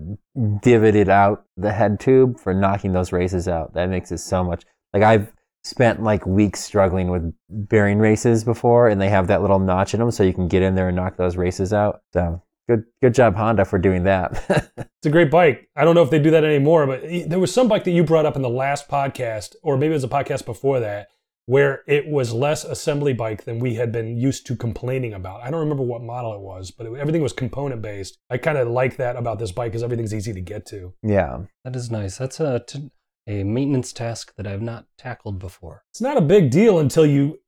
divoted 0.62 1.08
out 1.08 1.44
the 1.56 1.72
head 1.72 2.00
tube 2.00 2.40
for 2.40 2.52
knocking 2.52 2.92
those 2.92 3.12
races 3.12 3.46
out. 3.46 3.74
That 3.74 3.88
makes 3.88 4.10
it 4.10 4.18
so 4.18 4.42
much. 4.42 4.64
Like 4.92 5.04
I've 5.04 5.32
spent 5.62 6.02
like 6.02 6.26
weeks 6.26 6.60
struggling 6.60 7.10
with 7.10 7.32
bearing 7.48 7.98
races 7.98 8.42
before, 8.42 8.88
and 8.88 9.00
they 9.00 9.08
have 9.10 9.28
that 9.28 9.42
little 9.42 9.58
notch 9.58 9.94
in 9.94 10.00
them, 10.00 10.10
so 10.10 10.22
you 10.24 10.32
can 10.32 10.48
get 10.48 10.62
in 10.62 10.74
there 10.74 10.88
and 10.88 10.96
knock 10.96 11.16
those 11.16 11.36
races 11.36 11.72
out. 11.72 12.02
So 12.12 12.42
good, 12.68 12.84
good 13.00 13.14
job 13.14 13.36
Honda 13.36 13.64
for 13.64 13.78
doing 13.78 14.04
that. 14.04 14.76
It's 15.00 15.06
a 15.06 15.10
great 15.10 15.30
bike. 15.30 15.66
I 15.74 15.86
don't 15.86 15.94
know 15.94 16.02
if 16.02 16.10
they 16.10 16.18
do 16.18 16.30
that 16.32 16.44
anymore, 16.44 16.86
but 16.86 17.02
eh, 17.04 17.24
there 17.26 17.38
was 17.38 17.54
some 17.54 17.68
bike 17.68 17.84
that 17.84 17.92
you 17.92 18.04
brought 18.04 18.26
up 18.26 18.36
in 18.36 18.42
the 18.42 18.50
last 18.50 18.86
podcast, 18.86 19.54
or 19.62 19.78
maybe 19.78 19.92
it 19.92 19.94
was 19.94 20.04
a 20.04 20.08
podcast 20.08 20.44
before 20.44 20.78
that, 20.80 21.08
where 21.50 21.82
it 21.88 22.06
was 22.06 22.32
less 22.32 22.62
assembly 22.62 23.12
bike 23.12 23.42
than 23.42 23.58
we 23.58 23.74
had 23.74 23.90
been 23.90 24.16
used 24.16 24.46
to 24.46 24.54
complaining 24.54 25.12
about. 25.12 25.42
I 25.42 25.50
don't 25.50 25.58
remember 25.58 25.82
what 25.82 26.00
model 26.00 26.32
it 26.32 26.40
was, 26.40 26.70
but 26.70 26.86
it, 26.86 26.94
everything 26.96 27.22
was 27.22 27.32
component 27.32 27.82
based. 27.82 28.18
I 28.30 28.38
kind 28.38 28.56
of 28.56 28.68
like 28.68 28.98
that 28.98 29.16
about 29.16 29.40
this 29.40 29.50
bike 29.50 29.72
because 29.72 29.82
everything's 29.82 30.14
easy 30.14 30.32
to 30.32 30.40
get 30.40 30.64
to. 30.66 30.94
yeah, 31.02 31.40
That 31.64 31.74
is 31.74 31.90
nice. 31.90 32.18
That's 32.18 32.38
a 32.38 32.62
t- 32.64 32.92
a 33.26 33.42
maintenance 33.42 33.92
task 33.92 34.32
that 34.36 34.46
I've 34.46 34.62
not 34.62 34.86
tackled 34.96 35.40
before. 35.40 35.82
It's 35.90 36.00
not 36.00 36.16
a 36.16 36.20
big 36.20 36.52
deal 36.52 36.78
until 36.78 37.04
you 37.04 37.40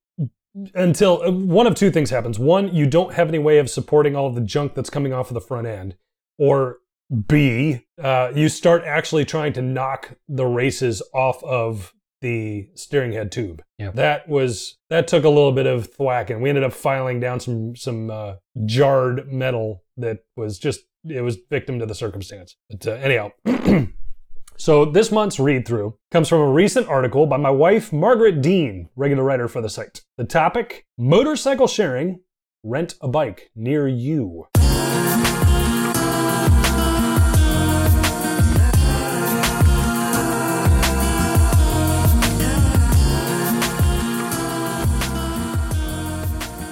until 0.75 1.23
uh, 1.23 1.31
one 1.31 1.69
of 1.69 1.77
two 1.77 1.93
things 1.93 2.11
happens. 2.11 2.41
One, 2.41 2.75
you 2.75 2.89
don't 2.89 3.15
have 3.15 3.29
any 3.29 3.39
way 3.39 3.59
of 3.59 3.71
supporting 3.71 4.17
all 4.17 4.27
of 4.27 4.35
the 4.35 4.41
junk 4.41 4.75
that's 4.75 4.91
coming 4.91 5.13
off 5.13 5.31
of 5.31 5.35
the 5.35 5.41
front 5.41 5.69
end, 5.69 5.95
or 6.39 6.79
B, 7.29 7.87
uh, 8.03 8.33
you 8.35 8.49
start 8.49 8.83
actually 8.85 9.25
trying 9.25 9.53
to 9.53 9.63
knock 9.63 10.17
the 10.29 10.47
races 10.47 11.03
off 11.15 11.41
of 11.45 11.95
the 12.23 12.69
steering 12.75 13.13
head 13.13 13.31
tube. 13.31 13.63
Yeah. 13.79 13.91
That 13.91 14.29
was 14.29 14.79
that 14.89 15.07
took 15.07 15.25
a 15.25 15.29
little 15.29 15.53
bit 15.53 15.67
of 15.67 15.93
thwacking. 15.93 16.41
We 16.41 16.49
ended 16.49 16.65
up 16.65 16.73
filing 16.73 17.21
down 17.21 17.41
some 17.41 17.77
some 17.77 18.11
uh, 18.11 18.37
jarred 18.65 19.31
metal 19.31 19.85
that 19.99 20.21
was 20.37 20.59
just 20.59 20.81
it 21.05 21.21
was 21.21 21.37
victim 21.51 21.79
to 21.81 21.87
the 21.87 21.95
circumstance. 21.95 22.57
But 22.71 22.87
uh, 22.87 22.93
anyhow. 22.93 23.33
So, 24.59 24.85
this 24.85 25.11
month's 25.11 25.41
read 25.41 25.67
through 25.67 25.97
comes 26.13 26.29
from 26.29 26.41
a 26.41 26.49
recent 26.49 26.87
article 26.87 27.27
by 27.27 27.37
my 27.37 27.51
wife, 27.51 27.93
Margaret 27.93 28.43
Dean, 28.43 28.91
regular 28.95 29.25
writer 29.25 29.49
for 29.49 29.61
the 29.61 29.69
site. 29.69 30.03
The 30.19 30.25
topic 30.25 30.87
Motorcycle 30.97 31.67
sharing, 31.67 32.21
rent 32.63 32.95
a 33.01 33.09
bike 33.09 33.51
near 33.57 33.89
you. 33.89 34.47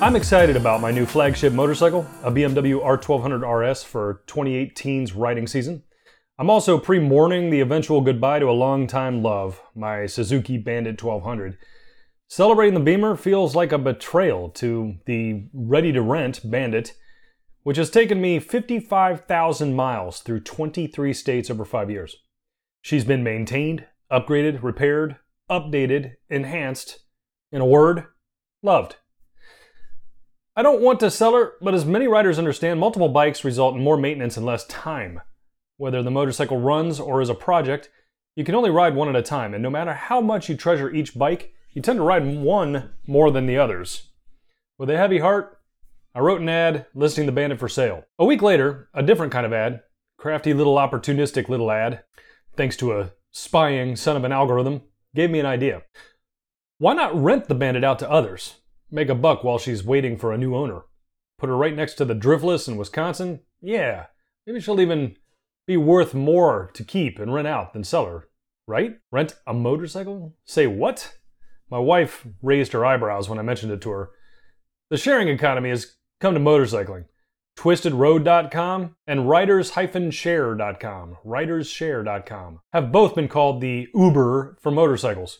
I'm 0.03 0.17
excited 0.17 0.57
about 0.57 0.81
my 0.81 0.91
new 0.91 1.05
flagship 1.05 1.53
motorcycle, 1.53 2.07
a 2.23 2.33
BMW 2.33 2.83
R1200 2.83 3.71
RS 3.71 3.83
for 3.83 4.23
2018's 4.29 5.13
riding 5.13 5.47
season. 5.47 5.83
I'm 6.39 6.49
also 6.49 6.79
pre 6.79 6.99
mourning 6.99 7.51
the 7.51 7.61
eventual 7.61 8.01
goodbye 8.01 8.39
to 8.39 8.49
a 8.49 8.53
longtime 8.53 9.23
love, 9.23 9.61
my 9.75 10.07
Suzuki 10.07 10.57
Bandit 10.57 11.03
1200. 11.03 11.59
Celebrating 12.29 12.73
the 12.73 12.81
Beamer 12.81 13.15
feels 13.15 13.55
like 13.55 13.73
a 13.73 13.79
betrayal 13.79 14.49
to 14.51 14.95
the 15.05 15.51
ready 15.53 15.93
to 15.93 16.01
rent 16.01 16.51
Bandit, 16.51 16.95
which 17.63 17.77
has 17.77 17.91
taken 17.91 18.23
me 18.23 18.39
55,000 18.39 19.75
miles 19.75 20.21
through 20.21 20.41
23 20.41 21.13
states 21.13 21.51
over 21.51 21.67
five 21.67 21.91
years. 21.91 22.17
She's 22.81 23.05
been 23.05 23.23
maintained, 23.23 23.85
upgraded, 24.11 24.63
repaired, 24.63 25.17
updated, 25.51 26.15
enhanced. 26.31 27.01
In 27.53 27.61
a 27.61 27.67
word, 27.67 28.07
loved. 28.63 28.97
I 30.57 30.63
don't 30.63 30.83
want 30.83 30.99
to 31.01 31.11
sell 31.11 31.35
her, 31.35 31.53
but 31.61 31.75
as 31.75 31.85
many 31.85 32.09
riders 32.09 32.39
understand, 32.39 32.81
multiple 32.81 33.09
bikes 33.09 33.45
result 33.45 33.77
in 33.77 33.85
more 33.85 33.97
maintenance 33.97 34.37
and 34.37 34.45
less 34.45 34.67
time. 34.67 35.21
Whether 35.77 36.03
the 36.03 36.11
motorcycle 36.11 36.61
runs 36.61 36.99
or 36.99 37.23
is 37.23 37.29
a 37.29 37.35
project, 37.35 37.89
you 38.35 38.45
can 38.45 38.55
only 38.55 38.71
ride 38.71 38.95
one 38.95 39.09
at 39.09 39.17
a 39.17 39.23
time, 39.23 39.55
and 39.55 39.63
no 39.63 39.71
matter 39.71 39.93
how 39.93 40.21
much 40.21 40.49
you 40.49 40.57
treasure 40.57 40.91
each 40.91 41.17
bike, 41.17 41.55
you 41.73 41.81
tend 41.81 41.99
to 41.99 42.03
ride 42.03 42.27
one 42.27 42.91
more 43.07 43.31
than 43.31 43.47
the 43.47 43.59
others. 43.59 44.09
With 44.77 44.91
a 44.91 44.97
heavy 44.97 45.19
heart, 45.19 45.59
I 46.15 46.21
wrote 46.21 46.41
an 46.41 46.49
ad 46.49 46.87
listing 46.95 47.27
the 47.27 47.33
Bandit 47.33 47.61
for 47.61 47.69
sale. 47.69 48.05
A 48.19 48.25
week 48.25 48.43
later, 48.43 48.89
a 48.93 49.03
different 49.03 49.33
kind 49.33 49.47
of 49.47 49.53
ad, 49.53 49.83
crafty 50.17 50.53
little 50.53 50.75
opportunistic 50.77 51.49
little 51.49 51.71
ad, 51.71 52.03
thanks 52.57 52.77
to 52.79 52.99
a 52.99 53.13
spying 53.31 53.95
son 53.95 54.17
of 54.17 54.25
an 54.25 54.33
algorithm, 54.33 54.83
gave 55.15 55.31
me 55.31 55.39
an 55.39 55.47
idea. 55.47 55.83
Why 56.79 56.95
not 56.95 57.15
rent 57.15 57.47
the 57.47 57.55
Bandit 57.55 57.85
out 57.85 58.01
to 58.01 58.11
others? 58.11 58.57
Make 58.91 59.09
a 59.09 59.15
buck 59.15 59.45
while 59.45 59.59
she's 59.59 59.85
waiting 59.85 60.17
for 60.17 60.33
a 60.33 60.39
new 60.39 60.55
owner. 60.55 60.83
Put 61.39 61.49
her 61.49 61.57
right 61.57 61.75
next 61.75 61.95
to 61.95 62.05
the 62.05 62.15
Driftless 62.15 62.69
in 62.69 62.77
Wisconsin? 62.77 63.41
Yeah, 63.61 64.07
maybe 64.47 64.61
she'll 64.61 64.81
even 64.81 65.17
be 65.67 65.77
worth 65.77 66.13
more 66.15 66.71
to 66.75 66.85
keep 66.85 67.19
and 67.19 67.33
rent 67.33 67.47
out 67.47 67.73
than 67.73 67.85
sell 67.85 68.07
her, 68.07 68.29
right? 68.67 68.99
Rent 69.13 69.37
a 69.47 69.55
motorcycle? 69.55 70.35
Say 70.45 70.67
what? 70.67 71.17
My 71.71 71.79
wife 71.79 72.27
raised 72.43 72.73
her 72.73 72.85
eyebrows 72.85 73.29
when 73.29 73.39
I 73.39 73.43
mentioned 73.43 73.71
it 73.73 73.81
to 73.83 73.91
her. 73.91 74.11
The 74.91 74.97
sharing 74.97 75.29
economy 75.29 75.71
has 75.71 75.95
come 76.21 76.35
to 76.35 76.41
motorcycling. 76.41 77.05
TwistedRoad.com 77.57 78.97
and 79.07 79.29
Riders-Share.com, 79.29 81.17
Ridershare.com, 81.25 82.61
have 82.73 82.93
both 82.93 83.15
been 83.15 83.29
called 83.29 83.61
the 83.61 83.87
Uber 83.95 84.57
for 84.61 84.71
motorcycles. 84.73 85.39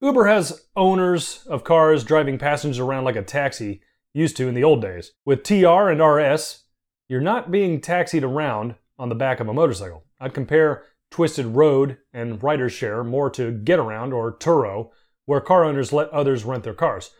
Uber 0.00 0.26
has 0.26 0.66
owners 0.76 1.44
of 1.48 1.64
cars 1.64 2.04
driving 2.04 2.38
passengers 2.38 2.78
around 2.78 3.02
like 3.02 3.16
a 3.16 3.22
taxi 3.22 3.80
used 4.14 4.36
to 4.36 4.46
in 4.46 4.54
the 4.54 4.62
old 4.62 4.80
days. 4.80 5.12
With 5.24 5.42
TR 5.42 5.90
and 5.90 6.00
RS, 6.00 6.64
you're 7.08 7.20
not 7.20 7.50
being 7.50 7.80
taxied 7.80 8.22
around 8.22 8.76
on 8.96 9.08
the 9.08 9.16
back 9.16 9.40
of 9.40 9.48
a 9.48 9.52
motorcycle. 9.52 10.04
I'd 10.20 10.34
compare 10.34 10.84
Twisted 11.10 11.46
Road 11.46 11.98
and 12.12 12.40
Riders 12.40 12.72
Share 12.72 13.02
more 13.02 13.28
to 13.30 13.50
Getaround 13.50 14.12
or 14.12 14.36
Turo, 14.36 14.90
where 15.24 15.40
car 15.40 15.64
owners 15.64 15.92
let 15.92 16.10
others 16.10 16.44
rent 16.44 16.62
their 16.62 16.74
cars. 16.74 17.10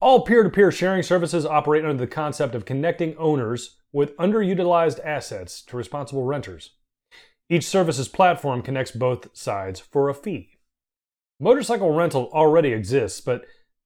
All 0.00 0.24
peer 0.24 0.42
to 0.42 0.50
peer 0.50 0.70
sharing 0.70 1.02
services 1.02 1.44
operate 1.44 1.84
under 1.84 1.98
the 1.98 2.06
concept 2.06 2.54
of 2.54 2.64
connecting 2.64 3.16
owners 3.18 3.76
with 3.92 4.16
underutilized 4.16 5.04
assets 5.04 5.60
to 5.62 5.76
responsible 5.76 6.24
renters. 6.24 6.70
Each 7.50 7.66
service's 7.66 8.08
platform 8.08 8.62
connects 8.62 8.92
both 8.92 9.36
sides 9.36 9.80
for 9.80 10.08
a 10.08 10.14
fee. 10.14 10.57
Motorcycle 11.40 11.92
rental 11.92 12.30
already 12.32 12.72
exists, 12.72 13.20
but 13.20 13.44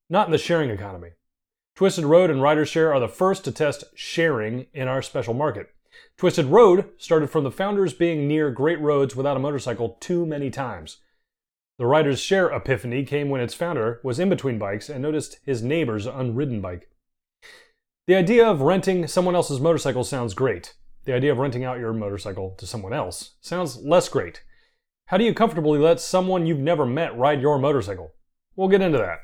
not 0.09 0.27
in 0.27 0.33
the 0.33 0.38
sharing 0.38 0.71
economy. 0.71 1.11
Twisted 1.77 2.05
Road 2.05 2.31
and 2.31 2.41
RiderShare 2.41 2.95
are 2.95 3.01
the 3.01 3.09
first 3.09 3.45
to 3.45 3.53
test 3.53 3.85
sharing 3.95 4.67
in 4.73 4.88
our 4.88 5.03
special 5.03 5.35
market. 5.35 5.69
Twisted 6.17 6.47
Road 6.47 6.91
started 6.99 7.29
from 7.29 7.45
the 7.45 7.51
founders 7.51 7.93
being 7.93 8.27
near 8.27 8.51
great 8.51 8.81
roads 8.81 9.15
without 9.15 9.37
a 9.37 9.41
motorcycle 9.41 9.99
too 10.01 10.25
many 10.25 10.51
times. 10.51 10.99
The 11.79 11.87
Riders 11.87 12.21
Share 12.21 12.51
epiphany 12.51 13.05
came 13.05 13.29
when 13.29 13.41
its 13.41 13.55
founder 13.55 14.01
was 14.03 14.19
in 14.19 14.29
between 14.29 14.59
bikes 14.59 14.88
and 14.88 15.03
noticed 15.03 15.38
his 15.45 15.62
neighbor's 15.62 16.07
unridden 16.07 16.61
bike. 16.61 16.88
The 18.07 18.15
idea 18.15 18.47
of 18.47 18.61
renting 18.61 19.07
someone 19.07 19.35
else's 19.35 19.61
motorcycle 19.61 20.05
sounds 20.05 20.35
great. 20.35 20.75
The 21.05 21.15
idea 21.15 21.33
of 21.33 21.38
renting 21.38 21.65
out 21.65 21.79
your 21.79 21.93
motorcycle 21.93 22.55
to 22.59 22.67
someone 22.67 22.93
else 22.93 23.33
sounds 23.41 23.77
less 23.79 24.09
great. 24.09 24.43
How 25.12 25.18
do 25.18 25.25
you 25.25 25.35
comfortably 25.35 25.79
let 25.79 26.01
someone 26.01 26.46
you've 26.46 26.59
never 26.59 26.87
met 26.87 27.14
ride 27.18 27.42
your 27.42 27.59
motorcycle? 27.59 28.14
We'll 28.57 28.70
get 28.70 28.81
into 28.81 28.96
that. 28.96 29.18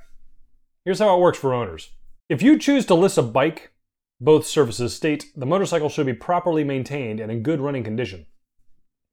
Here's 0.84 0.98
how 0.98 1.16
it 1.16 1.20
works 1.22 1.38
for 1.38 1.54
owners. 1.54 1.92
If 2.28 2.42
you 2.42 2.58
choose 2.58 2.84
to 2.84 2.94
list 2.94 3.16
a 3.16 3.22
bike, 3.22 3.72
both 4.20 4.46
services 4.46 4.94
state 4.94 5.32
the 5.34 5.46
motorcycle 5.46 5.88
should 5.88 6.04
be 6.04 6.12
properly 6.12 6.62
maintained 6.62 7.20
and 7.20 7.32
in 7.32 7.42
good 7.42 7.58
running 7.58 7.84
condition. 7.84 8.26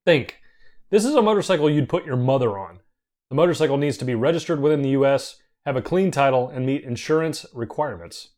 Think, 0.06 0.42
this 0.90 1.06
is 1.06 1.16
a 1.16 1.22
motorcycle 1.22 1.70
you'd 1.70 1.88
put 1.88 2.06
your 2.06 2.18
mother 2.18 2.60
on. 2.60 2.82
The 3.30 3.38
motorcycle 3.38 3.78
needs 3.78 3.98
to 4.00 4.06
be 4.06 4.14
registered 4.14 4.60
within 4.60 4.82
the 4.82 4.90
US, 4.90 5.38
have 5.66 5.78
a 5.78 5.82
clean 5.82 6.12
title, 6.12 6.50
and 6.50 6.66
meet 6.66 6.84
insurance 6.84 7.46
requirements. 7.54 8.32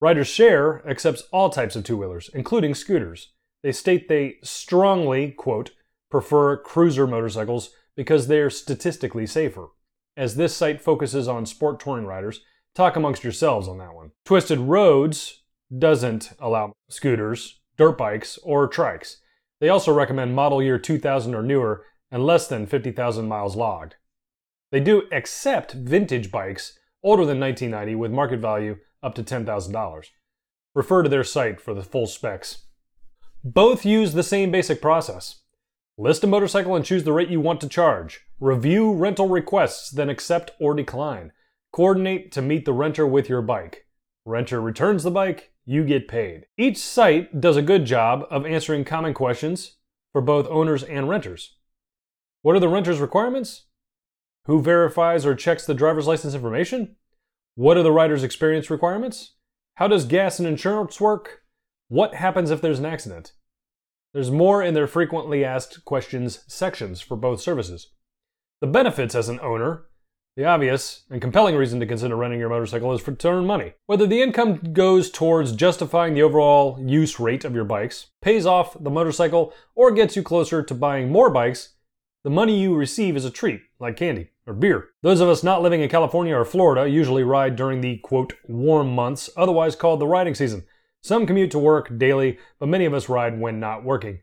Riders 0.00 0.28
Share 0.28 0.88
accepts 0.88 1.24
all 1.32 1.50
types 1.50 1.74
of 1.74 1.82
two 1.82 1.96
wheelers, 1.96 2.30
including 2.32 2.76
scooters. 2.76 3.32
They 3.64 3.72
state 3.72 4.08
they 4.08 4.36
strongly, 4.44 5.32
quote, 5.32 5.72
prefer 6.10 6.56
cruiser 6.56 7.06
motorcycles 7.06 7.70
because 7.96 8.26
they 8.26 8.38
are 8.38 8.50
statistically 8.50 9.26
safer. 9.26 9.68
As 10.16 10.36
this 10.36 10.56
site 10.56 10.80
focuses 10.80 11.28
on 11.28 11.46
sport 11.46 11.80
touring 11.80 12.06
riders, 12.06 12.40
talk 12.74 12.96
amongst 12.96 13.24
yourselves 13.24 13.68
on 13.68 13.78
that 13.78 13.94
one. 13.94 14.12
Twisted 14.24 14.58
Roads 14.58 15.42
doesn't 15.76 16.30
allow 16.38 16.72
scooters, 16.88 17.60
dirt 17.76 17.98
bikes, 17.98 18.38
or 18.42 18.68
trikes. 18.68 19.16
They 19.60 19.68
also 19.68 19.92
recommend 19.92 20.34
model 20.34 20.62
year 20.62 20.78
2000 20.78 21.34
or 21.34 21.42
newer 21.42 21.84
and 22.10 22.24
less 22.24 22.48
than 22.48 22.66
50,000 22.66 23.28
miles 23.28 23.56
logged. 23.56 23.96
They 24.70 24.80
do 24.80 25.04
accept 25.12 25.72
vintage 25.72 26.30
bikes 26.30 26.78
older 27.02 27.24
than 27.24 27.40
1990 27.40 27.94
with 27.94 28.12
market 28.12 28.40
value 28.40 28.76
up 29.02 29.14
to 29.14 29.22
$10,000. 29.22 30.04
Refer 30.74 31.02
to 31.02 31.08
their 31.08 31.24
site 31.24 31.60
for 31.60 31.74
the 31.74 31.82
full 31.82 32.06
specs. 32.06 32.64
Both 33.42 33.84
use 33.84 34.12
the 34.12 34.22
same 34.22 34.50
basic 34.50 34.80
process. 34.80 35.40
List 36.00 36.22
a 36.22 36.28
motorcycle 36.28 36.76
and 36.76 36.84
choose 36.84 37.02
the 37.02 37.12
rate 37.12 37.28
you 37.28 37.40
want 37.40 37.60
to 37.60 37.68
charge. 37.68 38.20
Review 38.38 38.92
rental 38.92 39.28
requests, 39.28 39.90
then 39.90 40.08
accept 40.08 40.52
or 40.60 40.72
decline. 40.72 41.32
Coordinate 41.72 42.30
to 42.30 42.40
meet 42.40 42.64
the 42.64 42.72
renter 42.72 43.04
with 43.04 43.28
your 43.28 43.42
bike. 43.42 43.88
Renter 44.24 44.60
returns 44.60 45.02
the 45.02 45.10
bike, 45.10 45.50
you 45.64 45.84
get 45.84 46.06
paid. 46.06 46.46
Each 46.56 46.78
site 46.78 47.40
does 47.40 47.56
a 47.56 47.62
good 47.62 47.84
job 47.84 48.28
of 48.30 48.46
answering 48.46 48.84
common 48.84 49.12
questions 49.12 49.78
for 50.12 50.20
both 50.20 50.46
owners 50.46 50.84
and 50.84 51.08
renters. 51.08 51.56
What 52.42 52.54
are 52.54 52.60
the 52.60 52.68
renter's 52.68 53.00
requirements? 53.00 53.64
Who 54.44 54.62
verifies 54.62 55.26
or 55.26 55.34
checks 55.34 55.66
the 55.66 55.74
driver's 55.74 56.06
license 56.06 56.32
information? 56.32 56.94
What 57.56 57.76
are 57.76 57.82
the 57.82 57.90
rider's 57.90 58.22
experience 58.22 58.70
requirements? 58.70 59.34
How 59.74 59.88
does 59.88 60.04
gas 60.04 60.38
and 60.38 60.46
insurance 60.46 61.00
work? 61.00 61.42
What 61.88 62.14
happens 62.14 62.52
if 62.52 62.60
there's 62.60 62.78
an 62.78 62.86
accident? 62.86 63.32
There's 64.14 64.30
more 64.30 64.62
in 64.62 64.74
their 64.74 64.86
frequently 64.86 65.44
asked 65.44 65.84
questions 65.84 66.44
sections 66.46 67.00
for 67.00 67.16
both 67.16 67.40
services. 67.40 67.92
The 68.60 68.66
benefits 68.66 69.14
as 69.14 69.28
an 69.28 69.40
owner 69.40 69.88
the 70.38 70.44
obvious 70.44 71.02
and 71.10 71.20
compelling 71.20 71.56
reason 71.56 71.80
to 71.80 71.86
consider 71.86 72.14
renting 72.14 72.38
your 72.38 72.48
motorcycle 72.48 72.92
is 72.92 73.00
for 73.00 73.10
to 73.10 73.28
earn 73.28 73.44
money. 73.44 73.72
Whether 73.86 74.06
the 74.06 74.22
income 74.22 74.72
goes 74.72 75.10
towards 75.10 75.50
justifying 75.50 76.14
the 76.14 76.22
overall 76.22 76.78
use 76.80 77.18
rate 77.18 77.44
of 77.44 77.56
your 77.56 77.64
bikes, 77.64 78.06
pays 78.22 78.46
off 78.46 78.80
the 78.80 78.88
motorcycle, 78.88 79.52
or 79.74 79.90
gets 79.90 80.14
you 80.14 80.22
closer 80.22 80.62
to 80.62 80.74
buying 80.74 81.10
more 81.10 81.28
bikes, 81.28 81.74
the 82.22 82.30
money 82.30 82.56
you 82.56 82.76
receive 82.76 83.16
is 83.16 83.24
a 83.24 83.32
treat, 83.32 83.62
like 83.80 83.96
candy 83.96 84.30
or 84.46 84.54
beer. 84.54 84.90
Those 85.02 85.20
of 85.20 85.28
us 85.28 85.42
not 85.42 85.60
living 85.60 85.80
in 85.80 85.88
California 85.88 86.36
or 86.36 86.44
Florida 86.44 86.88
usually 86.88 87.24
ride 87.24 87.56
during 87.56 87.80
the 87.80 87.96
quote 87.98 88.34
warm 88.46 88.94
months, 88.94 89.28
otherwise 89.36 89.74
called 89.74 89.98
the 89.98 90.06
riding 90.06 90.36
season. 90.36 90.64
Some 91.02 91.26
commute 91.26 91.50
to 91.52 91.58
work 91.58 91.96
daily, 91.96 92.38
but 92.58 92.68
many 92.68 92.84
of 92.84 92.94
us 92.94 93.08
ride 93.08 93.40
when 93.40 93.60
not 93.60 93.84
working. 93.84 94.20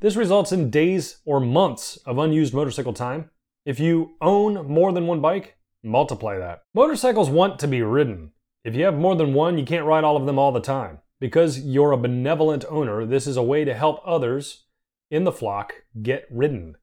This 0.00 0.16
results 0.16 0.52
in 0.52 0.70
days 0.70 1.20
or 1.24 1.40
months 1.40 1.96
of 2.06 2.18
unused 2.18 2.54
motorcycle 2.54 2.92
time. 2.92 3.30
If 3.64 3.80
you 3.80 4.16
own 4.20 4.66
more 4.70 4.92
than 4.92 5.06
one 5.06 5.20
bike, 5.20 5.56
multiply 5.82 6.38
that. 6.38 6.62
Motorcycles 6.74 7.30
want 7.30 7.58
to 7.58 7.66
be 7.66 7.82
ridden. 7.82 8.32
If 8.64 8.76
you 8.76 8.84
have 8.84 8.98
more 8.98 9.16
than 9.16 9.34
one, 9.34 9.58
you 9.58 9.64
can't 9.64 9.86
ride 9.86 10.04
all 10.04 10.16
of 10.16 10.26
them 10.26 10.38
all 10.38 10.52
the 10.52 10.60
time. 10.60 10.98
Because 11.20 11.60
you're 11.60 11.92
a 11.92 11.96
benevolent 11.96 12.64
owner, 12.68 13.04
this 13.04 13.26
is 13.26 13.36
a 13.36 13.42
way 13.42 13.64
to 13.64 13.74
help 13.74 14.00
others 14.04 14.66
in 15.10 15.24
the 15.24 15.32
flock 15.32 15.72
get 16.00 16.26
ridden. 16.30 16.76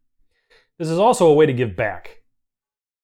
This 0.77 0.89
is 0.89 0.99
also 0.99 1.27
a 1.27 1.33
way 1.33 1.45
to 1.45 1.53
give 1.53 1.75
back. 1.75 2.23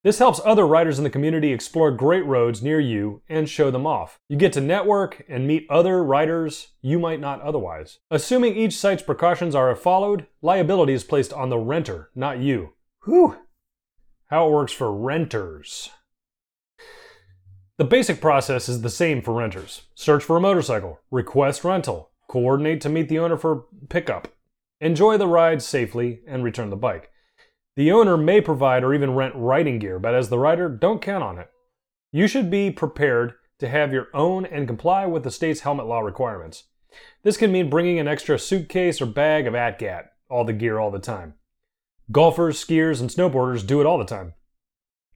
This 0.03 0.17
helps 0.17 0.41
other 0.43 0.65
riders 0.65 0.97
in 0.97 1.03
the 1.03 1.11
community 1.11 1.53
explore 1.53 1.91
great 1.91 2.25
roads 2.25 2.63
near 2.63 2.79
you 2.79 3.21
and 3.29 3.47
show 3.47 3.69
them 3.69 3.85
off. 3.85 4.19
You 4.27 4.35
get 4.35 4.53
to 4.53 4.61
network 4.61 5.23
and 5.29 5.45
meet 5.45 5.67
other 5.69 6.03
riders 6.03 6.69
you 6.81 6.97
might 6.97 7.19
not 7.19 7.41
otherwise. 7.41 7.99
Assuming 8.09 8.55
each 8.55 8.75
site's 8.75 9.03
precautions 9.03 9.53
are 9.53 9.75
followed, 9.75 10.25
liability 10.41 10.93
is 10.93 11.03
placed 11.03 11.31
on 11.31 11.49
the 11.49 11.59
renter, 11.59 12.09
not 12.15 12.39
you. 12.39 12.73
Whew! 13.05 13.37
How 14.27 14.47
it 14.47 14.51
works 14.51 14.71
for 14.71 14.91
renters. 14.91 15.91
The 17.77 17.85
basic 17.85 18.21
process 18.21 18.67
is 18.67 18.81
the 18.81 18.89
same 18.89 19.21
for 19.21 19.33
renters. 19.33 19.83
Search 19.93 20.23
for 20.23 20.37
a 20.37 20.41
motorcycle, 20.41 20.99
request 21.11 21.63
rental, 21.63 22.11
coordinate 22.27 22.81
to 22.81 22.89
meet 22.89 23.07
the 23.07 23.19
owner 23.19 23.37
for 23.37 23.65
pickup, 23.89 24.29
Enjoy 24.81 25.15
the 25.15 25.27
ride 25.27 25.61
safely 25.61 26.21
and 26.25 26.43
return 26.43 26.71
the 26.71 26.75
bike. 26.75 27.10
The 27.75 27.91
owner 27.91 28.17
may 28.17 28.41
provide 28.41 28.83
or 28.83 28.93
even 28.93 29.15
rent 29.15 29.33
riding 29.35 29.79
gear, 29.79 29.97
but 29.99 30.13
as 30.13 30.29
the 30.29 30.39
rider, 30.39 30.67
don't 30.67 31.01
count 31.01 31.23
on 31.23 31.37
it. 31.37 31.49
You 32.11 32.27
should 32.27 32.49
be 32.49 32.69
prepared 32.71 33.33
to 33.59 33.69
have 33.69 33.93
your 33.93 34.07
own 34.13 34.45
and 34.45 34.67
comply 34.67 35.05
with 35.05 35.23
the 35.23 35.31
state's 35.31 35.61
helmet 35.61 35.85
law 35.85 36.01
requirements. 36.01 36.65
This 37.23 37.37
can 37.37 37.51
mean 37.51 37.69
bringing 37.69 37.99
an 37.99 38.07
extra 38.07 38.37
suitcase 38.37 39.01
or 39.01 39.05
bag 39.05 39.47
of 39.47 39.53
ATGAT, 39.53 40.05
all 40.29 40.43
the 40.43 40.51
gear 40.51 40.79
all 40.79 40.91
the 40.91 40.99
time. 40.99 41.35
Golfers, 42.11 42.63
skiers, 42.63 42.99
and 42.99 43.09
snowboarders 43.09 43.65
do 43.65 43.79
it 43.79 43.85
all 43.85 43.97
the 43.97 44.03
time. 44.03 44.33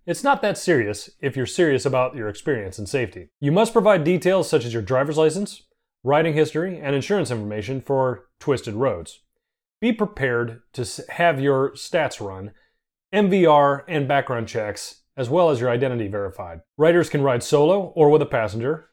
It's 0.06 0.24
not 0.24 0.42
that 0.44 0.58
serious 0.58 1.10
if 1.20 1.36
you're 1.36 1.48
serious 1.48 1.86
about 1.86 2.16
your 2.16 2.30
experience 2.30 2.78
and 2.78 2.88
safety. 2.88 3.30
You 3.42 3.52
must 3.52 3.74
provide 3.74 4.04
details 4.04 4.48
such 4.48 4.64
as 4.64 4.72
your 4.72 4.84
driver's 4.84 5.18
license, 5.18 5.64
riding 6.04 6.36
history, 6.36 6.80
and 6.80 6.96
insurance 6.96 7.32
information 7.32 7.82
for 7.82 8.28
twisted 8.40 8.76
roads. 8.76 9.22
Be 9.86 9.94
prepared 9.94 10.64
to 10.74 10.84
have 11.10 11.40
your 11.40 11.74
stats 11.74 12.20
run, 12.20 12.54
MVR, 13.14 13.84
and 13.88 14.08
background 14.08 14.48
checks, 14.48 15.04
as 15.16 15.30
well 15.30 15.52
as 15.52 15.60
your 15.60 15.70
identity 15.70 16.08
verified. 16.08 16.62
Riders 16.76 17.08
can 17.08 17.22
ride 17.22 17.44
solo 17.44 17.94
or 17.96 18.10
with 18.10 18.24
a 18.24 18.26
passenger. 18.26 18.90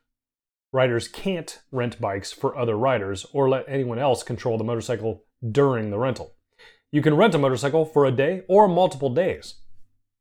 Riders 0.70 1.08
can't 1.08 1.62
rent 1.70 1.98
bikes 1.98 2.30
for 2.30 2.58
other 2.58 2.76
riders 2.76 3.24
or 3.32 3.48
let 3.48 3.64
anyone 3.66 3.98
else 3.98 4.22
control 4.22 4.58
the 4.58 4.64
motorcycle 4.64 5.24
during 5.50 5.88
the 5.88 5.98
rental. 5.98 6.34
You 6.90 7.00
can 7.00 7.16
rent 7.16 7.34
a 7.34 7.38
motorcycle 7.38 7.86
for 7.86 8.04
a 8.04 8.12
day 8.12 8.42
or 8.46 8.68
multiple 8.68 9.08
days. 9.08 9.62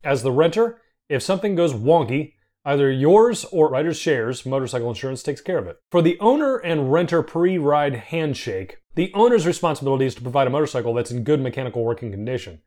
As 0.05 0.23
the 0.23 0.31
renter, 0.31 0.79
if 1.09 1.21
something 1.21 1.53
goes 1.53 1.73
wonky, 1.73 2.35
either 2.65 2.91
yours 2.91 3.45
or 3.45 3.69
rider's 3.69 3.97
shares, 3.97 4.45
motorcycle 4.45 4.89
insurance 4.89 5.23
takes 5.23 5.41
care 5.41 5.57
of 5.57 5.67
it. 5.67 5.77
For 5.91 6.01
the 6.01 6.19
owner 6.19 6.57
and 6.57 6.91
renter 6.91 7.23
pre 7.23 7.57
ride 7.57 7.95
handshake, 7.95 8.77
the 8.95 9.11
owner's 9.13 9.47
responsibility 9.47 10.05
is 10.05 10.15
to 10.15 10.21
provide 10.21 10.47
a 10.47 10.51
motorcycle 10.51 10.93
that's 10.93 11.11
in 11.11 11.23
good 11.23 11.41
mechanical 11.41 11.83
working 11.83 12.11
condition. 12.11 12.61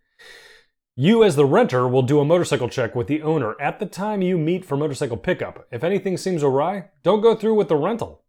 You, 0.96 1.24
as 1.24 1.34
the 1.34 1.44
renter, 1.44 1.88
will 1.88 2.02
do 2.02 2.20
a 2.20 2.24
motorcycle 2.24 2.68
check 2.68 2.94
with 2.94 3.08
the 3.08 3.20
owner 3.22 3.60
at 3.60 3.80
the 3.80 3.86
time 3.86 4.22
you 4.22 4.38
meet 4.38 4.64
for 4.64 4.76
motorcycle 4.76 5.16
pickup. 5.16 5.66
If 5.72 5.82
anything 5.82 6.16
seems 6.16 6.42
awry, 6.42 6.90
don't 7.02 7.20
go 7.20 7.34
through 7.34 7.54
with 7.54 7.68
the 7.68 7.76
rental. 7.76 8.22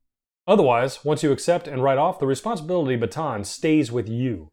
Otherwise, 0.47 1.05
once 1.05 1.22
you 1.22 1.32
accept 1.32 1.68
and 1.68 1.84
write 1.84 1.99
off, 1.99 2.20
the 2.20 2.26
responsibility 2.28 2.95
baton 2.95 3.43
stays 3.43 3.91
with 3.91 4.09
you. 4.09 4.51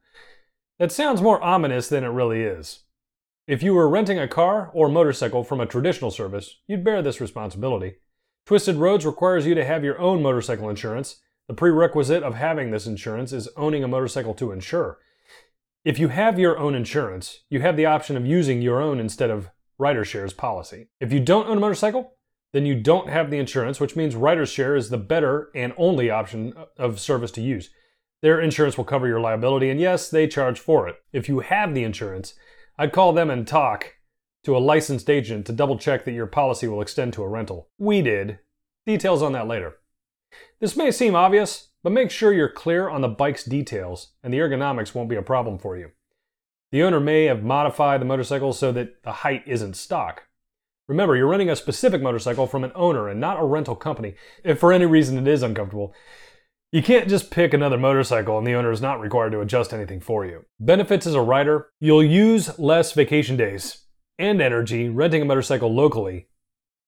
That 0.79 0.93
sounds 0.93 1.23
more 1.23 1.43
ominous 1.43 1.89
than 1.89 2.05
it 2.05 2.09
really 2.09 2.43
is. 2.43 2.81
If 3.49 3.61
you 3.61 3.75
were 3.75 3.89
renting 3.89 4.21
a 4.21 4.29
car 4.29 4.71
or 4.73 4.89
motorcycle 4.89 5.43
from 5.43 5.61
a 5.61 5.67
traditional 5.67 6.13
service, 6.13 6.61
you'd 6.69 6.85
bear 6.85 7.03
this 7.03 7.21
responsibility. 7.21 7.97
Twisted 8.47 8.77
Roads 8.77 9.05
requires 9.05 9.47
you 9.47 9.57
to 9.57 9.65
have 9.65 9.83
your 9.83 9.99
own 9.99 10.23
motorcycle 10.23 10.71
insurance. 10.71 11.21
The 11.49 11.55
prerequisite 11.55 12.23
of 12.23 12.37
having 12.37 12.71
this 12.71 12.87
insurance 12.87 13.33
is 13.33 13.49
owning 13.57 13.83
a 13.83 13.89
motorcycle 13.89 14.33
to 14.35 14.53
insure. 14.53 14.99
If 15.85 15.99
you 15.99 16.07
have 16.09 16.39
your 16.39 16.57
own 16.57 16.77
insurance, 16.77 17.41
you 17.51 17.61
have 17.63 17.77
the 17.77 17.87
option 17.87 18.17
of 18.17 18.25
using 18.25 18.63
your 18.63 18.81
own 18.81 19.01
instead 19.01 19.31
of 19.31 19.51
RiderShare's 19.77 20.33
policy. 20.33 20.87
If 21.01 21.13
you 21.13 21.19
don't 21.19 21.49
own 21.49 21.57
a 21.57 21.61
motorcycle, 21.61 22.15
then 22.53 22.65
you 22.65 22.77
don't 22.77 23.09
have 23.09 23.29
the 23.29 23.39
insurance, 23.39 23.81
which 23.81 23.97
means 23.97 24.15
RiderShare 24.15 24.77
is 24.77 24.89
the 24.89 24.99
better 24.99 25.51
and 25.53 25.73
only 25.77 26.11
option 26.11 26.55
of 26.79 27.01
service 27.01 27.33
to 27.33 27.43
use. 27.43 27.71
Their 28.21 28.41
insurance 28.41 28.77
will 28.77 28.85
cover 28.85 29.09
your 29.09 29.19
liability, 29.19 29.69
and 29.69 29.81
yes, 29.81 30.09
they 30.09 30.29
charge 30.29 30.61
for 30.61 30.87
it. 30.87 30.95
If 31.13 31.29
you 31.29 31.41
have 31.41 31.75
the 31.75 31.83
insurance, 31.83 32.35
I'd 32.83 32.91
call 32.91 33.13
them 33.13 33.31
and 33.31 33.47
talk 33.47 33.95
to 34.43 34.57
a 34.57 34.59
licensed 34.59 35.09
agent 35.09 35.47
to 35.47 35.53
double 35.53 35.79
check 35.79 36.05
that 36.05 36.11
your 36.11 36.27
policy 36.27 36.67
will 36.67 36.83
extend 36.83 37.13
to 37.13 37.23
a 37.23 37.29
rental. 37.29 37.69
We 37.79 38.03
did. 38.03 38.41
Details 38.87 39.23
on 39.23 39.31
that 39.35 39.47
later. 39.47 39.77
This 40.59 40.77
may 40.77 40.91
seem 40.91 41.15
obvious, 41.15 41.69
but 41.85 41.93
make 41.93 42.11
sure 42.11 42.33
you're 42.33 42.49
clear 42.49 42.89
on 42.89 43.01
the 43.01 43.07
bike's 43.07 43.45
details 43.45 44.15
and 44.25 44.35
the 44.35 44.39
ergonomics 44.39 44.97
won't 44.97 45.09
be 45.09 45.15
a 45.15 45.23
problem 45.23 45.59
for 45.59 45.77
you. 45.79 45.93
The 46.73 46.83
owner 46.83 46.99
may 46.99 47.27
have 47.27 47.45
modified 47.45 48.01
the 48.01 48.05
motorcycle 48.05 48.53
so 48.53 48.73
that 48.73 49.05
the 49.05 49.13
height 49.13 49.45
isn't 49.47 49.77
stock. 49.77 50.25
Remember, 50.89 51.15
you're 51.15 51.29
renting 51.29 51.51
a 51.51 51.55
specific 51.55 52.03
motorcycle 52.03 52.49
from 52.49 52.65
an 52.65 52.73
owner 52.75 53.09
and 53.09 53.21
not 53.21 53.39
a 53.39 53.45
rental 53.45 53.77
company. 53.77 54.17
If 54.43 54.59
for 54.59 54.73
any 54.73 54.87
reason 54.87 55.17
it 55.19 55.29
is 55.29 55.45
uncomfortable, 55.45 55.95
you 56.73 56.83
can't 56.83 57.09
just 57.09 57.31
pick 57.31 57.53
another 57.53 57.77
motorcycle 57.77 58.39
and 58.39 58.47
the 58.47 58.55
owner 58.55 58.73
is 58.73 58.81
not 58.81 58.99
required 58.99 59.33
to 59.33 59.41
adjust 59.41 59.75
anything 59.75 60.01
for 60.01 60.25
you. 60.25 60.47
Benefits 60.59 61.07
as 61.07 61.15
a 61.15 61.21
rider 61.21 61.69
you'll 61.79 62.03
use 62.03 62.59
less 62.59 62.93
vacation 62.93 63.37
days 63.37 63.85
and 64.19 64.41
energy 64.41 64.89
renting 64.89 65.23
a 65.23 65.25
motorcycle 65.27 65.73
locally 65.73 66.29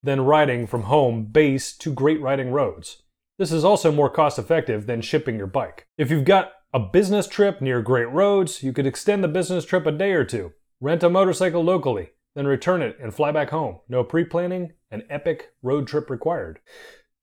than 0.02 0.22
riding 0.22 0.66
from 0.66 0.84
home 0.84 1.26
base 1.26 1.76
to 1.76 1.92
great 1.92 2.20
riding 2.20 2.50
roads. 2.50 3.02
This 3.38 3.52
is 3.52 3.64
also 3.64 3.92
more 3.92 4.08
cost 4.08 4.38
effective 4.38 4.86
than 4.86 5.02
shipping 5.02 5.36
your 5.36 5.46
bike. 5.46 5.86
If 5.98 6.10
you've 6.10 6.24
got 6.24 6.52
a 6.72 6.80
business 6.80 7.26
trip 7.26 7.60
near 7.60 7.82
great 7.82 8.10
roads, 8.10 8.62
you 8.62 8.72
could 8.72 8.86
extend 8.86 9.22
the 9.22 9.28
business 9.28 9.64
trip 9.64 9.86
a 9.86 9.92
day 9.92 10.12
or 10.12 10.24
two. 10.24 10.52
Rent 10.80 11.02
a 11.02 11.10
motorcycle 11.10 11.62
locally, 11.62 12.10
then 12.34 12.46
return 12.46 12.80
it 12.82 12.96
and 13.00 13.14
fly 13.14 13.32
back 13.32 13.50
home. 13.50 13.80
No 13.88 14.02
pre 14.02 14.24
planning, 14.24 14.72
an 14.90 15.02
epic 15.10 15.52
road 15.62 15.86
trip 15.86 16.10
required. 16.10 16.60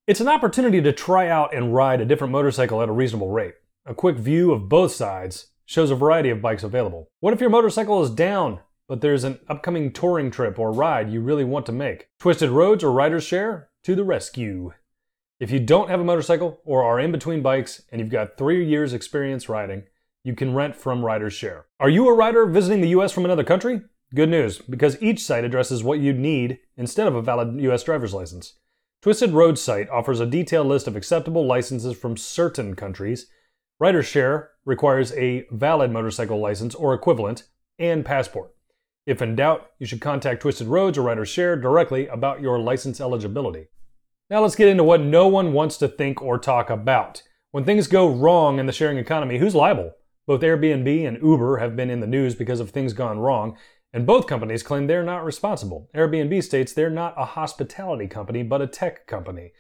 It's 0.08 0.20
an 0.20 0.28
opportunity 0.28 0.82
to 0.82 0.92
try 0.92 1.28
out 1.30 1.54
and 1.54 1.76
ride 1.76 2.02
a 2.02 2.06
different 2.06 2.34
motorcycle 2.34 2.82
at 2.82 2.90
a 2.90 2.92
reasonable 2.92 3.30
rate. 3.30 3.54
A 3.86 3.94
quick 3.94 4.18
view 4.18 4.52
of 4.52 4.68
both 4.68 4.92
sides 4.92 5.52
shows 5.68 5.92
a 5.92 5.96
variety 5.96 6.32
of 6.32 6.42
bikes 6.42 6.64
available. 6.64 7.08
What 7.20 7.34
if 7.34 7.40
your 7.40 7.52
motorcycle 7.52 8.02
is 8.02 8.10
down, 8.10 8.62
but 8.88 9.02
there's 9.02 9.24
an 9.24 9.40
upcoming 9.48 9.94
touring 9.94 10.32
trip 10.32 10.58
or 10.58 10.72
ride 10.72 11.12
you 11.12 11.22
really 11.22 11.44
want 11.44 11.68
to 11.68 11.72
make? 11.72 12.10
Twisted 12.20 12.50
Roads 12.50 12.84
or 12.84 12.92
Riders 12.92 13.24
Share 13.24 13.70
to 13.84 13.94
the 13.94 14.04
rescue. 14.04 14.74
If 15.40 15.52
you 15.52 15.60
don't 15.60 15.90
have 15.90 16.00
a 16.00 16.04
motorcycle 16.04 16.62
or 16.66 16.84
are 16.84 17.00
in 17.00 17.12
between 17.12 17.44
bikes 17.44 17.84
and 17.92 18.02
you've 18.02 18.10
got 18.10 18.40
three 18.40 18.66
years 18.66 18.94
experience 18.94 19.50
riding, 19.50 19.84
you 20.24 20.34
can 20.34 20.56
rent 20.56 20.76
from 20.76 21.06
Riders 21.06 21.34
Share. 21.34 21.68
Are 21.80 21.90
you 21.90 22.08
a 22.10 22.14
rider 22.16 22.48
visiting 22.48 22.82
the 22.82 22.90
US 22.90 23.12
from 23.12 23.26
another 23.26 23.44
country? 23.44 23.82
Good 24.16 24.30
news, 24.30 24.58
because 24.58 25.00
each 25.00 25.24
site 25.24 25.46
addresses 25.46 25.84
what 25.84 26.00
you'd 26.00 26.18
need 26.18 26.58
instead 26.76 27.06
of 27.06 27.14
a 27.14 27.22
valid 27.22 27.62
US 27.62 27.84
driver's 27.84 28.16
license. 28.16 28.56
Twisted 29.02 29.32
Road 29.32 29.58
site 29.58 29.90
offers 29.90 30.20
a 30.20 30.28
detailed 30.28 30.68
list 30.68 30.88
of 30.88 30.96
acceptable 30.96 31.44
licenses 31.44 31.98
from 31.98 32.16
certain 32.16 32.76
countries. 32.76 33.26
Riders 33.80 34.06
Share 34.06 34.52
requires 34.64 35.12
a 35.14 35.48
valid 35.50 35.90
motorcycle 35.90 36.40
license 36.40 36.76
or 36.76 36.94
equivalent 36.94 37.46
and 37.80 38.06
passport. 38.06 38.54
If 39.08 39.20
in 39.20 39.36
doubt, 39.36 39.72
you 39.80 39.88
should 39.88 40.02
contact 40.02 40.44
Twisted 40.44 40.68
Roads 40.68 41.00
or 41.00 41.02
Riders 41.02 41.30
Share 41.30 41.56
directly 41.56 42.06
about 42.10 42.42
your 42.42 42.60
license 42.60 43.02
eligibility. 43.02 43.70
Now 44.30 44.44
let's 44.44 44.56
get 44.56 44.68
into 44.68 44.84
what 44.84 45.02
no 45.02 45.28
one 45.28 45.52
wants 45.52 45.78
to 45.78 45.88
think 45.88 46.22
or 46.22 46.38
talk 46.38 46.70
about. 46.70 47.24
When 47.50 47.64
things 47.64 47.88
go 47.88 48.08
wrong 48.08 48.60
in 48.60 48.68
the 48.68 48.72
sharing 48.72 49.00
economy, 49.00 49.40
who's 49.40 49.56
liable? 49.56 49.94
Both 50.28 50.42
Airbnb 50.42 51.08
and 51.08 51.18
Uber 51.24 51.58
have 51.58 51.76
been 51.76 51.90
in 51.90 52.02
the 52.02 52.08
news 52.08 52.36
because 52.36 52.60
of 52.60 52.70
things 52.70 52.94
gone 52.94 53.18
wrong, 53.18 53.58
and 53.94 54.06
both 54.06 54.28
companies 54.28 54.64
claim 54.64 54.88
they're 54.88 55.04
not 55.04 55.26
responsible. 55.26 55.90
Airbnb 55.96 56.44
states 56.44 56.74
they're 56.74 56.90
not 56.90 57.14
a 57.18 57.26
hospitality 57.26 58.08
company, 58.08 58.44
but 58.44 58.62
a 58.62 58.68
tech 58.68 59.08
company. 59.08 59.52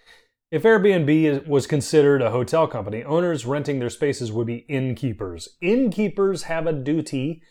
If 0.51 0.63
Airbnb 0.63 1.47
was 1.47 1.67
considered 1.67 2.21
a 2.21 2.31
hotel 2.31 2.67
company, 2.67 3.03
owners 3.03 3.45
renting 3.45 3.79
their 3.79 3.89
spaces 3.89 4.31
would 4.31 4.47
be 4.47 4.65
innkeepers. 4.67 5.49
Innkeepers 5.61 6.43
have 6.43 6.67
a 6.67 6.73
duty 6.73 7.41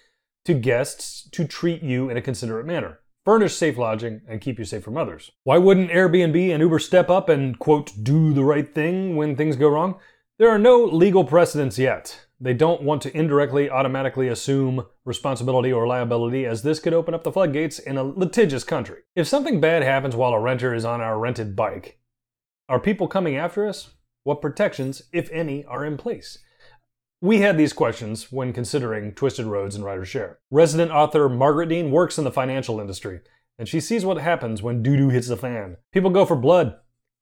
to 0.45 0.55
guests 0.55 1.29
to 1.33 1.47
treat 1.47 1.83
you 1.83 2.11
in 2.11 2.17
a 2.17 2.23
considerate 2.23 2.67
manner 2.67 3.01
furnish 3.25 3.55
safe 3.55 3.77
lodging, 3.77 4.21
and 4.29 4.41
keep 4.41 4.59
you 4.59 4.65
safe 4.65 4.83
from 4.83 4.97
others. 4.97 5.31
Why 5.45 5.59
wouldn't 5.59 5.91
Airbnb 5.91 6.53
and 6.53 6.61
Uber 6.61 6.79
step 6.79 7.11
up 7.11 7.29
and, 7.29 7.59
quote, 7.59 7.93
do 8.03 8.33
the 8.33 8.45
right 8.45 8.73
thing 8.75 9.17
when 9.17 9.37
things 9.37 9.57
go 9.57 9.69
wrong? 9.69 9.99
There 10.39 10.51
are 10.51 10.59
no 10.59 10.85
legal 10.85 11.25
precedents 11.25 11.79
yet. 11.79 12.27
They 12.43 12.55
don't 12.55 12.83
want 12.83 13.03
to 13.03 13.15
indirectly 13.15 13.69
automatically 13.69 14.29
assume 14.29 14.87
responsibility 15.05 15.71
or 15.71 15.87
liability, 15.87 16.47
as 16.47 16.63
this 16.63 16.81
could 16.81 16.95
open 16.95 17.13
up 17.13 17.23
the 17.23 17.33
floodgates 17.33 17.79
in 17.79 17.99
a 17.99 18.03
litigious 18.03 18.65
country. 18.65 19.01
If 19.15 19.29
something 19.29 19.61
bad 19.61 19.83
happens 19.83 20.17
while 20.17 20.33
a 20.33 20.41
renter 20.41 20.73
is 20.73 20.87
on 20.87 21.03
our 21.03 21.19
rented 21.19 21.55
bike, 21.55 22.01
are 22.69 22.81
people 22.81 23.09
coming 23.09 23.37
after 23.37 23.69
us? 23.69 23.91
What 24.25 24.41
protections, 24.41 25.03
if 25.13 25.31
any, 25.31 25.65
are 25.67 25.85
in 25.85 25.99
place? 25.99 26.39
We 27.21 27.43
had 27.43 27.59
these 27.59 27.75
questions 27.75 28.33
when 28.33 28.55
considering 28.55 29.13
Twisted 29.13 29.45
Roads 29.45 29.75
and 29.75 29.85
Rider 29.85 30.07
Share. 30.07 30.39
Resident 30.51 30.91
author 30.91 31.29
Margaret 31.29 31.69
Dean 31.69 31.91
works 31.91 32.17
in 32.17 32.25
the 32.25 32.33
financial 32.33 32.81
industry, 32.81 33.21
and 33.59 33.69
she 33.69 33.81
sees 33.81 34.07
what 34.07 34.17
happens 34.17 34.63
when 34.63 34.83
doo 34.83 34.97
doo 34.97 35.11
hits 35.11 35.29
the 35.29 35.37
fan. 35.37 35.77
People 35.93 36.09
go 36.09 36.25
for 36.25 36.37
blood. 36.37 36.77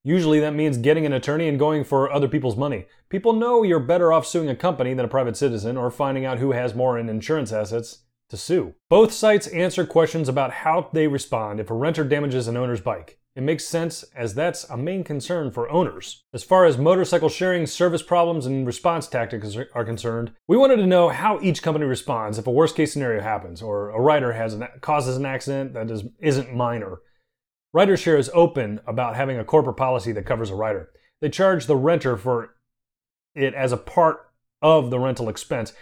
Usually 0.05 0.41
that 0.41 0.55
means 0.55 0.79
getting 0.79 1.05
an 1.07 1.13
attorney 1.13 1.49
and 1.49 1.59
going 1.59 1.85
for 1.85 2.11
other 2.11 2.29
people's 2.29 2.57
money. 2.57 2.87
People 3.09 3.33
know 3.33 3.63
you're 3.63 3.81
better 3.81 4.13
off 4.13 4.27
suing 4.27 4.49
a 4.49 4.57
company 4.57 4.95
than 4.95 5.05
a 5.05 5.09
private 5.09 5.37
citizen 5.37 5.77
or 5.77 5.91
finding 5.91 6.25
out 6.25 6.39
who 6.39 6.53
has 6.53 6.75
more 6.75 6.99
in 6.99 7.09
insurance 7.09 7.53
assets 7.53 8.05
to 8.31 8.37
sue. 8.37 8.75
Both 8.89 9.13
sites 9.13 9.47
answer 9.49 9.85
questions 9.87 10.29
about 10.29 10.53
how 10.53 10.91
they 10.93 11.09
respond 11.09 11.61
if 11.61 11.71
a 11.71 11.75
renter 11.75 12.05
damages 12.05 12.47
an 12.49 12.57
owner's 12.57 12.81
bike. 12.81 13.19
It 13.35 13.43
makes 13.43 13.65
sense 13.65 14.03
as 14.17 14.35
that's 14.35 14.65
a 14.65 14.77
main 14.77 15.05
concern 15.05 15.53
for 15.53 15.71
owners. 15.71 16.25
As 16.35 16.43
far 16.43 16.65
as 16.65 16.77
motorcycle 16.77 17.29
sharing 17.29 17.67
service 17.67 18.03
problems 18.03 18.47
and 18.47 18.67
response 18.67 19.07
tactics 19.07 19.57
are 19.75 19.85
concerned, 19.85 20.33
we 20.49 20.57
wanted 20.57 20.77
to 20.77 20.87
know 20.87 21.09
how 21.09 21.39
each 21.41 21.63
company 21.63 21.85
responds 21.85 22.39
if 22.39 22.49
a 22.49 22.51
worst 22.51 22.75
case 22.75 22.93
scenario 22.93 23.23
happens 23.23 23.63
or 23.63 23.91
a 23.91 24.01
rider 24.01 24.33
has 24.33 24.55
an, 24.55 24.67
causes 24.81 25.17
an 25.17 25.25
accident 25.25 25.73
that 25.75 25.89
is, 25.89 26.05
isn't 26.19 26.53
minor. 26.53 27.01
RiderShare 27.75 28.19
is 28.19 28.31
open 28.33 28.81
about 28.87 29.15
having 29.15 29.39
a 29.39 29.45
corporate 29.45 29.77
policy 29.77 30.11
that 30.13 30.25
covers 30.25 30.51
a 30.51 30.55
rider. 30.55 30.91
They 31.21 31.29
charge 31.29 31.67
the 31.67 31.77
renter 31.77 32.17
for 32.17 32.55
it 33.35 33.53
as 33.53 33.73
a 33.73 33.77
part 33.77 34.31
of 34.63 34.91
the 34.91 34.99
rental 34.99 35.29
expense. 35.29 35.75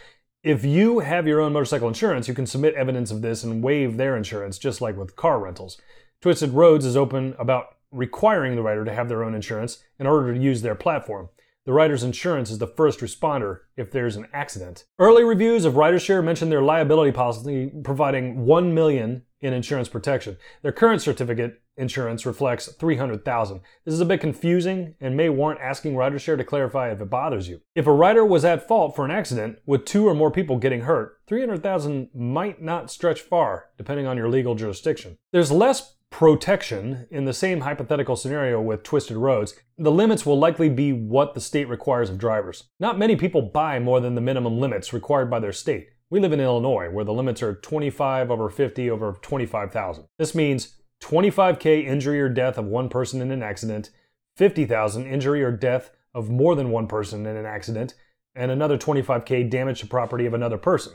If 0.43 0.65
you 0.65 0.99
have 0.99 1.29
your 1.29 1.41
own 1.41 1.53
motorcycle 1.53 1.87
insurance, 1.87 2.27
you 2.27 2.35
can 2.35 2.47
submit 2.47 2.75
evidence 2.75 3.11
of 3.13 3.23
this 3.23 3.45
and 3.45 3.63
waive 3.63 3.97
their 3.97 4.17
insurance, 4.17 4.59
just 4.59 4.81
like 4.81 4.97
with 4.97 5.15
car 5.15 5.39
rentals. 5.39 5.81
Twisted 6.21 6.51
Roads 6.51 6.85
is 6.85 6.97
open 6.97 7.37
about 7.39 7.77
requiring 7.93 8.57
the 8.57 8.63
rider 8.63 8.85
to 8.85 8.93
have 8.93 9.09
their 9.09 9.23
own 9.23 9.35
insurance 9.35 9.83
in 9.99 10.09
order 10.09 10.35
to 10.35 10.41
use 10.41 10.63
their 10.63 10.75
platform. 10.75 11.29
The 11.67 11.73
rider's 11.73 12.03
insurance 12.03 12.51
is 12.51 12.59
the 12.59 12.67
first 12.67 13.01
responder 13.01 13.61
if 13.77 13.91
there's 13.91 14.17
an 14.17 14.27
accident. 14.33 14.85
Early 14.99 15.25
reviews 15.25 15.65
of 15.65 15.75
RiderShare 15.75 16.25
mention 16.25 16.49
their 16.49 16.63
liability 16.63 17.13
policy 17.13 17.73
providing 17.85 18.45
1 18.45 18.75
million 18.75 19.23
in 19.41 19.53
insurance 19.53 19.89
protection. 19.89 20.37
Their 20.63 20.73
current 20.73 21.03
certificate 21.03 21.61
insurance 21.77 22.27
reflects 22.27 22.73
300,000. 22.73 23.61
This 23.85 23.95
is 23.95 24.01
a 24.01 24.07
bit 24.07 24.21
confusing 24.21 24.95
and 25.01 25.17
may 25.17 25.29
warrant 25.29 25.61
asking 25.61 25.95
RiderShare 25.95 26.37
to 26.37 26.45
clarify 26.45 26.91
if 26.91 27.01
it 27.01 27.11
bothers 27.11 27.49
you. 27.49 27.61
If 27.75 27.87
a 27.87 27.93
rider 27.93 28.25
was 28.25 28.45
at 28.45 28.67
fault 28.67 28.97
for 28.97 29.05
an 29.05 29.11
accident 29.11 29.59
with 29.67 29.85
two 29.85 30.07
or 30.07 30.15
more 30.15 30.31
people 30.31 30.59
getting 30.59 30.83
hurt, 30.83 31.19
300,000 31.27 32.11
might 32.15 32.63
not 32.63 32.91
stretch 32.91 33.21
far 33.21 33.67
depending 33.77 34.07
on 34.07 34.17
your 34.17 34.29
legal 34.29 34.55
jurisdiction. 34.55 35.17
There's 35.33 35.53
less 35.53 35.97
protection 36.11 37.07
in 37.11 37.25
the 37.25 37.33
same 37.33 37.61
hypothetical 37.61 38.17
scenario 38.17 38.61
with 38.61 38.83
twisted 38.83 39.17
roads, 39.17 39.55
the 39.77 39.91
limits 39.91 40.25
will 40.25 40.39
likely 40.39 40.69
be 40.69 40.93
what 40.93 41.35
the 41.35 41.41
state 41.41 41.69
requires 41.69 42.09
of 42.09 42.19
drivers. 42.19 42.65
Not 42.81 42.99
many 42.99 43.17
people 43.17 43.43
buy 43.43 43.79
more 43.79 44.01
than 44.01 44.15
the 44.15 44.21
minimum 44.21 44.59
limits 44.59 44.93
required 44.93 45.31
by 45.31 45.41
their 45.41 45.53
state. 45.53 45.89
We 46.09 46.21
live 46.21 46.33
in 46.33 46.41
Illinois, 46.41 46.89
where 46.89 47.05
the 47.05 47.13
limits 47.13 47.43
are 47.43 47.55
25 47.55 48.31
over 48.31 48.49
50 48.49 48.91
over 48.91 49.19
25,000. 49.21 50.05
This 50.19 50.35
means 50.35 50.77
25k 51.01 51.85
injury 51.85 52.21
or 52.21 52.29
death 52.29 52.59
of 52.59 52.67
one 52.67 52.89
person 52.89 53.21
in 53.21 53.31
an 53.31 53.43
accident, 53.43 53.91
50,000 54.37 55.07
injury 55.07 55.43
or 55.43 55.53
death 55.53 55.91
of 56.15 56.31
more 56.31 56.55
than 56.55 56.71
one 56.71 56.87
person 56.87 57.27
in 57.27 57.37
an 57.37 57.47
accident, 57.47 57.95
and 58.35 58.51
another 58.51 58.79
25k 58.79 59.49
damage 59.49 59.81
to 59.81 59.87
property 59.87 60.27
of 60.27 60.35
another 60.35 60.59
person. 60.59 60.95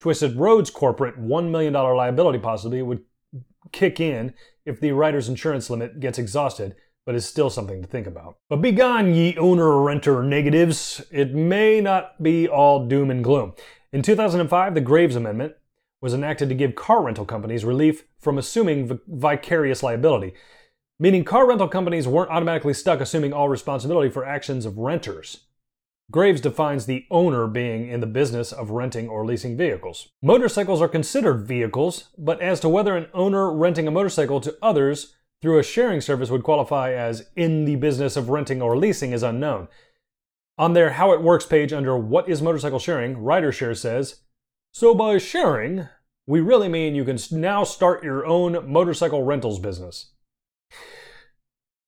Twisted 0.00 0.36
Roads 0.36 0.70
corporate 0.70 1.20
$1 1.20 1.50
million 1.50 1.72
liability 1.72 2.38
possibly 2.38 2.80
would 2.80 3.02
kick 3.72 4.00
in 4.00 4.34
if 4.64 4.80
the 4.80 4.92
rider's 4.92 5.28
insurance 5.28 5.68
limit 5.68 6.00
gets 6.00 6.18
exhausted, 6.18 6.74
but 7.04 7.14
is 7.14 7.26
still 7.26 7.50
something 7.50 7.82
to 7.82 7.88
think 7.88 8.06
about. 8.06 8.36
But 8.48 8.62
be 8.62 8.72
gone, 8.72 9.14
ye 9.14 9.36
owner 9.36 9.80
renter 9.82 10.22
negatives. 10.22 11.02
It 11.10 11.34
may 11.34 11.80
not 11.80 12.22
be 12.22 12.48
all 12.48 12.86
doom 12.86 13.10
and 13.10 13.22
gloom. 13.22 13.54
In 13.92 14.02
2005, 14.02 14.74
the 14.74 14.80
Graves 14.80 15.16
Amendment 15.16 15.54
was 16.00 16.14
enacted 16.14 16.48
to 16.48 16.54
give 16.54 16.74
car 16.74 17.02
rental 17.02 17.24
companies 17.24 17.64
relief 17.64 18.04
from 18.18 18.38
assuming 18.38 18.98
vicarious 19.06 19.82
liability, 19.82 20.32
meaning 20.98 21.24
car 21.24 21.46
rental 21.46 21.68
companies 21.68 22.08
weren't 22.08 22.30
automatically 22.30 22.74
stuck 22.74 23.00
assuming 23.00 23.32
all 23.32 23.48
responsibility 23.48 24.10
for 24.10 24.24
actions 24.24 24.64
of 24.64 24.78
renters. 24.78 25.46
Graves 26.10 26.40
defines 26.40 26.86
the 26.86 27.06
owner 27.10 27.46
being 27.46 27.88
in 27.88 28.00
the 28.00 28.06
business 28.06 28.50
of 28.50 28.70
renting 28.70 29.08
or 29.08 29.24
leasing 29.24 29.56
vehicles. 29.56 30.08
Motorcycles 30.22 30.82
are 30.82 30.88
considered 30.88 31.46
vehicles, 31.46 32.08
but 32.18 32.40
as 32.40 32.58
to 32.60 32.68
whether 32.68 32.96
an 32.96 33.06
owner 33.14 33.52
renting 33.54 33.86
a 33.86 33.92
motorcycle 33.92 34.40
to 34.40 34.56
others 34.60 35.14
through 35.40 35.58
a 35.58 35.62
sharing 35.62 36.00
service 36.00 36.28
would 36.28 36.42
qualify 36.42 36.92
as 36.92 37.30
in 37.36 37.64
the 37.64 37.76
business 37.76 38.16
of 38.16 38.28
renting 38.28 38.60
or 38.60 38.76
leasing 38.76 39.12
is 39.12 39.22
unknown. 39.22 39.68
On 40.58 40.72
their 40.74 40.90
How 40.90 41.12
It 41.12 41.22
Works 41.22 41.46
page 41.46 41.72
under 41.72 41.96
What 41.96 42.28
is 42.28 42.42
Motorcycle 42.42 42.80
Sharing, 42.80 43.16
RiderShare 43.16 43.76
says, 43.76 44.20
So 44.72 44.94
by 44.94 45.18
sharing, 45.18 45.88
we 46.26 46.40
really 46.40 46.68
mean 46.68 46.94
you 46.94 47.04
can 47.04 47.18
now 47.32 47.64
start 47.64 48.04
your 48.04 48.24
own 48.24 48.70
motorcycle 48.70 49.24
rentals 49.24 49.58
business. 49.58 50.12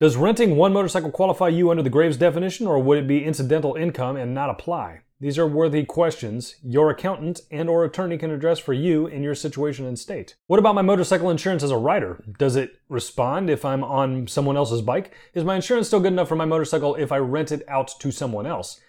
Does 0.01 0.17
renting 0.17 0.57
one 0.57 0.73
motorcycle 0.73 1.09
qualify 1.09 1.47
you 1.47 1.71
under 1.71 1.81
the 1.81 1.89
Graves 1.89 2.17
definition, 2.17 2.67
or 2.67 2.79
would 2.79 2.97
it 2.97 3.07
be 3.07 3.23
incidental 3.23 3.75
income 3.75 4.17
and 4.17 4.33
not 4.33 4.49
apply? 4.49 4.99
These 5.21 5.37
are 5.39 5.47
worthy 5.47 5.85
questions 5.85 6.55
your 6.61 6.89
accountant 6.89 7.39
and 7.49 7.69
or 7.69 7.85
attorney 7.85 8.17
can 8.17 8.31
address 8.31 8.59
for 8.59 8.73
you 8.73 9.07
in 9.07 9.23
your 9.23 9.35
situation 9.35 9.85
and 9.85 9.97
state. 9.97 10.35
What 10.47 10.59
about 10.59 10.75
my 10.75 10.81
motorcycle 10.81 11.29
insurance 11.29 11.63
as 11.63 11.71
a 11.71 11.77
rider? 11.77 12.21
Does 12.37 12.57
it 12.57 12.81
respond 12.89 13.49
if 13.49 13.63
I'm 13.63 13.85
on 13.85 14.27
someone 14.27 14.57
else's 14.57 14.81
bike? 14.81 15.13
Is 15.33 15.45
my 15.45 15.55
insurance 15.55 15.87
still 15.87 16.01
good 16.01 16.11
enough 16.11 16.27
for 16.27 16.35
my 16.35 16.43
motorcycle 16.43 16.95
if 16.95 17.13
I 17.13 17.19
rent 17.19 17.53
it 17.53 17.63
out 17.69 17.97
to 18.01 18.11
someone 18.11 18.45
else? 18.45 18.81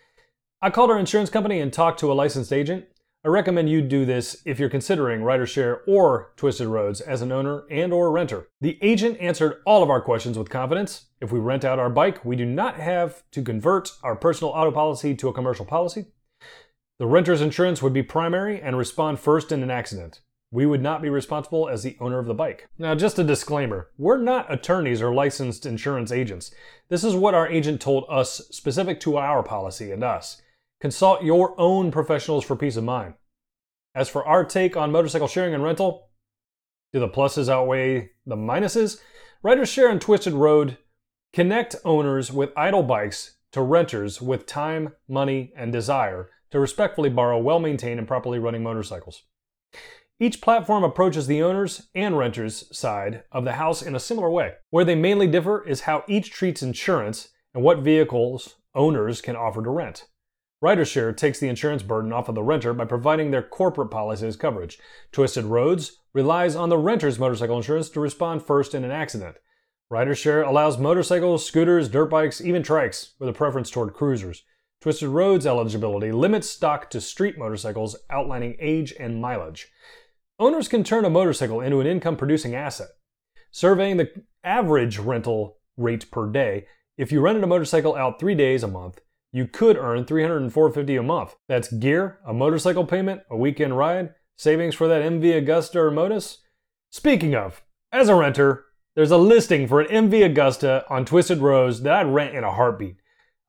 I 0.60 0.70
called 0.70 0.90
our 0.90 0.98
insurance 0.98 1.30
company 1.30 1.60
and 1.60 1.72
talked 1.72 2.00
to 2.00 2.10
a 2.10 2.14
licensed 2.14 2.52
agent. 2.52 2.86
I 3.26 3.30
recommend 3.30 3.70
you 3.70 3.80
do 3.80 4.04
this 4.04 4.42
if 4.44 4.58
you're 4.58 4.68
considering 4.68 5.22
RiderShare 5.22 5.78
or 5.86 6.34
Twisted 6.36 6.66
Roads 6.66 7.00
as 7.00 7.22
an 7.22 7.32
owner 7.32 7.64
and 7.70 7.90
or 7.90 8.12
renter. 8.12 8.50
The 8.60 8.78
agent 8.82 9.16
answered 9.18 9.62
all 9.64 9.82
of 9.82 9.88
our 9.88 10.02
questions 10.02 10.36
with 10.36 10.50
confidence. 10.50 11.06
If 11.22 11.32
we 11.32 11.38
rent 11.38 11.64
out 11.64 11.78
our 11.78 11.88
bike, 11.88 12.22
we 12.22 12.36
do 12.36 12.44
not 12.44 12.76
have 12.76 13.22
to 13.30 13.40
convert 13.40 13.92
our 14.02 14.14
personal 14.14 14.52
auto 14.52 14.70
policy 14.70 15.14
to 15.14 15.28
a 15.28 15.32
commercial 15.32 15.64
policy. 15.64 16.04
The 16.98 17.06
renter's 17.06 17.40
insurance 17.40 17.80
would 17.80 17.94
be 17.94 18.02
primary 18.02 18.60
and 18.60 18.76
respond 18.76 19.18
first 19.18 19.50
in 19.50 19.62
an 19.62 19.70
accident. 19.70 20.20
We 20.52 20.66
would 20.66 20.82
not 20.82 21.00
be 21.00 21.08
responsible 21.08 21.66
as 21.70 21.82
the 21.82 21.96
owner 22.00 22.18
of 22.18 22.26
the 22.26 22.34
bike. 22.34 22.68
Now, 22.76 22.94
just 22.94 23.18
a 23.18 23.24
disclaimer 23.24 23.88
we're 23.96 24.18
not 24.18 24.52
attorneys 24.52 25.00
or 25.00 25.14
licensed 25.14 25.64
insurance 25.64 26.12
agents. 26.12 26.54
This 26.90 27.02
is 27.02 27.16
what 27.16 27.32
our 27.32 27.48
agent 27.48 27.80
told 27.80 28.04
us 28.10 28.42
specific 28.50 29.00
to 29.00 29.16
our 29.16 29.42
policy 29.42 29.92
and 29.92 30.04
us. 30.04 30.42
Consult 30.84 31.22
your 31.22 31.58
own 31.58 31.90
professionals 31.90 32.44
for 32.44 32.56
peace 32.56 32.76
of 32.76 32.84
mind. 32.84 33.14
As 33.94 34.10
for 34.10 34.22
our 34.26 34.44
take 34.44 34.76
on 34.76 34.92
motorcycle 34.92 35.26
sharing 35.26 35.54
and 35.54 35.62
rental, 35.62 36.10
do 36.92 37.00
the 37.00 37.08
pluses 37.08 37.48
outweigh 37.48 38.10
the 38.26 38.36
minuses? 38.36 39.00
RiderShare 39.42 39.90
and 39.90 39.98
Twisted 39.98 40.34
Road 40.34 40.76
connect 41.32 41.74
owners 41.86 42.30
with 42.30 42.52
idle 42.54 42.82
bikes 42.82 43.36
to 43.52 43.62
renters 43.62 44.20
with 44.20 44.44
time, 44.44 44.92
money, 45.08 45.54
and 45.56 45.72
desire 45.72 46.28
to 46.50 46.60
respectfully 46.60 47.08
borrow 47.08 47.38
well 47.38 47.60
maintained 47.60 47.98
and 47.98 48.06
properly 48.06 48.38
running 48.38 48.62
motorcycles. 48.62 49.22
Each 50.20 50.42
platform 50.42 50.84
approaches 50.84 51.26
the 51.26 51.42
owners 51.42 51.88
and 51.94 52.18
renters 52.18 52.68
side 52.76 53.22
of 53.32 53.46
the 53.46 53.52
house 53.52 53.80
in 53.80 53.94
a 53.94 53.98
similar 53.98 54.28
way. 54.28 54.56
Where 54.68 54.84
they 54.84 54.96
mainly 54.96 55.28
differ 55.28 55.66
is 55.66 55.80
how 55.80 56.04
each 56.08 56.30
treats 56.30 56.62
insurance 56.62 57.30
and 57.54 57.64
what 57.64 57.78
vehicles 57.78 58.56
owners 58.74 59.22
can 59.22 59.34
offer 59.34 59.62
to 59.62 59.70
rent. 59.70 60.08
RiderShare 60.64 61.14
takes 61.14 61.38
the 61.40 61.48
insurance 61.48 61.82
burden 61.82 62.10
off 62.10 62.30
of 62.30 62.34
the 62.34 62.42
renter 62.42 62.72
by 62.72 62.86
providing 62.86 63.30
their 63.30 63.42
corporate 63.42 63.90
policies 63.90 64.34
coverage. 64.34 64.78
Twisted 65.12 65.44
Roads 65.44 65.98
relies 66.14 66.56
on 66.56 66.70
the 66.70 66.78
renter's 66.78 67.18
motorcycle 67.18 67.58
insurance 67.58 67.90
to 67.90 68.00
respond 68.00 68.42
first 68.42 68.74
in 68.74 68.82
an 68.82 68.90
accident. 68.90 69.36
RiderShare 69.92 70.46
allows 70.46 70.78
motorcycles, 70.78 71.44
scooters, 71.44 71.90
dirt 71.90 72.06
bikes, 72.06 72.40
even 72.40 72.62
trikes, 72.62 73.10
with 73.18 73.28
a 73.28 73.34
preference 73.34 73.70
toward 73.70 73.92
cruisers. 73.92 74.42
Twisted 74.80 75.10
Roads 75.10 75.46
eligibility 75.46 76.10
limits 76.10 76.48
stock 76.48 76.88
to 76.88 77.00
street 77.00 77.36
motorcycles, 77.36 77.94
outlining 78.08 78.56
age 78.58 78.94
and 78.98 79.20
mileage. 79.20 79.68
Owners 80.38 80.68
can 80.68 80.82
turn 80.82 81.04
a 81.04 81.10
motorcycle 81.10 81.60
into 81.60 81.80
an 81.80 81.86
income 81.86 82.16
producing 82.16 82.54
asset. 82.54 82.88
Surveying 83.50 83.98
the 83.98 84.10
average 84.42 84.98
rental 84.98 85.58
rate 85.76 86.10
per 86.10 86.26
day, 86.26 86.64
if 86.96 87.12
you 87.12 87.20
rented 87.20 87.44
a 87.44 87.46
motorcycle 87.46 87.94
out 87.96 88.18
three 88.18 88.34
days 88.34 88.62
a 88.62 88.68
month, 88.68 89.00
you 89.34 89.48
could 89.48 89.76
earn 89.76 90.04
$304.50 90.04 91.00
a 91.00 91.02
month. 91.02 91.34
That's 91.48 91.72
gear, 91.72 92.20
a 92.24 92.32
motorcycle 92.32 92.86
payment, 92.86 93.22
a 93.28 93.36
weekend 93.36 93.76
ride, 93.76 94.14
savings 94.36 94.76
for 94.76 94.86
that 94.86 95.02
MV 95.02 95.44
Agusta 95.44 95.74
or 95.74 95.90
Motus. 95.90 96.38
Speaking 96.90 97.34
of, 97.34 97.64
as 97.90 98.08
a 98.08 98.14
renter, 98.14 98.64
there's 98.94 99.10
a 99.10 99.16
listing 99.16 99.66
for 99.66 99.80
an 99.80 100.08
MV 100.08 100.32
Agusta 100.32 100.84
on 100.88 101.04
Twisted 101.04 101.38
Roads 101.38 101.82
that 101.82 101.94
I'd 101.94 102.14
rent 102.14 102.36
in 102.36 102.44
a 102.44 102.52
heartbeat. 102.52 102.98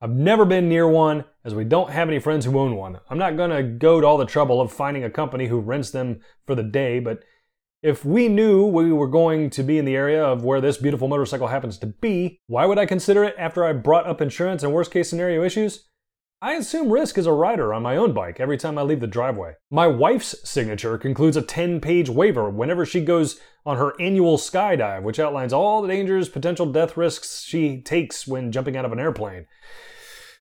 I've 0.00 0.10
never 0.10 0.44
been 0.44 0.68
near 0.68 0.88
one 0.88 1.24
as 1.44 1.54
we 1.54 1.62
don't 1.62 1.90
have 1.90 2.08
any 2.08 2.18
friends 2.18 2.44
who 2.44 2.58
own 2.58 2.74
one. 2.74 2.98
I'm 3.08 3.18
not 3.18 3.36
going 3.36 3.50
to 3.50 3.62
go 3.62 4.00
to 4.00 4.06
all 4.08 4.18
the 4.18 4.26
trouble 4.26 4.60
of 4.60 4.72
finding 4.72 5.04
a 5.04 5.10
company 5.10 5.46
who 5.46 5.60
rents 5.60 5.92
them 5.92 6.18
for 6.48 6.56
the 6.56 6.64
day, 6.64 6.98
but 6.98 7.22
if 7.86 8.04
we 8.04 8.26
knew 8.26 8.66
we 8.66 8.92
were 8.92 9.06
going 9.06 9.48
to 9.48 9.62
be 9.62 9.78
in 9.78 9.84
the 9.84 9.94
area 9.94 10.20
of 10.20 10.42
where 10.42 10.60
this 10.60 10.76
beautiful 10.76 11.06
motorcycle 11.06 11.46
happens 11.46 11.78
to 11.78 11.86
be, 11.86 12.40
why 12.48 12.66
would 12.66 12.80
I 12.80 12.84
consider 12.84 13.22
it 13.22 13.36
after 13.38 13.64
I 13.64 13.74
brought 13.74 14.08
up 14.08 14.20
insurance 14.20 14.64
and 14.64 14.72
worst 14.72 14.90
case 14.90 15.08
scenario 15.08 15.44
issues? 15.44 15.86
I 16.42 16.54
assume 16.54 16.90
risk 16.90 17.16
as 17.16 17.26
a 17.26 17.32
rider 17.32 17.72
on 17.72 17.84
my 17.84 17.96
own 17.96 18.12
bike 18.12 18.40
every 18.40 18.56
time 18.56 18.76
I 18.76 18.82
leave 18.82 18.98
the 18.98 19.06
driveway. 19.06 19.54
My 19.70 19.86
wife's 19.86 20.34
signature 20.42 20.98
concludes 20.98 21.36
a 21.36 21.42
10 21.42 21.80
page 21.80 22.10
waiver 22.10 22.50
whenever 22.50 22.84
she 22.84 23.04
goes 23.04 23.38
on 23.64 23.76
her 23.76 23.94
annual 24.00 24.36
skydive, 24.36 25.04
which 25.04 25.20
outlines 25.20 25.52
all 25.52 25.80
the 25.80 25.86
dangers, 25.86 26.28
potential 26.28 26.66
death 26.66 26.96
risks 26.96 27.44
she 27.44 27.82
takes 27.82 28.26
when 28.26 28.50
jumping 28.50 28.76
out 28.76 28.84
of 28.84 28.90
an 28.90 28.98
airplane. 28.98 29.46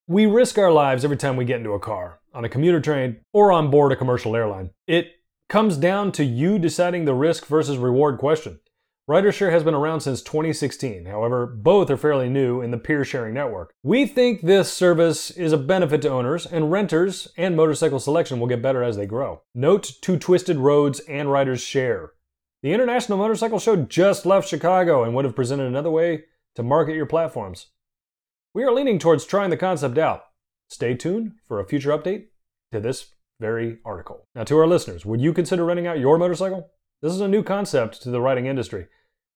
We 0.07 0.25
risk 0.25 0.57
our 0.57 0.71
lives 0.71 1.05
every 1.05 1.17
time 1.17 1.37
we 1.37 1.45
get 1.45 1.57
into 1.57 1.73
a 1.73 1.79
car, 1.79 2.21
on 2.33 2.43
a 2.43 2.49
commuter 2.49 2.81
train, 2.81 3.17
or 3.33 3.51
on 3.51 3.69
board 3.69 3.91
a 3.91 3.95
commercial 3.95 4.35
airline. 4.35 4.71
It 4.87 5.11
comes 5.49 5.77
down 5.77 6.11
to 6.13 6.23
you 6.23 6.59
deciding 6.59 7.05
the 7.05 7.13
risk 7.13 7.45
versus 7.45 7.77
reward 7.77 8.17
question. 8.17 8.59
RiderShare 9.07 9.51
has 9.51 9.63
been 9.63 9.75
around 9.75 10.01
since 10.01 10.23
2016. 10.23 11.05
However, 11.05 11.45
both 11.45 11.91
are 11.91 11.97
fairly 11.97 12.27
new 12.27 12.61
in 12.61 12.71
the 12.71 12.77
peer 12.77 13.05
sharing 13.05 13.35
network. 13.35 13.71
We 13.83 14.07
think 14.07 14.41
this 14.41 14.73
service 14.73 15.29
is 15.29 15.53
a 15.53 15.57
benefit 15.57 16.01
to 16.01 16.09
owners, 16.09 16.47
and 16.47 16.71
renters 16.71 17.27
and 17.37 17.55
motorcycle 17.55 17.99
selection 17.99 18.39
will 18.39 18.47
get 18.47 18.63
better 18.63 18.81
as 18.81 18.97
they 18.97 19.05
grow. 19.05 19.43
Note 19.53 19.91
to 20.01 20.17
Twisted 20.17 20.57
Roads 20.57 21.01
and 21.01 21.29
RiderShare. 21.29 22.07
The 22.63 22.73
International 22.73 23.19
Motorcycle 23.19 23.59
Show 23.59 23.75
just 23.75 24.25
left 24.25 24.49
Chicago 24.49 25.03
and 25.03 25.13
would 25.13 25.25
have 25.25 25.35
presented 25.35 25.67
another 25.67 25.91
way 25.91 26.23
to 26.55 26.63
market 26.63 26.95
your 26.95 27.05
platforms. 27.05 27.67
We 28.55 28.63
are 28.63 28.73
leaning 28.73 28.97
towards 28.97 29.25
trying 29.25 29.51
the 29.51 29.57
concept 29.57 29.99
out. 29.99 30.23
Stay 30.67 30.95
tuned 30.95 31.33
for 31.47 31.59
a 31.59 31.67
future 31.67 31.91
update 31.91 32.29
to 32.71 32.79
this 32.79 33.11
very 33.39 33.79
article. 33.85 34.27
Now, 34.35 34.43
to 34.45 34.57
our 34.57 34.67
listeners, 34.67 35.05
would 35.05 35.21
you 35.21 35.33
consider 35.33 35.65
renting 35.65 35.87
out 35.87 35.99
your 35.99 36.17
motorcycle? 36.17 36.69
This 37.01 37.13
is 37.13 37.21
a 37.21 37.27
new 37.27 37.43
concept 37.43 38.01
to 38.03 38.09
the 38.09 38.21
riding 38.21 38.45
industry. 38.45 38.87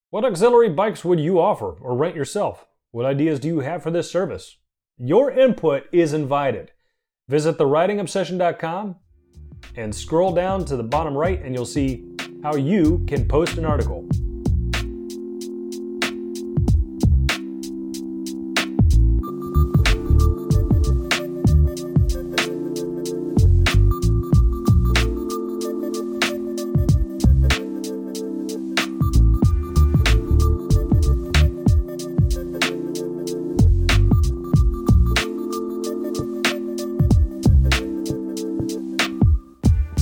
What 0.09 0.25
auxiliary 0.25 0.69
bikes 0.69 1.05
would 1.05 1.19
you 1.19 1.39
offer 1.39 1.75
or 1.81 1.95
rent 1.95 2.15
yourself? 2.15 2.65
What 2.91 3.05
ideas 3.05 3.39
do 3.39 3.47
you 3.47 3.59
have 3.59 3.83
for 3.83 3.91
this 3.91 4.09
service? 4.09 4.57
Your 4.97 5.31
input 5.31 5.83
is 5.91 6.13
invited. 6.13 6.71
Visit 7.27 7.57
theridingobsession.com 7.57 8.95
and 9.75 9.93
scroll 9.93 10.33
down 10.33 10.65
to 10.65 10.75
the 10.75 10.83
bottom 10.83 11.15
right, 11.15 11.41
and 11.43 11.53
you'll 11.53 11.65
see 11.65 12.05
how 12.41 12.55
you 12.55 13.03
can 13.07 13.27
post 13.27 13.57
an 13.57 13.65
article. 13.65 14.07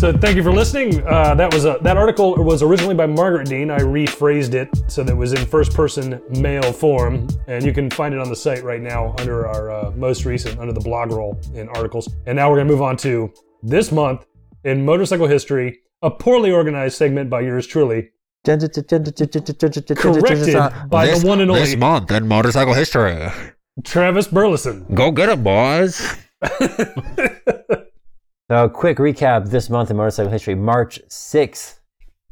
So 0.08 0.18
thank 0.18 0.38
you 0.38 0.44
for 0.44 0.54
listening. 0.54 1.06
Uh, 1.06 1.36
that 1.36 1.54
was 1.54 1.66
a, 1.66 1.80
that 1.82 1.98
article 1.98 2.34
was 2.36 2.64
originally 2.64 2.96
by 2.96 3.08
Margaret 3.08 3.50
Dean. 3.50 3.70
I 3.70 3.80
rephrased 3.80 4.54
it 4.54 4.70
so 4.90 5.04
that 5.04 5.12
it 5.12 5.16
was 5.16 5.34
in 5.34 5.46
first 5.46 5.74
person 5.74 6.22
male 6.30 6.72
form, 6.72 7.28
and 7.48 7.62
you 7.66 7.74
can 7.74 7.90
find 7.90 8.14
it 8.14 8.22
on 8.22 8.30
the 8.30 8.36
site 8.38 8.64
right 8.64 8.80
now 8.80 9.14
under 9.20 9.46
our 9.46 9.70
uh, 9.70 9.92
most 9.98 10.24
recent 10.24 10.62
under 10.62 10.72
the 10.72 10.80
blog 10.80 11.12
roll 11.12 11.38
in 11.54 11.68
articles. 11.68 12.08
And 12.26 12.38
now 12.38 12.50
we're 12.50 12.56
gonna 12.56 12.70
move 12.70 12.82
on 12.82 12.96
to 13.00 13.34
this 13.62 13.92
month 13.92 14.26
in 14.64 14.86
motorcycle 14.86 15.28
history, 15.28 15.80
a 16.02 16.10
poorly 16.10 16.52
organized 16.52 16.96
segment 16.96 17.30
by 17.30 17.42
yours 17.42 17.68
truly, 17.68 18.12
corrected 19.98 20.90
by 20.90 21.08
this, 21.08 21.22
the 21.22 21.28
one 21.28 21.42
and 21.42 21.52
only. 21.52 21.64
This 21.66 21.76
month 21.76 22.12
in 22.12 22.30
motorcycle 22.30 22.74
history. 22.74 23.28
Travis 23.84 24.28
Burleson. 24.30 24.86
Go 24.94 25.12
get 25.12 25.28
it, 25.28 25.44
boys. 25.44 26.16
A 28.50 28.70
quick 28.70 28.98
recap 28.98 29.50
this 29.50 29.70
month 29.70 29.92
in 29.92 29.98
motorcycle 29.98 30.32
history. 30.32 30.56
March 30.56 31.02
6th, 31.10 31.80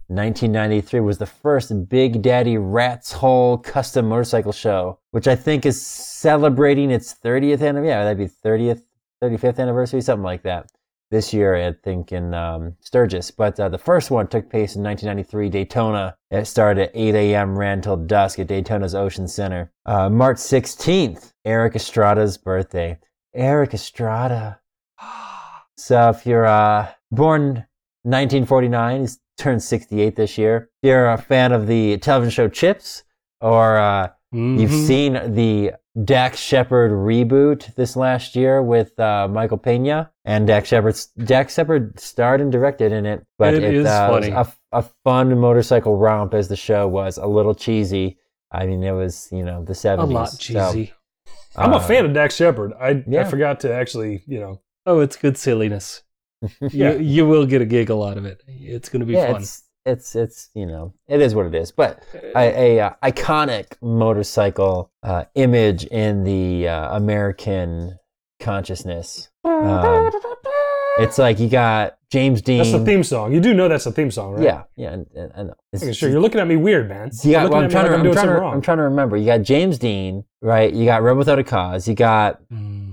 1993 0.08 1.02
was 1.02 1.18
the 1.18 1.26
first 1.26 1.90
Big 1.90 2.22
Daddy 2.22 2.58
Rat's 2.58 3.12
Hole 3.12 3.58
custom 3.58 4.08
motorcycle 4.08 4.54
show, 4.54 4.98
which 5.12 5.28
I 5.28 5.36
think 5.36 5.66
is 5.66 5.86
celebrating 5.86 6.90
its 6.90 7.14
30th 7.14 7.60
anniversary. 7.62 7.90
Yeah, 7.90 8.06
that'd 8.06 8.18
be 8.18 8.30
30th, 8.30 8.84
35th 9.22 9.60
anniversary, 9.60 10.00
something 10.00 10.24
like 10.24 10.44
that. 10.44 10.72
This 11.12 11.34
year, 11.34 11.54
I 11.54 11.74
think 11.84 12.14
in 12.14 12.34
um, 12.34 12.78
Sturgis. 12.80 13.30
But 13.30 13.60
uh, 13.60 13.68
the 13.68 13.78
first 13.78 14.10
one 14.10 14.28
took 14.28 14.50
place 14.50 14.78
in 14.78 14.84
1993, 14.84 15.50
Daytona. 15.50 16.16
It 16.32 16.46
started 16.46 16.84
at 16.84 16.92
8 16.94 17.14
a.m., 17.14 17.60
ran 17.60 17.82
till 17.82 17.98
dusk 17.98 18.40
at 18.40 18.48
Daytona's 18.48 18.96
Ocean 18.96 19.28
Center. 19.28 19.70
Uh, 19.86 20.10
March 20.10 20.38
16th, 20.38 21.34
Erik 21.44 21.76
Estrada's 21.76 22.38
birthday. 22.38 23.00
Erik 23.34 23.74
Estrada. 23.74 24.62
So 25.78 26.10
if 26.10 26.26
you're 26.26 26.46
uh, 26.46 26.88
born 27.12 27.66
1949, 28.04 29.02
he's 29.02 29.20
turned 29.38 29.62
68 29.62 30.16
this 30.16 30.38
year. 30.38 30.70
If 30.82 30.88
you're 30.88 31.12
a 31.12 31.18
fan 31.18 31.52
of 31.52 31.68
the 31.68 31.98
television 31.98 32.32
show 32.32 32.48
Chips, 32.48 33.04
or 33.42 33.78
uh, 33.78 34.10
you've 34.32 34.72
Mhm. 34.72 34.88
seen 34.88 35.34
the 35.34 35.74
Dax 36.04 36.40
Shepard 36.40 36.92
reboot 36.92 37.74
this 37.76 37.96
last 37.96 38.36
year 38.36 38.62
with 38.62 38.98
uh, 39.00 39.28
Michael 39.30 39.58
Pena, 39.58 40.12
and 40.26 40.46
Dax 40.48 40.68
Shepard, 40.70 40.96
Dax 41.24 41.54
Shepard 41.56 42.00
starred 42.00 42.42
and 42.42 42.52
directed 42.52 42.92
in 42.92 43.06
it. 43.06 43.26
But 43.38 43.54
It 43.54 43.64
is 43.64 43.86
uh, 43.86 44.08
was 44.12 44.26
funny. 44.28 44.36
a, 44.36 44.48
a 44.72 44.84
fun 45.04 45.38
motorcycle 45.40 45.98
romp 45.98 46.34
as 46.34 46.48
the 46.48 46.56
show 46.56 46.88
was. 46.88 47.18
A 47.18 47.28
little 47.28 47.56
cheesy. 47.56 48.18
I 48.52 48.66
mean, 48.66 48.84
it 48.84 48.92
was 48.92 49.30
you 49.32 49.44
know 49.44 49.64
the 49.64 49.74
70s. 49.74 50.04
a 50.04 50.14
lot 50.14 50.30
so, 50.30 50.38
cheesy. 50.38 50.94
I'm 51.58 51.72
a 51.72 51.78
uh, 51.78 51.80
fan 51.80 52.06
of 52.06 52.14
Dax 52.14 52.36
Shepard. 52.36 52.74
I, 52.80 53.04
I 53.18 53.24
forgot 53.24 53.62
to 53.62 53.74
actually, 53.74 54.24
you 54.28 54.40
know, 54.42 54.60
oh, 54.86 55.00
it's 55.00 55.16
good 55.16 55.38
silliness. 55.38 56.02
Yeah. 56.70 56.92
You, 56.94 57.00
you 57.00 57.28
will 57.28 57.46
get 57.48 57.62
a 57.62 57.66
giggle 57.66 58.04
out 58.04 58.18
of 58.18 58.26
it. 58.26 58.44
It's 58.48 58.90
going 58.90 59.00
to 59.00 59.06
be 59.06 59.14
yeah, 59.14 59.32
fun. 59.32 59.42
it's 59.42 59.64
it's 59.86 60.16
it's 60.16 60.50
you 60.54 60.66
know 60.66 60.94
it 61.08 61.22
is 61.22 61.34
what 61.34 61.48
it 61.48 61.56
is. 61.56 61.72
But 61.72 62.04
a, 62.36 62.78
a 62.78 62.80
uh, 62.82 62.94
iconic 63.02 63.82
motorcycle 63.82 64.92
uh, 65.02 65.26
image 65.34 65.86
in 65.86 66.24
the 66.24 66.68
uh, 66.68 66.98
American 66.98 67.98
consciousness. 68.40 69.30
Um, 69.44 70.12
it's 70.98 71.18
like 71.18 71.40
you 71.40 71.50
got 71.50 71.98
James 72.12 72.42
Dean. 72.42 72.60
that's 72.60 72.72
the 72.72 72.86
theme 72.86 73.04
song. 73.04 73.34
You 73.34 73.40
do 73.40 73.54
know 73.54 73.68
that's 73.68 73.84
the 73.86 73.92
theme 73.92 74.12
song, 74.12 74.34
right? 74.34 74.44
Yeah, 74.44 74.64
yeah, 74.76 74.94
and, 74.94 75.08
and, 75.16 75.32
I 75.36 75.44
know. 75.44 75.56
Okay, 75.76 75.94
sure. 75.94 76.10
You're 76.10 76.22
looking 76.22 76.40
at 76.40 76.48
me 76.48 76.56
weird, 76.56 76.90
man. 76.90 77.12
you 77.24 77.32
got, 77.32 77.50
well, 77.50 77.64
I'm 77.64 77.70
trying 77.70 77.92
like 77.92 77.92
to, 77.92 78.00
I'm 78.00 78.08
I'm, 78.08 78.14
trying 78.14 78.28
to. 78.28 78.44
I'm 78.44 78.62
trying 78.62 78.78
to 78.78 78.84
remember. 78.84 79.18
You 79.18 79.26
got 79.26 79.42
James 79.42 79.78
Dean, 79.78 80.26
right? 80.42 80.72
You 80.74 80.86
got 80.86 81.02
Rebel 81.02 81.20
Without 81.20 81.40
a 81.40 81.44
Cause. 81.44 81.88
You 81.88 81.96
got 81.96 82.42
Mm. 82.50 82.85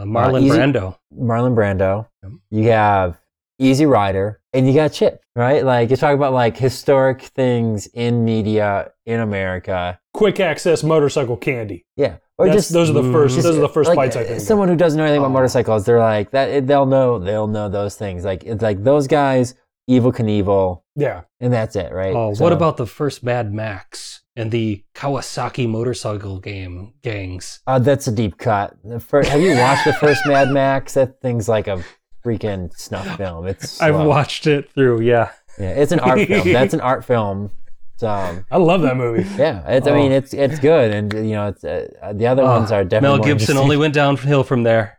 Uh, 0.00 0.04
Marlon 0.04 0.42
easy- 0.42 0.56
Brando. 0.58 0.96
Marlon 1.16 1.54
Brando. 1.54 2.06
Yep. 2.22 2.32
You 2.50 2.64
have 2.70 3.18
Easy 3.58 3.84
Rider, 3.86 4.40
and 4.52 4.66
you 4.66 4.72
got 4.74 4.92
Chip, 4.92 5.20
right? 5.36 5.64
Like 5.64 5.90
you're 5.90 5.96
talking 5.98 6.16
about 6.16 6.32
like 6.32 6.56
historic 6.56 7.22
things 7.22 7.86
in 7.88 8.24
media 8.24 8.92
in 9.06 9.20
America. 9.20 9.98
Quick 10.14 10.40
access 10.40 10.82
motorcycle 10.82 11.36
candy. 11.36 11.84
Yeah, 11.96 12.16
or 12.38 12.46
That's- 12.46 12.64
just 12.64 12.72
those 12.72 12.88
are 12.90 12.94
the 12.94 13.12
first. 13.12 13.38
Mm. 13.38 13.42
Those 13.42 13.56
are 13.58 13.60
the 13.60 13.68
first 13.68 13.88
like, 13.88 13.96
bites 13.96 14.16
I 14.16 14.24
think. 14.24 14.40
Someone 14.40 14.68
who 14.68 14.76
doesn't 14.76 14.96
know 14.96 15.04
anything 15.04 15.20
about 15.20 15.30
Oh. 15.30 15.34
motorcycles, 15.34 15.84
they're 15.84 15.98
like 15.98 16.30
that. 16.30 16.66
They'll 16.66 16.86
know. 16.86 17.18
They'll 17.18 17.46
know 17.48 17.68
those 17.68 17.96
things. 17.96 18.24
Like 18.24 18.44
it's 18.44 18.62
like 18.62 18.82
those 18.82 19.06
guys, 19.06 19.54
Evel 19.90 20.12
Knievel, 20.14 20.82
Yeah. 20.96 21.22
and 21.40 21.52
that's 21.52 21.76
it, 21.76 21.92
right? 21.92 22.14
Oh, 22.14 22.32
So- 22.34 22.42
what 22.44 22.52
about 22.54 22.76
the 22.78 22.86
first 22.86 23.22
Mad 23.22 23.52
Max 23.52 24.19
and 24.36 24.50
the 24.50 24.84
Kawasaki 24.94 25.68
motorcycle 25.68 26.38
game 26.38 26.94
gangs? 27.02 27.60
Uh, 27.66 27.78
that's 27.78 28.06
a 28.06 28.12
deep 28.12 28.38
cut. 28.38 28.76
The 28.84 29.00
fir- 29.00 29.24
have 29.24 29.40
you 29.40 29.56
watched 29.56 29.84
the 29.84 29.92
first 29.92 30.26
Mad 30.26 30.50
Max? 30.50 30.94
That 30.94 31.20
thing's 31.20 31.48
like 31.48 31.66
a 31.68 31.82
freaking 32.24 32.72
snuff 32.76 33.16
film. 33.16 33.46
It's 33.46 33.80
I've 33.82 33.96
watched 34.06 34.46
it 34.46 34.70
through. 34.72 35.02
Yeah. 35.02 35.30
Yeah, 35.58 35.70
it's 35.70 35.92
an 35.92 36.00
art 36.00 36.26
film. 36.26 36.52
That's 36.52 36.74
an 36.74 36.80
art 36.80 37.04
film. 37.04 37.50
So 37.96 38.08
I 38.08 38.56
love 38.56 38.80
that 38.82 38.96
movie. 38.96 39.28
yeah, 39.36 39.66
it's. 39.68 39.86
I 39.86 39.90
Oh. 39.90 39.94
mean, 39.94 40.10
it's 40.10 40.32
it's 40.32 40.58
good, 40.58 40.90
and 40.94 41.12
you 41.12 41.34
know, 41.34 41.48
it's 41.48 41.62
uh, 41.64 41.86
uh, 42.00 42.14
the 42.14 42.28
other 42.28 42.44
ones 42.44 42.72
Ah, 42.72 42.76
are 42.76 42.84
definitely 42.84 43.18
Mel 43.18 43.26
Gibson 43.26 43.58
only 43.58 43.76
went 43.76 43.92
downhill 43.92 44.42
from 44.42 44.62
there. 44.62 44.98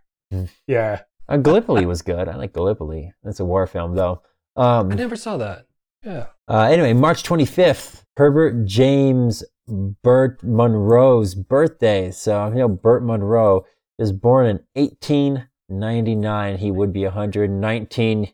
Yeah. 0.67 1.01
Uh, 1.27 1.37
Gallipoli 1.37 1.85
was 1.87 2.01
good. 2.03 2.27
I 2.27 2.35
like 2.35 2.53
Gallipoli. 2.53 3.11
That's 3.23 3.39
a 3.39 3.45
war 3.45 3.65
film, 3.65 3.95
though. 3.95 4.21
Um, 4.55 4.91
I 4.91 4.95
never 4.95 5.15
saw 5.15 5.37
that. 5.37 5.65
Yeah. 6.05 6.27
Uh, 6.47 6.63
anyway, 6.69 6.93
March 6.93 7.23
25th, 7.23 8.00
Herbert 8.17 8.65
James 8.65 9.43
Burt 9.67 10.43
Munro's 10.43 11.35
birthday. 11.35 12.11
So, 12.11 12.47
you 12.49 12.55
know, 12.55 12.67
Burt 12.67 13.03
Munro 13.03 13.65
is 13.97 14.11
born 14.11 14.47
in 14.47 14.59
1899. 14.73 16.57
He 16.57 16.71
would 16.71 16.91
be 16.91 17.03
119. 17.03 18.33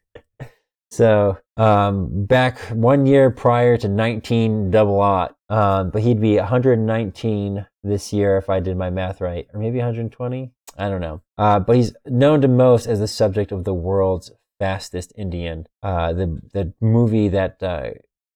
so, 0.90 1.38
um, 1.56 2.26
back 2.26 2.58
one 2.70 3.06
year 3.06 3.30
prior 3.30 3.76
to 3.78 3.88
19 3.88 4.70
double 4.70 5.00
aught. 5.00 5.36
Um, 5.48 5.90
but 5.90 6.02
he'd 6.02 6.20
be 6.20 6.36
119 6.36 7.66
this 7.82 8.12
year 8.12 8.36
if 8.36 8.48
I 8.48 8.60
did 8.60 8.76
my 8.76 8.90
math 8.90 9.20
right, 9.20 9.48
or 9.52 9.60
maybe 9.60 9.78
120. 9.78 10.52
I 10.78 10.88
don't 10.88 11.00
know. 11.00 11.22
Uh, 11.36 11.58
but 11.58 11.76
he's 11.76 11.94
known 12.06 12.40
to 12.42 12.48
most 12.48 12.86
as 12.86 13.00
the 13.00 13.08
subject 13.08 13.50
of 13.50 13.64
the 13.64 13.74
world's 13.74 14.30
fastest 14.58 15.12
Indian. 15.16 15.66
Uh, 15.82 16.12
the 16.12 16.40
the 16.52 16.72
movie 16.80 17.28
that 17.28 17.62
uh, 17.62 17.90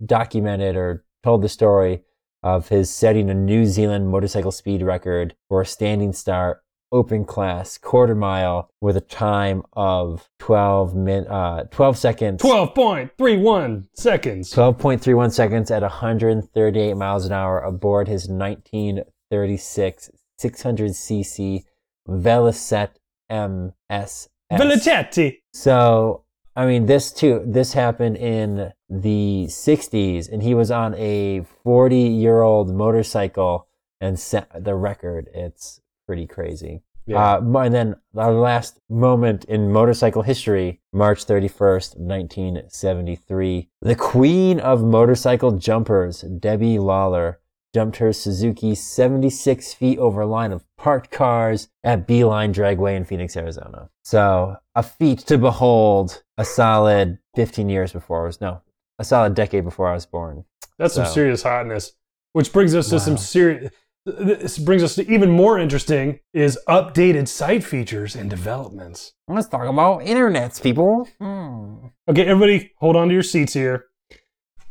documented 0.07 0.77
or 0.77 1.05
told 1.23 1.43
the 1.43 1.49
story 1.49 2.03
of 2.43 2.69
his 2.69 2.91
setting 2.91 3.31
a 3.31 3.35
New 3.35 3.67
Zealand 3.67 4.09
motorcycle 4.09 4.53
speed 4.53 4.83
record 4.83 5.35
for 5.49 5.63
a 5.63 5.67
standing 5.67 6.13
start 6.13 6.61
open 6.93 7.25
class 7.25 7.77
quarter 7.79 8.15
mile 8.15 8.71
with 8.81 8.97
a 8.97 9.01
time 9.01 9.63
of 9.73 10.29
12 10.39 10.95
min 10.95 11.27
uh 11.27 11.65
12 11.65 11.99
seconds 11.99 12.41
12.31 12.41 13.89
seconds. 13.95 14.53
12.31 14.55 15.33
seconds 15.33 15.73
at 15.73 15.83
138 15.83 16.95
miles 16.95 17.25
an 17.27 17.33
hour 17.33 17.59
aboard 17.59 18.07
his 18.07 18.29
1936 18.29 20.11
600cc 20.41 21.65
Velocette 22.09 22.97
MS 23.31 24.29
Velicetti. 24.53 25.39
so, 25.53 26.25
I 26.55 26.67
mean, 26.67 26.87
this 26.87 27.13
too, 27.13 27.43
this 27.47 27.73
happened 27.73 28.17
in 28.17 28.73
the 28.89 29.47
60s, 29.49 30.29
and 30.31 30.43
he 30.43 30.55
was 30.55 30.71
on 30.71 30.95
a 30.95 31.43
40 31.63 31.97
year 31.97 32.43
old 32.43 32.75
motorcycle 32.75 33.69
and 34.01 34.19
set 34.19 34.65
the 34.65 34.75
record. 34.75 35.29
It's 35.35 35.81
pretty 36.07 36.27
crazy. 36.27 36.83
Yeah. 37.07 37.37
Uh, 37.37 37.59
and 37.59 37.75
then 37.75 37.97
our 38.17 38.33
last 38.33 38.81
moment 38.89 39.45
in 39.45 39.71
motorcycle 39.71 40.23
history, 40.23 40.81
March 40.93 41.27
31st, 41.27 41.99
1973. 41.99 43.69
The 43.83 43.95
queen 43.95 44.59
of 44.61 44.83
motorcycle 44.83 45.53
jumpers, 45.53 46.23
Debbie 46.23 46.79
Lawler, 46.79 47.41
jumped 47.75 47.97
her 47.97 48.13
Suzuki 48.13 48.75
76 48.75 49.75
feet 49.75 49.99
over 49.99 50.23
a 50.23 50.27
line 50.27 50.53
of 50.53 50.65
parked 50.79 51.11
cars 51.11 51.69
at 51.83 52.07
Beeline 52.07 52.55
Dragway 52.55 52.97
in 52.97 53.05
Phoenix, 53.05 53.37
Arizona. 53.37 53.91
So 54.03 54.57
a 54.75 54.83
feat 54.83 55.19
to 55.21 55.37
behold 55.37 56.23
a 56.39 56.45
solid 56.45 57.19
15 57.35 57.69
years 57.69 57.93
before 57.93 58.23
I 58.23 58.27
was, 58.27 58.41
no, 58.41 58.63
a 58.99 59.05
solid 59.05 59.35
decade 59.35 59.65
before 59.65 59.89
I 59.89 59.95
was 59.95 60.07
born. 60.07 60.45
That's 60.79 60.95
some 60.95 61.07
serious 61.07 61.43
hotness. 61.43 61.93
Which 62.33 62.53
brings 62.53 62.75
us 62.75 62.89
to 62.91 62.99
some 62.99 63.17
serious. 63.17 63.71
This 64.07 64.59
brings 64.59 64.83
us 64.83 64.97
to 64.97 65.11
even 65.11 65.31
more 65.31 65.59
interesting 65.59 66.21
is 66.35 66.59
updated 66.69 67.27
site 67.27 67.65
features 67.65 68.15
and 68.15 68.29
developments. 68.29 69.15
Let's 69.29 69.49
talk 69.49 69.67
about 69.67 70.03
internets, 70.03 70.63
people. 70.63 71.09
Hmm. 71.19 71.87
Okay, 72.07 72.27
everybody, 72.27 72.73
hold 72.81 72.97
on 72.97 73.09
to 73.09 73.15
your 73.15 73.23
seats 73.23 73.55
here. 73.55 73.87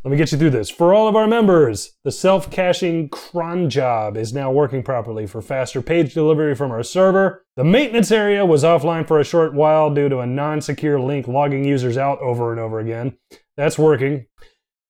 Let 0.03 0.11
me 0.11 0.17
get 0.17 0.33
you 0.33 0.37
through 0.37 0.49
this. 0.49 0.69
For 0.69 0.93
all 0.93 1.07
of 1.07 1.15
our 1.15 1.27
members, 1.27 1.93
the 2.03 2.11
self 2.11 2.51
caching 2.51 3.07
cron 3.07 3.69
job 3.69 4.17
is 4.17 4.33
now 4.33 4.51
working 4.51 4.83
properly 4.83 5.25
for 5.25 5.41
faster 5.41 5.81
page 5.81 6.13
delivery 6.13 6.55
from 6.55 6.71
our 6.71 6.83
server. 6.83 7.45
The 7.55 7.63
maintenance 7.63 8.11
area 8.11 8.45
was 8.45 8.65
offline 8.65 9.07
for 9.07 9.19
a 9.19 9.23
short 9.23 9.53
while 9.53 9.89
due 9.89 10.09
to 10.09 10.19
a 10.19 10.27
non 10.27 10.59
secure 10.59 10.99
link 10.99 11.29
logging 11.29 11.63
users 11.63 11.97
out 11.97 12.19
over 12.19 12.51
and 12.51 12.59
over 12.59 12.79
again. 12.79 13.17
That's 13.57 13.77
working. 13.77 14.25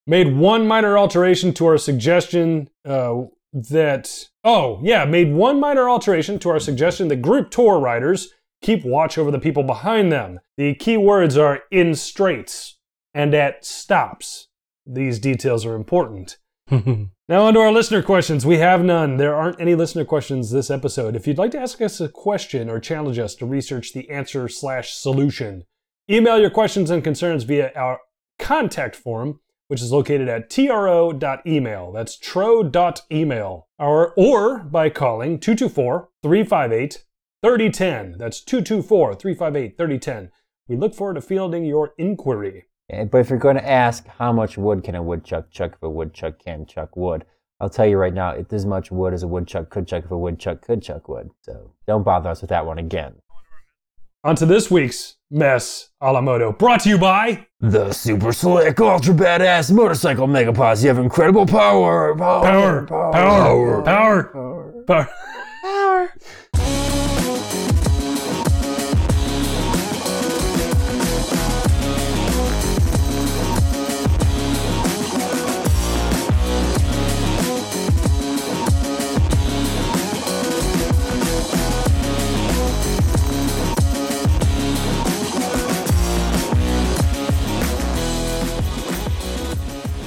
Made 0.05 0.36
one 0.36 0.68
minor 0.68 0.97
alteration 0.97 1.53
to 1.55 1.66
our 1.68 1.78
suggestion 1.78 2.70
uh, 2.86 3.24
that. 3.53 4.28
Oh, 4.43 4.80
yeah, 4.84 5.05
made 5.05 5.34
one 5.34 5.59
minor 5.59 5.89
alteration 5.89 6.39
to 6.39 6.49
our 6.49 6.59
suggestion 6.59 7.07
that 7.07 7.22
group 7.22 7.51
tour 7.51 7.80
riders 7.80 8.30
keep 8.61 8.84
watch 8.84 9.18
over 9.18 9.32
the 9.32 9.39
people 9.39 9.64
behind 9.64 10.11
them. 10.11 10.39
The 10.57 10.76
key 10.76 10.97
words 10.97 11.38
are 11.38 11.61
in 11.72 11.95
straights 11.95 12.78
and 13.14 13.34
at 13.34 13.66
stops. 13.66 14.47
These 14.86 15.20
details 15.20 15.66
are 15.66 15.76
important. 15.76 16.38
Now, 17.30 17.45
on 17.45 17.53
to 17.53 17.61
our 17.61 17.72
listener 17.72 18.01
questions. 18.01 18.45
We 18.45 18.57
have 18.57 18.84
none. 18.84 19.16
There 19.16 19.34
aren't 19.34 19.61
any 19.61 19.76
listener 19.76 20.03
questions 20.03 20.51
this 20.51 20.70
episode. 20.70 21.16
If 21.16 21.26
you'd 21.26 21.38
like 21.38 21.51
to 21.51 21.59
ask 21.59 21.82
us 21.82 22.01
a 22.01 22.09
question 22.09 22.70
or 22.70 22.82
challenge 22.82 23.18
us 23.18 23.34
to 23.36 23.45
research 23.45 23.93
the 23.93 24.09
answer 24.09 24.49
slash 24.49 24.91
solution, 24.91 25.64
email 26.11 26.38
your 26.38 26.49
questions 26.49 26.89
and 26.89 27.01
concerns 27.01 27.45
via 27.45 27.72
our 27.78 28.01
contact 28.40 28.96
form, 28.96 29.40
which 29.68 29.82
is 29.82 29.92
located 29.92 30.28
at 30.28 30.50
tro.email. 30.50 31.92
That's 31.92 32.18
tro.email. 32.18 33.68
Or, 33.80 34.14
or 34.16 34.60
by 34.60 34.90
calling 34.90 35.40
224 35.40 36.10
358 36.22 37.04
3010. 37.44 38.16
That's 38.18 38.42
224 38.42 39.16
358 39.16 39.78
3010. 39.78 40.32
We 40.68 40.78
look 40.78 40.96
forward 40.96 41.16
to 41.16 41.22
fielding 41.22 41.66
your 41.66 41.94
inquiry. 41.98 42.66
But 42.90 43.18
if 43.18 43.30
you're 43.30 43.40
going 43.40 43.56
to 43.56 43.70
ask 43.70 44.08
how 44.08 44.32
much 44.32 44.58
wood 44.58 44.84
can 44.84 44.96
a 44.96 45.04
woodchuck 45.04 45.50
chuck 45.52 45.74
if 45.74 45.82
a 45.82 45.90
woodchuck 45.90 46.40
can 46.40 46.66
chuck 46.66 46.96
wood, 46.96 47.26
I'll 47.60 47.70
tell 47.70 47.86
you 47.86 47.98
right 47.98 48.14
now, 48.14 48.32
it's 48.32 48.54
as 48.54 48.66
much 48.66 48.92
wood 48.92 49.14
as 49.14 49.24
a 49.24 49.28
woodchuck 49.28 49.70
could 49.70 49.88
chuck 49.88 50.04
if 50.06 50.12
a 50.12 50.18
woodchuck 50.18 50.62
could 50.62 50.82
chuck 50.82 51.08
wood. 51.08 51.30
So 51.42 51.74
don't 51.88 52.04
bother 52.04 52.30
us 52.30 52.42
with 52.42 52.50
that 52.50 52.66
one 52.66 52.78
again. 52.78 53.16
On 54.26 54.38
to 54.38 54.45
this 54.45 54.71
week's 54.71 55.17
Mess 55.30 55.89
a 55.99 56.13
la 56.13 56.21
Moto, 56.21 56.53
brought 56.53 56.80
to 56.84 56.89
you 56.89 56.97
by 56.97 57.45
The 57.59 57.91
super 57.91 58.32
slick, 58.32 58.80
ultra 58.80 59.13
badass 59.13 59.69
motorcycle 59.69 60.28
mega 60.28 60.53
posse 60.53 60.88
have 60.88 60.97
incredible 60.97 61.45
power. 61.45 62.15
Power. 62.15 62.86
Power. 62.86 63.11
power. 63.11 63.82
Power, 63.82 63.84
power, 63.84 64.84
power, 64.88 65.09
power. 65.61 66.13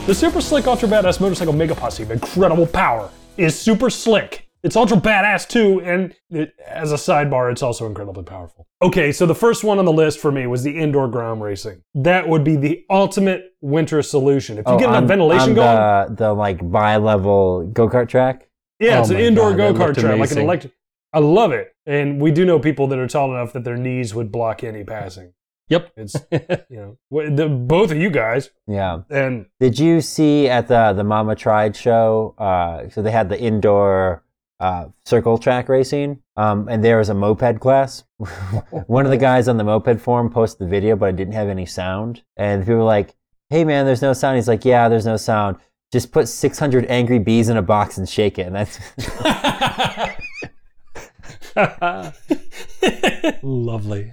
The 0.06 0.14
Super 0.14 0.40
Slick 0.40 0.66
Ultra 0.68 0.88
Badass 0.88 1.20
Motorcycle 1.20 1.52
Mega 1.52 1.74
Posse 1.74 2.02
of 2.04 2.10
incredible 2.12 2.66
power 2.66 3.10
is 3.36 3.58
super 3.58 3.90
slick. 3.90 4.48
It's 4.62 4.74
ultra 4.76 4.96
badass 4.96 5.48
too, 5.48 5.80
and 5.82 6.14
it, 6.30 6.54
as 6.66 6.90
a 6.92 6.96
sidebar, 6.96 7.52
it's 7.52 7.62
also 7.62 7.86
incredibly 7.86 8.22
powerful. 8.24 8.66
Okay, 8.82 9.12
so 9.12 9.24
the 9.26 9.34
first 9.34 9.62
one 9.64 9.78
on 9.78 9.84
the 9.84 9.92
list 9.92 10.18
for 10.18 10.32
me 10.32 10.46
was 10.46 10.62
the 10.64 10.76
indoor 10.76 11.06
ground 11.08 11.42
racing. 11.42 11.82
That 11.94 12.28
would 12.28 12.42
be 12.44 12.56
the 12.56 12.84
ultimate 12.90 13.52
winter 13.60 14.00
solution. 14.02 14.58
If 14.58 14.66
you 14.66 14.72
Oh, 14.74 14.78
get 14.78 14.88
enough 14.88 15.02
on- 15.02 15.06
ventilation 15.08 15.50
on 15.50 15.54
going, 15.54 16.16
the, 16.16 16.24
the 16.24 16.32
like 16.32 16.68
bi-level 16.68 17.66
go-kart 17.72 18.08
track. 18.08 18.48
yeah, 18.80 18.98
Oh 18.98 19.00
it's 19.02 19.10
an 19.10 19.16
my 19.16 19.22
indoor 19.22 19.50
God, 19.50 19.56
go 19.56 19.72
that 19.72 19.78
kart 19.78 19.86
looked 19.88 20.00
track, 20.00 20.04
like 20.04 20.12
an 20.14 20.20
amazing. 20.38 20.42
electric. 20.44 20.72
I 21.12 21.18
love 21.20 21.52
it, 21.52 21.72
and 21.84 22.20
we 22.20 22.30
do 22.32 22.44
know 22.44 22.58
people 22.58 22.86
that 22.88 22.98
are 22.98 23.06
tall 23.06 23.30
enough 23.32 23.52
that 23.52 23.64
their 23.64 23.76
knees 23.76 24.14
would 24.14 24.32
block 24.32 24.64
any 24.64 24.82
passing. 24.84 25.32
Yep. 25.68 25.92
It's 25.96 26.14
you 26.70 26.76
know 26.76 26.96
the, 27.10 27.48
both 27.48 27.90
of 27.90 27.96
you 27.96 28.08
guys, 28.10 28.50
Yeah. 28.68 29.00
and 29.10 29.46
Did 29.58 29.78
you 29.78 30.00
see 30.00 30.48
at 30.48 30.68
the 30.68 30.92
the 30.92 31.02
Mama 31.04 31.34
Tried 31.34 31.74
show? 31.74 32.34
Uh, 32.38 32.88
so 32.88 33.02
they 33.02 33.10
had 33.10 33.28
the 33.28 33.40
indoor 33.40 34.22
uh, 34.60 34.86
circle 35.04 35.38
track 35.38 35.68
racing, 35.68 36.20
um, 36.36 36.68
and 36.68 36.84
there 36.84 36.98
was 36.98 37.08
a 37.08 37.14
moped 37.14 37.60
class. 37.60 38.04
One 38.86 39.04
of 39.04 39.10
the 39.10 39.16
guys 39.18 39.48
on 39.48 39.56
the 39.56 39.64
moped 39.64 40.00
forum 40.00 40.30
posted 40.30 40.66
the 40.66 40.70
video, 40.70 40.94
but 40.96 41.10
it 41.10 41.16
didn't 41.16 41.34
have 41.34 41.48
any 41.48 41.66
sound. 41.66 42.22
And 42.36 42.62
people 42.62 42.76
were 42.76 42.82
like, 42.84 43.14
"Hey 43.50 43.64
man, 43.64 43.86
there's 43.86 44.02
no 44.02 44.12
sound." 44.12 44.36
He's 44.36 44.48
like, 44.48 44.64
"Yeah, 44.64 44.88
there's 44.88 45.04
no 45.06 45.16
sound. 45.16 45.56
Just 45.92 46.10
put 46.12 46.28
600 46.28 46.86
angry 46.86 47.18
bees 47.18 47.48
in 47.48 47.56
a 47.56 47.62
box 47.62 47.98
and 47.98 48.08
shake 48.08 48.38
it." 48.38 48.46
And 48.46 48.54
that's 48.54 48.78
Lovely. 53.42 54.12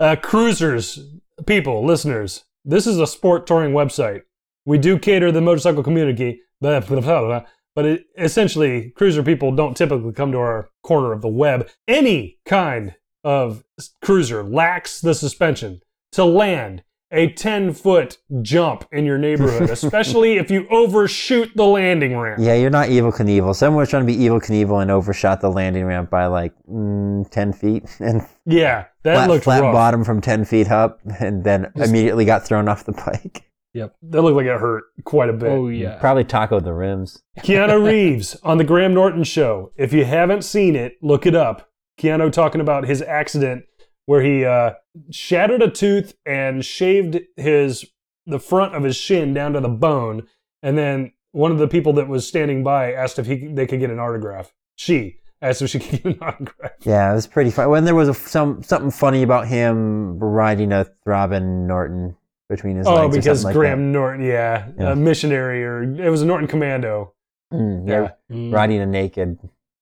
Uh, 0.00 0.16
cruisers, 0.16 0.98
people, 1.44 1.84
listeners, 1.84 2.44
this 2.64 2.86
is 2.86 2.98
a 2.98 3.06
sport 3.06 3.46
touring 3.46 3.72
website. 3.72 4.22
We 4.64 4.78
do 4.78 4.98
cater 4.98 5.30
the 5.30 5.42
motorcycle 5.42 5.82
community, 5.82 6.40
blah, 6.58 6.80
blah, 6.80 7.00
blah, 7.00 7.42
but 7.74 7.84
it, 7.84 8.06
essentially, 8.16 8.92
cruiser 8.96 9.22
people 9.22 9.52
don't 9.52 9.76
typically 9.76 10.12
come 10.14 10.32
to 10.32 10.38
our 10.38 10.70
corner 10.82 11.12
of 11.12 11.20
the 11.20 11.28
web. 11.28 11.68
Any 11.86 12.38
kind 12.46 12.94
of 13.24 13.62
cruiser 14.00 14.42
lacks 14.42 15.02
the 15.02 15.14
suspension 15.14 15.80
to 16.12 16.24
land 16.24 16.82
a 17.12 17.32
10 17.32 17.72
foot 17.72 18.18
jump 18.42 18.86
in 18.92 19.04
your 19.04 19.18
neighborhood, 19.18 19.68
especially 19.70 20.36
if 20.36 20.50
you 20.50 20.66
overshoot 20.68 21.50
the 21.56 21.64
landing 21.64 22.16
ramp. 22.16 22.38
yeah, 22.40 22.54
you're 22.54 22.70
not 22.70 22.88
Evel 22.88 23.12
Knievel. 23.12 23.54
Someone 23.54 23.80
was 23.80 23.90
trying 23.90 24.06
to 24.06 24.12
be 24.12 24.18
Evel 24.18 24.40
Knievel 24.40 24.80
and 24.82 24.90
overshot 24.90 25.40
the 25.40 25.50
landing 25.50 25.84
ramp 25.84 26.10
by 26.10 26.26
like 26.26 26.52
mm, 26.70 27.28
10 27.30 27.52
feet 27.52 27.84
and 28.00 28.26
Yeah, 28.46 28.86
that 29.02 29.14
flat, 29.14 29.28
looked 29.28 29.44
flat 29.44 29.62
rough. 29.62 29.72
bottom 29.72 30.04
from 30.04 30.20
10 30.20 30.44
feet 30.44 30.70
up, 30.70 31.00
and 31.20 31.44
then 31.44 31.72
immediately 31.76 32.24
got 32.24 32.44
thrown 32.46 32.68
off 32.68 32.84
the 32.84 32.92
bike. 33.06 33.44
Yep. 33.72 33.94
That 34.02 34.22
looked 34.22 34.36
like 34.36 34.46
it 34.46 34.58
hurt 34.58 34.82
quite 35.04 35.28
a 35.28 35.32
bit. 35.32 35.48
Oh 35.48 35.68
yeah. 35.68 35.96
Probably 36.00 36.24
tacoed 36.24 36.64
the 36.64 36.72
rims. 36.74 37.22
Keanu 37.38 37.86
Reeves 37.86 38.36
on 38.42 38.58
the 38.58 38.64
Graham 38.64 38.94
Norton 38.94 39.22
show. 39.22 39.70
If 39.76 39.92
you 39.92 40.04
haven't 40.04 40.42
seen 40.42 40.74
it, 40.74 40.94
look 41.02 41.24
it 41.24 41.36
up. 41.36 41.68
Keanu 42.00 42.32
talking 42.32 42.60
about 42.60 42.86
his 42.88 43.00
accident 43.02 43.64
where 44.10 44.22
he 44.22 44.44
uh, 44.44 44.72
shattered 45.12 45.62
a 45.62 45.70
tooth 45.70 46.14
and 46.26 46.64
shaved 46.64 47.20
his 47.36 47.84
the 48.26 48.40
front 48.40 48.74
of 48.74 48.82
his 48.82 48.96
shin 48.96 49.32
down 49.32 49.52
to 49.52 49.60
the 49.60 49.68
bone, 49.68 50.26
and 50.64 50.76
then 50.76 51.12
one 51.30 51.52
of 51.52 51.58
the 51.58 51.68
people 51.68 51.92
that 51.92 52.08
was 52.08 52.26
standing 52.26 52.64
by 52.64 52.92
asked 52.92 53.20
if 53.20 53.26
he 53.26 53.46
they 53.46 53.68
could 53.68 53.78
get 53.78 53.88
an 53.88 54.00
autograph. 54.00 54.52
She 54.74 55.20
asked 55.40 55.62
if 55.62 55.70
she 55.70 55.78
could 55.84 56.02
get 56.02 56.12
an 56.16 56.18
autograph. 56.20 56.72
Yeah, 56.80 57.12
it 57.12 57.14
was 57.14 57.28
pretty 57.28 57.52
fun. 57.52 57.70
When 57.70 57.84
there 57.84 57.94
was 57.94 58.08
a, 58.08 58.14
some 58.14 58.64
something 58.64 58.90
funny 58.90 59.22
about 59.22 59.46
him 59.46 60.18
riding 60.18 60.72
a 60.72 60.86
throbbing 61.04 61.68
Norton 61.68 62.16
between 62.48 62.78
his 62.78 62.88
Oh, 62.88 62.94
legs. 62.96 63.16
or 63.16 63.20
because 63.20 63.42
something 63.42 63.44
like 63.60 63.68
Graham 63.68 63.92
Norton, 63.92 64.24
yeah, 64.26 64.72
Yeah. 64.76 64.90
a 64.90 64.96
missionary, 64.96 65.62
or 65.62 65.84
it 65.84 66.10
was 66.10 66.22
a 66.22 66.26
Norton 66.26 66.48
Commando. 66.48 67.14
Mm, 67.54 67.88
yeah, 67.88 68.10
Mm. 68.28 68.52
riding 68.52 68.80
a 68.80 68.86
naked. 68.86 69.38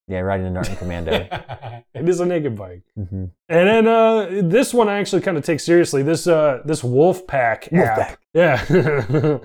Yeah, 0.09 0.20
riding 0.20 0.46
a 0.46 0.50
Norton 0.50 0.76
Commando. 0.76 1.12
it 1.94 2.09
is 2.09 2.20
a 2.20 2.26
naked 2.26 2.56
bike. 2.56 2.82
hmm 2.96 3.26
And 3.48 3.68
then 3.68 3.86
uh, 3.86 4.40
this 4.42 4.72
one 4.72 4.88
I 4.88 4.98
actually 4.98 5.20
kind 5.20 5.36
of 5.36 5.44
take 5.44 5.61
seriously. 5.61 6.02
This 6.02 6.26
uh, 6.26 6.62
this 6.64 6.82
Wolfpack 6.82 7.72
app, 7.74 8.18
yeah, 8.32 8.64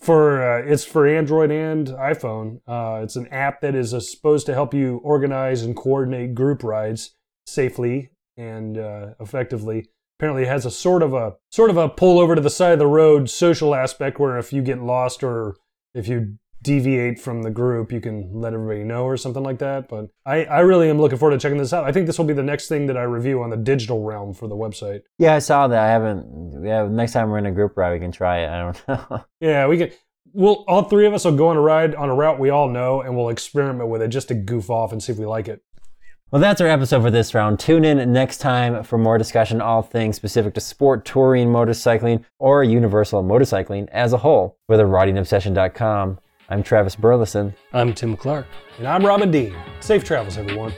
for 0.00 0.42
uh, 0.42 0.62
it's 0.66 0.84
for 0.84 1.06
Android 1.06 1.52
and 1.52 1.86
iPhone. 1.86 2.60
Uh, 2.66 3.02
it's 3.04 3.14
an 3.14 3.28
app 3.28 3.60
that 3.60 3.76
is 3.76 3.94
uh, 3.94 4.00
supposed 4.00 4.46
to 4.46 4.54
help 4.54 4.74
you 4.74 5.00
organize 5.04 5.62
and 5.62 5.76
coordinate 5.76 6.34
group 6.34 6.64
rides 6.64 7.14
safely 7.46 8.10
and 8.36 8.78
uh, 8.78 9.10
effectively. 9.20 9.88
Apparently, 10.18 10.42
it 10.42 10.48
has 10.48 10.66
a 10.66 10.70
sort 10.70 11.02
of 11.02 11.14
a 11.14 11.34
sort 11.50 11.70
of 11.70 11.76
a 11.76 11.88
pull 11.88 12.18
over 12.18 12.34
to 12.34 12.40
the 12.40 12.50
side 12.50 12.72
of 12.72 12.78
the 12.80 12.86
road 12.88 13.30
social 13.30 13.74
aspect 13.74 14.18
where 14.18 14.36
if 14.36 14.52
you 14.52 14.62
get 14.62 14.82
lost 14.82 15.22
or 15.22 15.56
if 15.94 16.08
you 16.08 16.38
deviate 16.62 17.18
from 17.18 17.42
the 17.42 17.50
group, 17.50 17.92
you 17.92 18.00
can 18.00 18.30
let 18.32 18.54
everybody 18.54 18.84
know 18.84 19.04
or 19.04 19.16
something 19.16 19.42
like 19.42 19.58
that. 19.58 19.88
But 19.88 20.08
I, 20.24 20.44
I 20.44 20.60
really 20.60 20.88
am 20.88 21.00
looking 21.00 21.18
forward 21.18 21.36
to 21.36 21.42
checking 21.42 21.58
this 21.58 21.72
out. 21.72 21.84
I 21.84 21.92
think 21.92 22.06
this 22.06 22.18
will 22.18 22.24
be 22.24 22.32
the 22.34 22.42
next 22.42 22.68
thing 22.68 22.86
that 22.86 22.96
I 22.96 23.02
review 23.02 23.42
on 23.42 23.50
the 23.50 23.56
digital 23.56 24.02
realm 24.02 24.32
for 24.32 24.48
the 24.48 24.56
website. 24.56 25.02
Yeah, 25.18 25.34
I 25.34 25.40
saw 25.40 25.68
that. 25.68 25.78
I 25.78 25.88
haven't. 25.88 26.64
Yeah, 26.64 26.86
next 26.88 27.12
time 27.12 27.30
we're 27.30 27.38
in 27.38 27.46
a 27.46 27.52
group 27.52 27.76
ride, 27.76 27.92
we 27.92 27.98
can 27.98 28.12
try 28.12 28.38
it. 28.38 28.48
I 28.48 28.58
don't 28.62 28.88
know. 29.10 29.24
yeah, 29.40 29.66
we 29.66 29.78
can. 29.78 29.90
Well, 30.34 30.64
all 30.66 30.84
three 30.84 31.06
of 31.06 31.12
us 31.12 31.24
will 31.24 31.36
go 31.36 31.48
on 31.48 31.56
a 31.56 31.60
ride 31.60 31.94
on 31.94 32.08
a 32.08 32.14
route 32.14 32.38
we 32.38 32.48
all 32.48 32.68
know, 32.68 33.02
and 33.02 33.16
we'll 33.16 33.28
experiment 33.28 33.90
with 33.90 34.00
it 34.00 34.08
just 34.08 34.28
to 34.28 34.34
goof 34.34 34.70
off 34.70 34.92
and 34.92 35.02
see 35.02 35.12
if 35.12 35.18
we 35.18 35.26
like 35.26 35.48
it. 35.48 35.62
Well, 36.30 36.40
that's 36.40 36.62
our 36.62 36.66
episode 36.66 37.02
for 37.02 37.10
this 37.10 37.34
round. 37.34 37.60
Tune 37.60 37.84
in 37.84 38.10
next 38.10 38.38
time 38.38 38.82
for 38.84 38.96
more 38.96 39.18
discussion, 39.18 39.60
all 39.60 39.82
things 39.82 40.16
specific 40.16 40.54
to 40.54 40.60
sport, 40.62 41.04
touring, 41.04 41.48
motorcycling, 41.48 42.24
or 42.38 42.64
universal 42.64 43.22
motorcycling 43.22 43.86
as 43.90 44.14
a 44.14 44.16
whole 44.16 44.56
with 44.66 44.80
a 44.80 44.84
ridingobsession.com. 44.84 46.18
I'm 46.52 46.62
Travis 46.62 46.94
Burleson. 46.94 47.54
I'm 47.72 47.94
Tim 47.94 48.14
Clark. 48.14 48.44
And 48.76 48.86
I'm 48.86 49.06
Robin 49.06 49.30
Dean. 49.30 49.56
Safe 49.80 50.04
travels, 50.04 50.36
everyone. 50.36 50.74